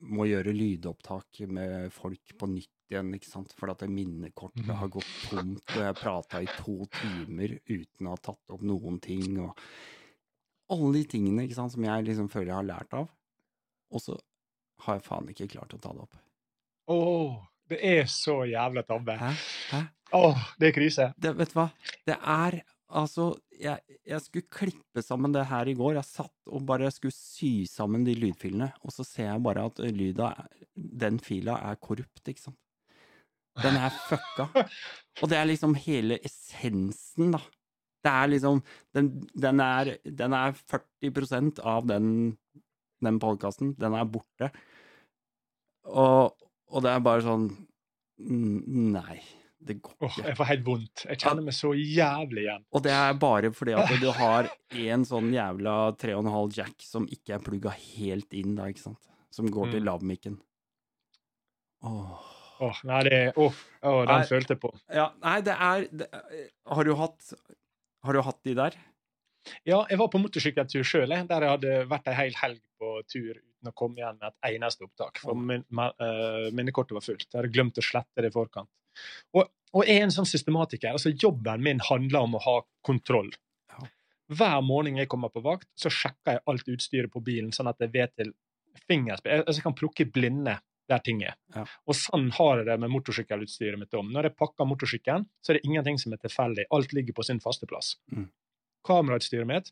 [0.00, 4.74] må gjøre lydopptak med folk på nytt igjen, ikke sant, for at minnekortet Mhm.
[4.80, 9.00] har gått tomt, og jeg prata i to timer uten å ha tatt opp noen
[9.00, 9.56] ting, og
[10.70, 13.08] alle de tingene ikke sant, som jeg liksom føler jeg har lært av,
[13.90, 14.18] og så
[14.80, 16.16] har jeg faen ikke klart å ta det opp.
[16.92, 17.36] Åh,
[17.70, 19.16] det er så jævla tabbe.
[19.18, 19.32] Hæ?
[19.72, 19.82] Hæ?
[20.14, 21.10] Åh, det er krise.
[21.18, 21.68] Det, vet du hva?
[22.06, 25.96] Det er altså jeg, jeg skulle klippe sammen det her i går.
[25.98, 29.82] Jeg satt og bare skulle sy sammen de lydfilene, og så ser jeg bare at
[29.96, 30.32] lyda
[30.76, 32.60] Den fila er korrupt, ikke sant?
[33.62, 34.50] Den er fucka.
[35.22, 37.40] Og det er liksom hele essensen, da.
[38.04, 38.60] Det er liksom
[38.94, 42.10] Den, den, er, den er 40% av den,
[43.00, 43.72] den podkasten.
[43.80, 44.50] Den er borte.
[45.86, 46.36] Og,
[46.70, 47.48] og det er bare sånn
[48.18, 49.18] Nei,
[49.60, 51.02] det går Åh, Oh, jeg får helt vondt.
[51.10, 52.62] Jeg kjenner meg så jævlig igjen.
[52.72, 57.34] Og det er bare fordi at du har en sånn jævla 3,5 jack som ikke
[57.36, 59.02] er plugga helt inn, da, ikke sant?
[59.30, 59.88] Som går til Mm.
[59.90, 60.38] lavmikken.
[61.84, 62.32] Åh.
[62.64, 63.52] Åh, nei, det Åh,
[63.84, 64.26] åh, den Nei.
[64.30, 64.70] følte jeg på.
[64.88, 66.06] Ja, nei, det er det,
[66.66, 67.34] Har du hatt
[68.02, 68.78] Har du hatt de der?
[69.68, 73.34] Ja, jeg var på motorsykkeltur sjøl, der jeg hadde vært ei hel helg på tur
[73.36, 75.20] uten å komme igjen med et eneste opptak.
[75.22, 77.28] For min, eh, minnekortet var fullt.
[77.28, 78.70] Jeg hadde glemt å slette det i forkant.
[79.36, 80.92] Og, og jeg er en sånn systematiker.
[80.96, 82.56] altså Jobben min handler om å ha
[82.86, 83.32] kontroll.
[84.26, 87.78] Hver morgen jeg kommer på vakt, så sjekker jeg alt utstyret på bilen, sånn at
[87.78, 88.32] jeg vet til
[88.88, 89.32] fingerspill.
[89.32, 90.56] Jeg, altså, jeg kan plukke blinde
[90.90, 91.36] der ting er.
[91.54, 91.64] Ja.
[91.86, 94.10] Og sånn har jeg det med motorsykkelutstyret mitt om.
[94.14, 96.66] Når jeg pakker motorsykkelen, så er det ingenting som er tilfeldig.
[96.74, 97.94] Alt ligger på sin faste plass.
[98.14, 98.28] Mm.
[98.86, 99.70] Kamerautstyret mitt,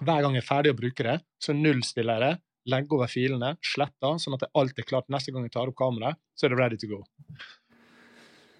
[0.00, 3.54] hver gang jeg er ferdig å bruke det, så nullstiller jeg det, legger over filene,
[3.64, 5.08] sletter, sånn at det alt er klart.
[5.12, 7.00] Neste gang jeg tar opp kameraet, så er det ready to go.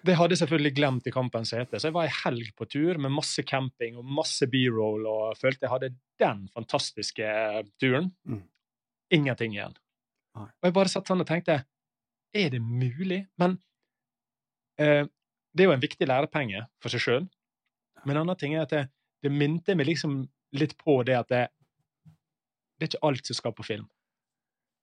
[0.05, 2.99] Det hadde jeg selvfølgelig glemt i Kampens hete, så jeg var ei helg på tur
[3.03, 5.91] med masse camping og masse b-roll og følte jeg hadde
[6.21, 8.07] den fantastiske eh, turen.
[8.23, 8.45] Mm.
[9.19, 9.75] Ingenting igjen.
[10.39, 10.47] Nei.
[10.47, 11.63] Og jeg bare satt sånn og tenkte
[12.37, 13.23] Er det mulig?
[13.41, 13.57] Men
[14.79, 15.03] eh,
[15.51, 17.27] det er jo en viktig lærepenge for seg sjøl.
[18.05, 18.85] Men en annen ting er at det,
[19.23, 20.21] det minte meg liksom
[20.57, 21.43] litt på det at det,
[22.79, 23.85] det er ikke alt som skal på film.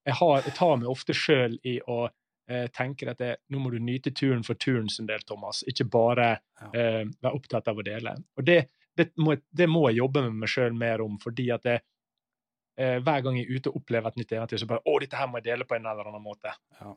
[0.06, 3.72] Jeg, har, jeg tar meg ofte sjøl i å eh, tenke at det, nå må
[3.74, 5.64] du nyte turen for turen sin del, Thomas.
[5.66, 6.28] Ikke bare
[6.70, 8.12] eh, være opptatt av å dele.
[8.38, 8.60] Og det,
[8.96, 11.80] det, må, jeg- det må jeg jobbe med meg sjøl mer om, fordi at det,
[12.78, 15.18] eh, hver gang jeg er ute og opplever et nytt eventyr, så bare Å, dette
[15.18, 16.54] her må jeg dele på en eller annen måte.
[16.78, 16.92] Ja.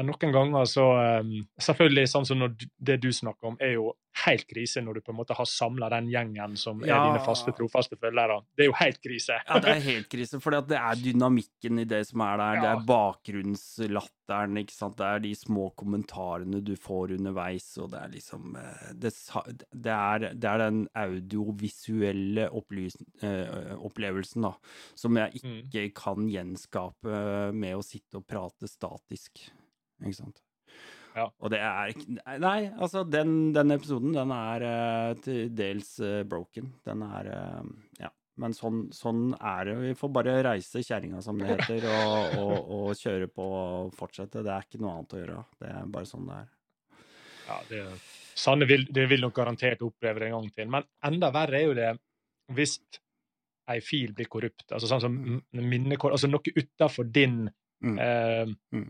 [0.00, 0.84] Men noen ganger så
[1.20, 2.40] um, Selvfølgelig, sånn som
[2.80, 3.90] det du snakker om, er jo
[4.24, 7.52] helt krise når du på en måte har samla den gjengen som er dine faste,
[7.56, 8.40] trofaste følgere.
[8.58, 9.36] Det er jo helt krise.
[9.46, 12.56] Ja, det er helt krise, for det er dynamikken i det som er der.
[12.58, 12.72] Det Ja.
[12.74, 14.96] er bakgrunnslatteren, ikke sant.
[14.98, 19.12] Det er de små kommentarene du får underveis, og det er liksom eh, Det,
[19.72, 24.54] det, er, det er den audiovisuelle opplys, eh, opplevelsen, da,
[24.98, 25.70] som jeg Mm.
[25.70, 29.46] ikke kan gjenskape med å sitte og prate statisk.
[30.04, 30.40] Ikke sant.
[31.16, 31.24] Ja.
[31.42, 36.22] Og det er ikke Nei, altså, den, den episoden, den er uh, til dels uh,
[36.28, 36.72] broken.
[36.86, 37.64] Den er uh,
[38.00, 38.10] Ja.
[38.40, 39.74] Men sånn, sånn er det.
[39.82, 44.40] Vi får bare reise kjerringa, som det heter, og, og, og kjøre på og fortsette.
[44.46, 45.42] Det er ikke noe annet å gjøre.
[45.60, 46.46] Det er bare sånn det er.
[47.50, 47.82] Ja, det,
[48.40, 50.70] Sanne vil, det vil nok garantert oppleve det en gang til.
[50.72, 51.90] Men enda verre er jo det
[52.56, 52.78] hvis
[53.70, 54.64] ei fil blir korrupt.
[54.72, 55.18] Altså sånn som
[55.60, 57.42] minnekort, altså noe utafor din
[57.80, 57.94] Mm.
[57.98, 58.46] eh,
[58.76, 58.88] Mm.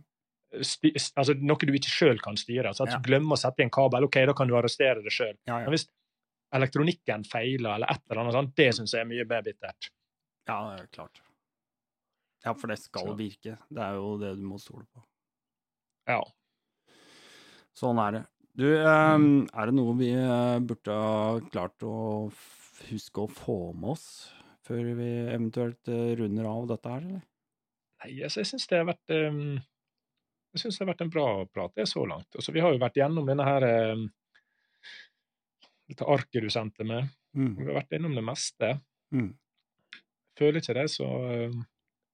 [0.52, 2.68] Altså Noe du ikke sjøl kan styre.
[2.72, 2.98] Altså at Ja.
[2.98, 5.36] du glemmer å sette i en kabel, OK, da kan du arrestere det sjøl.
[5.46, 5.86] Ja, Men hvis
[6.52, 9.90] elektronikken feiler, eller et eller annet sånt, det syns jeg er mye mer bittert.
[10.48, 11.20] ja, det er klart.
[12.44, 13.16] Ja, for det skal Så.
[13.16, 13.58] virke.
[13.70, 15.02] Det er jo det du må stole på.
[16.08, 16.22] Ja.
[17.76, 18.26] Sånn er det.
[18.56, 22.32] Du, eh, er det noe vi eh, burde ha klart å
[22.90, 24.32] huske å få med oss
[24.66, 27.22] før vi eventuelt eh, runder av dette her, eller?
[28.02, 29.60] Nei, altså, jeg syns det har vært um,
[30.52, 32.28] jeg synes det har vært en bra prat det er så langt.
[32.34, 34.06] Altså, vi har jo vært gjennom denne her um,
[35.90, 37.10] dette arket du sendte meg.
[37.36, 37.52] Mm.
[37.58, 38.72] Vi har vært innom det meste.
[39.14, 39.30] Mm.
[40.38, 41.60] Føler ikke det, så um,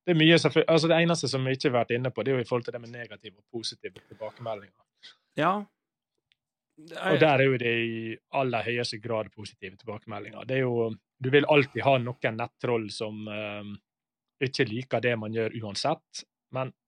[0.06, 2.38] Det er mye altså det eneste som vi ikke har vært inne på, det er
[2.38, 4.84] jo i forhold til det med negative og positive tilbakemeldinger.
[5.40, 5.54] Ja.
[6.76, 7.14] Er...
[7.14, 7.98] Og der er jo det i
[8.36, 10.44] aller høyeste grad positive tilbakemeldinger.
[10.46, 13.72] Det er jo, du vil alltid ha noen nettroll som um,
[14.44, 16.85] ikke liker det man gjør uansett, men, eh,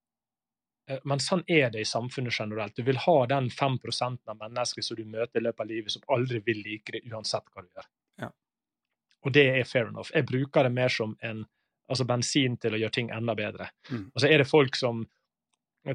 [1.05, 2.77] men sånn er det i samfunnet generelt.
[2.77, 3.79] Du vil ha den 5
[4.27, 7.45] av mennesker som du møter i løpet av livet, som aldri vil like det uansett
[7.53, 7.89] hva du gjør.
[8.19, 8.31] Ja.
[9.25, 10.11] Og det er fair enough.
[10.15, 11.45] Jeg bruker det mer som en
[11.89, 13.71] altså bensin til å gjøre ting enda bedre.
[13.91, 14.11] Mm.
[14.15, 15.07] Og så er det folk som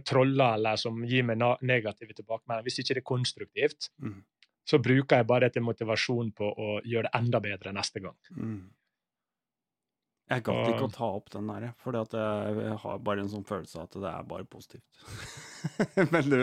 [0.09, 2.65] troller eller som gir meg negative tilbakemeldinger.
[2.65, 4.23] Hvis ikke det er konstruktivt, Mm.
[4.65, 8.15] så bruker jeg bare det til motivasjon på å gjøre det enda bedre neste gang.
[8.31, 8.71] Mm.
[10.31, 13.81] Jeg gadd ikke å ta opp den der, for jeg har bare en sånn følelse
[13.81, 15.03] av at det er bare positivt.
[16.13, 16.37] Men du,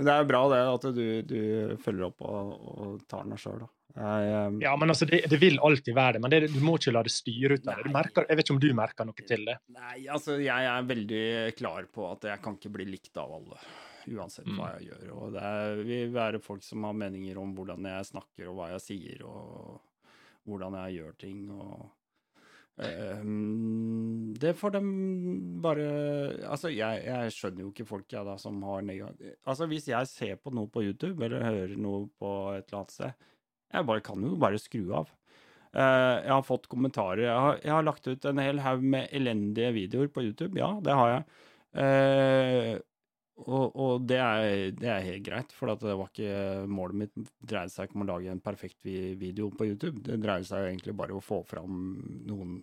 [0.00, 3.68] det er bra det at du, du følger opp og, og tar den sjøl, da.
[3.90, 6.76] Jeg, eh, Ja, men altså, det, det vil alltid være det, men det, du må
[6.78, 7.90] ikke la det styre ut av det.
[7.90, 9.56] Merker, jeg vet ikke om du merker noe til det?
[9.74, 11.22] Nei, altså jeg er veldig
[11.58, 13.58] klar på at jeg kan ikke bli likt av alle.
[14.10, 14.56] Uansett Mm.
[14.60, 15.08] hva jeg gjør.
[15.18, 18.70] Og det er, vil være folk som har meninger om hvordan jeg snakker og hva
[18.76, 19.82] jeg sier, og
[20.48, 21.42] hvordan jeg gjør ting.
[21.50, 21.90] og
[22.86, 24.90] ehm, Det får dem
[25.62, 25.86] bare
[26.48, 30.10] Altså, jeg, jeg skjønner jo ikke folk jeg da som har negativ Altså, hvis jeg
[30.10, 33.26] ser på noe på YouTube, eller hører noe på et eller annet sted,
[33.70, 35.10] jeg bare kan jo bare skru av.
[35.70, 37.22] Eh, jeg har fått kommentarer.
[37.28, 40.58] Jeg har, jeg har lagt ut en hel haug med elendige videoer på YouTube.
[40.58, 41.26] Ja, det har jeg.
[41.84, 42.72] Eh,
[43.40, 47.72] og og det, er, det er helt greit, for det var ikke målet mitt dreide
[47.72, 50.02] seg ikke om å lage en perfekt video på YouTube.
[50.04, 51.78] Det dreier seg egentlig bare om å få fram
[52.28, 52.58] noen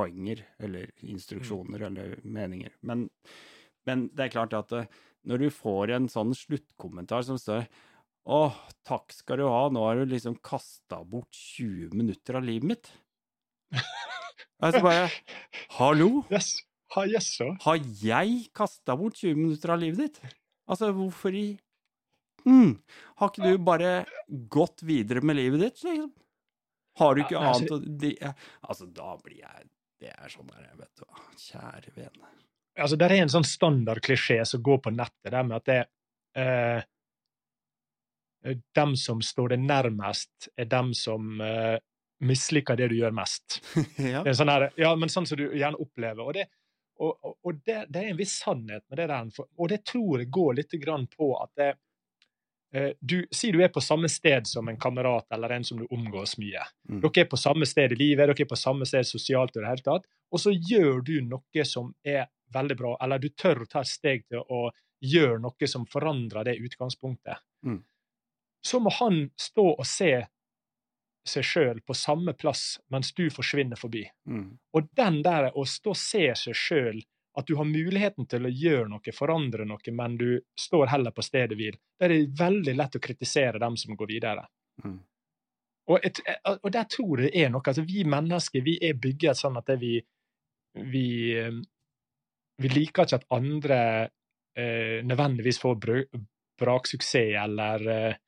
[0.00, 2.72] poenger, eller instruksjoner, eller meninger.
[2.88, 3.06] Men,
[3.88, 4.90] men det er klart at eh,
[5.28, 7.66] når du får en sånn sluttkommentar som står
[8.30, 8.40] å,
[8.86, 12.92] takk skal du ha, nå har du liksom kasta bort 20 minutter av livet mitt.
[14.60, 15.06] Altså bare
[15.78, 16.08] Hallo?
[16.28, 16.50] Yes.
[16.92, 17.46] Ha, yes, så.
[17.64, 20.34] Har jeg kasta bort 20 minutter av livet ditt?
[20.68, 21.44] Altså, hvorfor i
[22.44, 22.74] mm,
[23.22, 23.92] Har ikke du bare
[24.52, 26.10] gått videre med livet ditt, liksom?
[27.00, 28.34] Har du ikke Ja, altså- annet å
[28.68, 29.70] Altså, da blir jeg
[30.00, 31.26] Det er sånn der, vet du hva.
[31.36, 32.30] Kjære vene.
[32.80, 35.80] Altså, det er en sånn standardklisjé som går på nettet, det med at det
[36.40, 36.88] eh,
[38.72, 41.76] Dem som står det nærmest, er dem som eh,
[42.24, 43.58] misliker det du gjør mest.
[43.98, 44.22] ja.
[44.24, 46.22] Det er sånn her, ja, men sånn som du gjerne opplever.
[46.24, 46.46] Og det,
[47.04, 49.28] og, og, det, det er en viss sannhet med det der.
[49.60, 51.70] Og det tror jeg går litt grann på at det,
[53.00, 56.36] du, Si du er på samme sted som en kamerat eller en som du omgås
[56.38, 56.62] mye.
[56.88, 57.00] Mm.
[57.02, 59.70] Dere er på samme sted i livet, dere er på samme sted sosialt, i det
[59.72, 63.70] hele tatt, og så gjør du noe som er veldig bra, eller du tør å
[63.70, 64.68] ta et steg til å
[65.00, 67.40] gjøre noe som forandrer det utgangspunktet.
[67.66, 67.80] Mm.
[68.62, 70.12] Så må han stå og se
[71.30, 74.04] seg sjøl på samme plass mens du forsvinner forbi.
[74.28, 74.58] Mm.
[74.76, 77.00] Og den der å stå og se seg sjøl,
[77.38, 81.22] at du har muligheten til å gjøre noe, forandre noe, men du står heller på
[81.22, 84.46] stedet hvil, Da er det veldig lett å kritisere dem som går videre.
[84.84, 84.98] Mm.
[85.90, 86.20] Og, et,
[86.50, 87.62] og der tror jeg det er noe.
[87.66, 89.94] altså Vi mennesker vi er bygget sånn at det vi,
[90.92, 91.06] vi
[91.38, 91.60] eh,
[92.60, 93.78] Vi liker ikke at andre
[94.54, 95.78] eh, nødvendigvis får
[96.60, 98.18] braksuksess eller eh,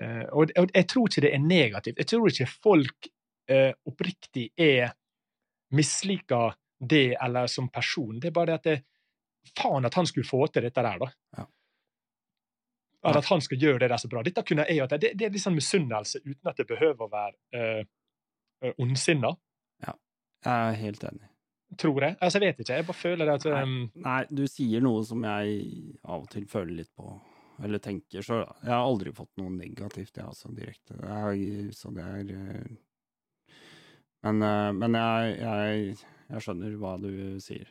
[0.00, 1.98] eh, og, og jeg tror ikke det er negativt.
[2.00, 3.10] Jeg tror ikke folk
[3.52, 4.94] eh, oppriktig er
[5.76, 8.20] misliker det eller som person.
[8.20, 8.78] Det er bare det at det,
[9.56, 11.06] Faen at han skulle få til dette der, da.
[11.38, 11.44] Ja.
[13.06, 14.22] Eller at han skal gjøre det der så bra.
[14.26, 14.96] Dette kunne jeg gjort.
[14.98, 19.30] Det, det er litt sånn misunnelse uten at det behøver å være eh, ondsinna,
[19.86, 19.94] Jeg
[20.52, 21.28] er helt enig.
[21.78, 22.16] tror jeg.
[22.20, 22.80] Altså, jeg vet ikke.
[22.80, 25.62] Jeg bare føler det at um, Nei, du sier noe som jeg
[26.02, 27.14] av og til føler litt på,
[27.62, 28.40] eller tenker så.
[28.62, 30.98] Jeg har aldri fått noe negativt, jeg, altså, direkte.
[31.06, 32.76] Er, så det er eh,
[34.26, 34.42] Men,
[34.82, 35.96] men jeg, jeg,
[36.30, 37.68] jeg skjønner hva du sier.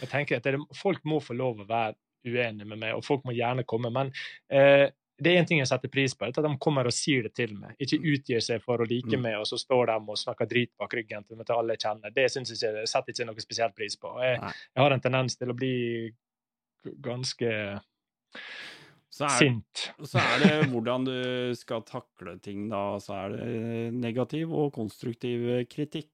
[0.00, 3.24] Jeg tenker at det, Folk må få lov å være uenige med meg, og folk
[3.28, 3.90] må gjerne komme.
[3.92, 4.10] Men
[4.48, 4.88] eh,
[5.20, 7.22] det er en ting jeg setter pris på, det er at de kommer og sier
[7.28, 7.76] det til meg.
[7.78, 9.22] Ikke utgir seg for å like Mm.
[9.28, 12.10] meg, og så står de og snakker drit bak ryggen til alle jeg kjenner.
[12.16, 14.10] Det synes jeg ikke, setter ikke noe spesielt pris på.
[14.24, 15.74] Jeg, jeg har en tendens til å bli
[17.04, 17.50] ganske
[19.14, 19.84] Så er, sint.
[20.02, 21.14] så er det hvordan du
[21.54, 22.96] skal takle ting, da.
[22.98, 26.10] Så er det negativ og konstruktiv kritikk.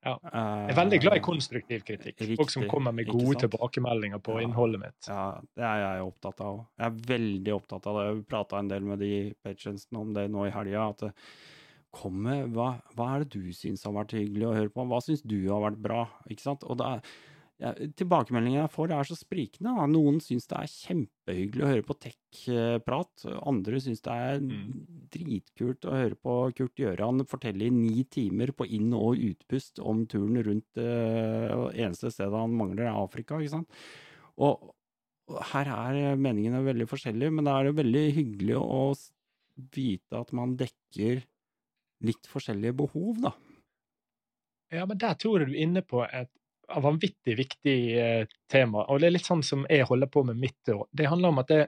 [0.00, 0.14] Ja.
[0.24, 2.22] Jeg er veldig glad i konstruktiv kritikk.
[2.40, 4.46] Folk som kommer med gode tilbakemeldinger på Ja.
[4.46, 5.08] innholdet mitt.
[5.08, 6.66] Ja, det er jeg opptatt av.
[6.78, 8.06] Jeg er veldig opptatt av det.
[8.14, 10.88] Jeg prata en del med de patronsene om det nå i helga.
[10.88, 11.12] At det
[11.92, 14.86] kommer, hva, hva er det du syns har vært hyggelig å høre på?
[14.88, 16.06] Hva syns du har vært bra?
[16.30, 16.64] Ikke sant?
[16.64, 17.00] Og det er,
[17.60, 17.70] ja,
[18.00, 19.74] tilbakemeldingene jeg får, er så sprikende.
[19.76, 19.84] Da.
[19.90, 23.26] Noen syns det er kjempehyggelig å høre på tech-prat.
[23.46, 24.82] Andre syns det er Mm.
[25.12, 30.06] dritkult å høre på Kurt Gjøran fortelle i ni timer på inn- og utpust om
[30.06, 33.36] turen rundt uh, eneste stedet han mangler, er Afrika.
[33.38, 33.80] ikke sant?
[34.40, 34.70] Og
[35.30, 38.80] og her er meningene veldig forskjellige, men da er det veldig hyggelig å
[39.76, 41.20] vite at man dekker
[42.02, 43.30] litt forskjellige behov, da.
[44.74, 46.30] Ja, men der tror jeg du er inne på et
[46.78, 48.86] vanvittig viktig eh, tema.
[48.86, 50.86] Og det er litt sånn som jeg holder på med mitt år.
[50.92, 51.60] Det handler om at det,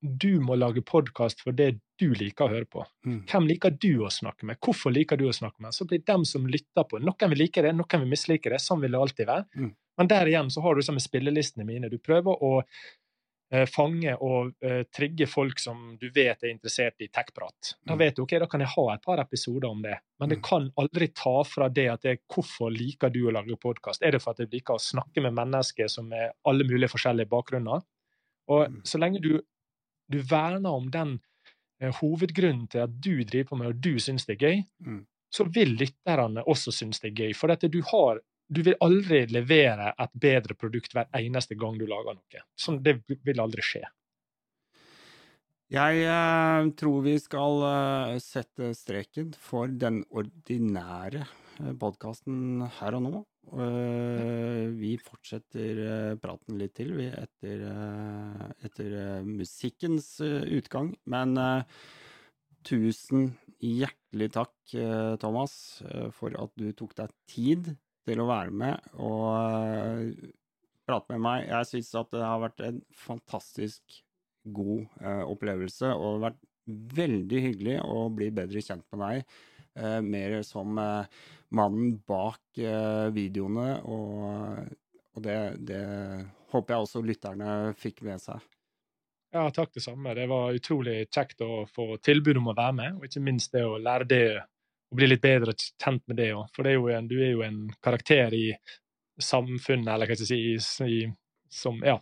[0.00, 2.84] du må lage podkast for det du liker å høre på.
[3.06, 3.22] Mm.
[3.30, 4.60] Hvem liker du å snakke med?
[4.62, 5.74] Hvorfor liker du å snakke med?
[5.74, 8.60] Så blir dem som lytter på Noen vil like det, noen vil mislike det.
[8.62, 9.48] Sånn vil det alltid være.
[9.56, 9.72] Mm.
[9.96, 11.88] Men der igjen så har du sånn med spillelistene mine.
[11.88, 12.60] Du prøver å
[13.70, 17.74] fange og eh, trigge folk som du vet er interessert i tech-prat.
[17.86, 17.98] Da Mm.
[17.98, 19.98] vet du ok, da kan jeg ha et par episoder om det.
[20.18, 20.42] Men det Mm.
[20.42, 24.02] kan aldri ta fra det at det er hvorfor liker du å lage podkast.
[24.02, 27.28] Er det for at jeg liker å snakke med mennesker som er alle mulige forskjellige
[27.28, 27.82] bakgrunner?
[28.48, 28.82] Og Mm.
[28.84, 29.40] så lenge du,
[30.10, 31.20] du verner om den
[31.80, 34.64] eh, hovedgrunnen til at du driver på med, og du syns det er gøy,
[35.30, 37.34] så vil lytterne også synes det er gøy.
[37.34, 38.18] For dette, du, har,
[38.48, 42.42] du vil aldri levere et bedre produkt hver eneste gang du lager noe.
[42.58, 43.82] Sånn, det vil aldri skje.
[45.74, 51.24] Jeg eh, tror vi skal eh, sette streken for den ordinære
[51.80, 53.22] podkasten her og nå.
[53.46, 60.92] Eh, vi fortsetter eh, praten litt til vi, etter, eh, etter eh, musikkens eh, utgang.
[61.10, 61.82] Men eh,
[62.66, 67.74] tusen hjertelig takk, eh, Thomas, eh, for at du tok deg tid
[68.06, 70.32] til å være med og eh,
[70.86, 71.46] prate med meg.
[71.50, 74.00] Jeg syns at det har vært en fantastisk
[74.56, 76.42] god eh, opplevelse, og det har vært
[76.96, 79.38] veldig hyggelig å bli bedre kjent med deg.
[79.76, 82.58] Eh, mer som mannen bak
[83.14, 84.74] videoene, og,
[85.14, 85.38] og det,
[85.68, 85.84] det
[86.52, 88.42] håper jeg også lytterne fikk med seg.
[89.34, 90.14] Ja, takk det samme.
[90.16, 93.66] Det var utrolig kjekt å få tilbud om å være med, og ikke minst det
[93.66, 94.26] å lære det
[94.90, 96.48] å bli litt bedre kjent med det òg.
[96.54, 98.48] For det er en, du er jo en karakter i
[99.22, 101.06] samfunnet, eller hva skal jeg si, i,
[101.52, 101.96] som ja,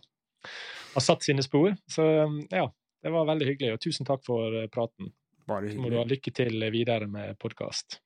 [0.95, 1.73] har satt sine spor.
[1.91, 2.05] Så
[2.51, 2.65] ja,
[3.03, 5.13] det var veldig hyggelig, og tusen takk for eh, praten.
[5.45, 7.99] Bare Så må du ha lykke til videre med podkast.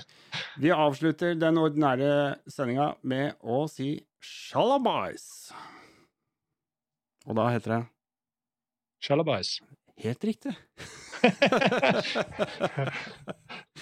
[0.62, 2.10] Vi avslutter den ordinære
[2.52, 5.24] sendinga med å si shalabais.
[7.24, 7.82] Og da heter det
[9.02, 9.56] Sjalabais.
[9.96, 10.54] Helt riktig.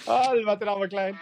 [0.07, 1.17] Helvete, den var klein!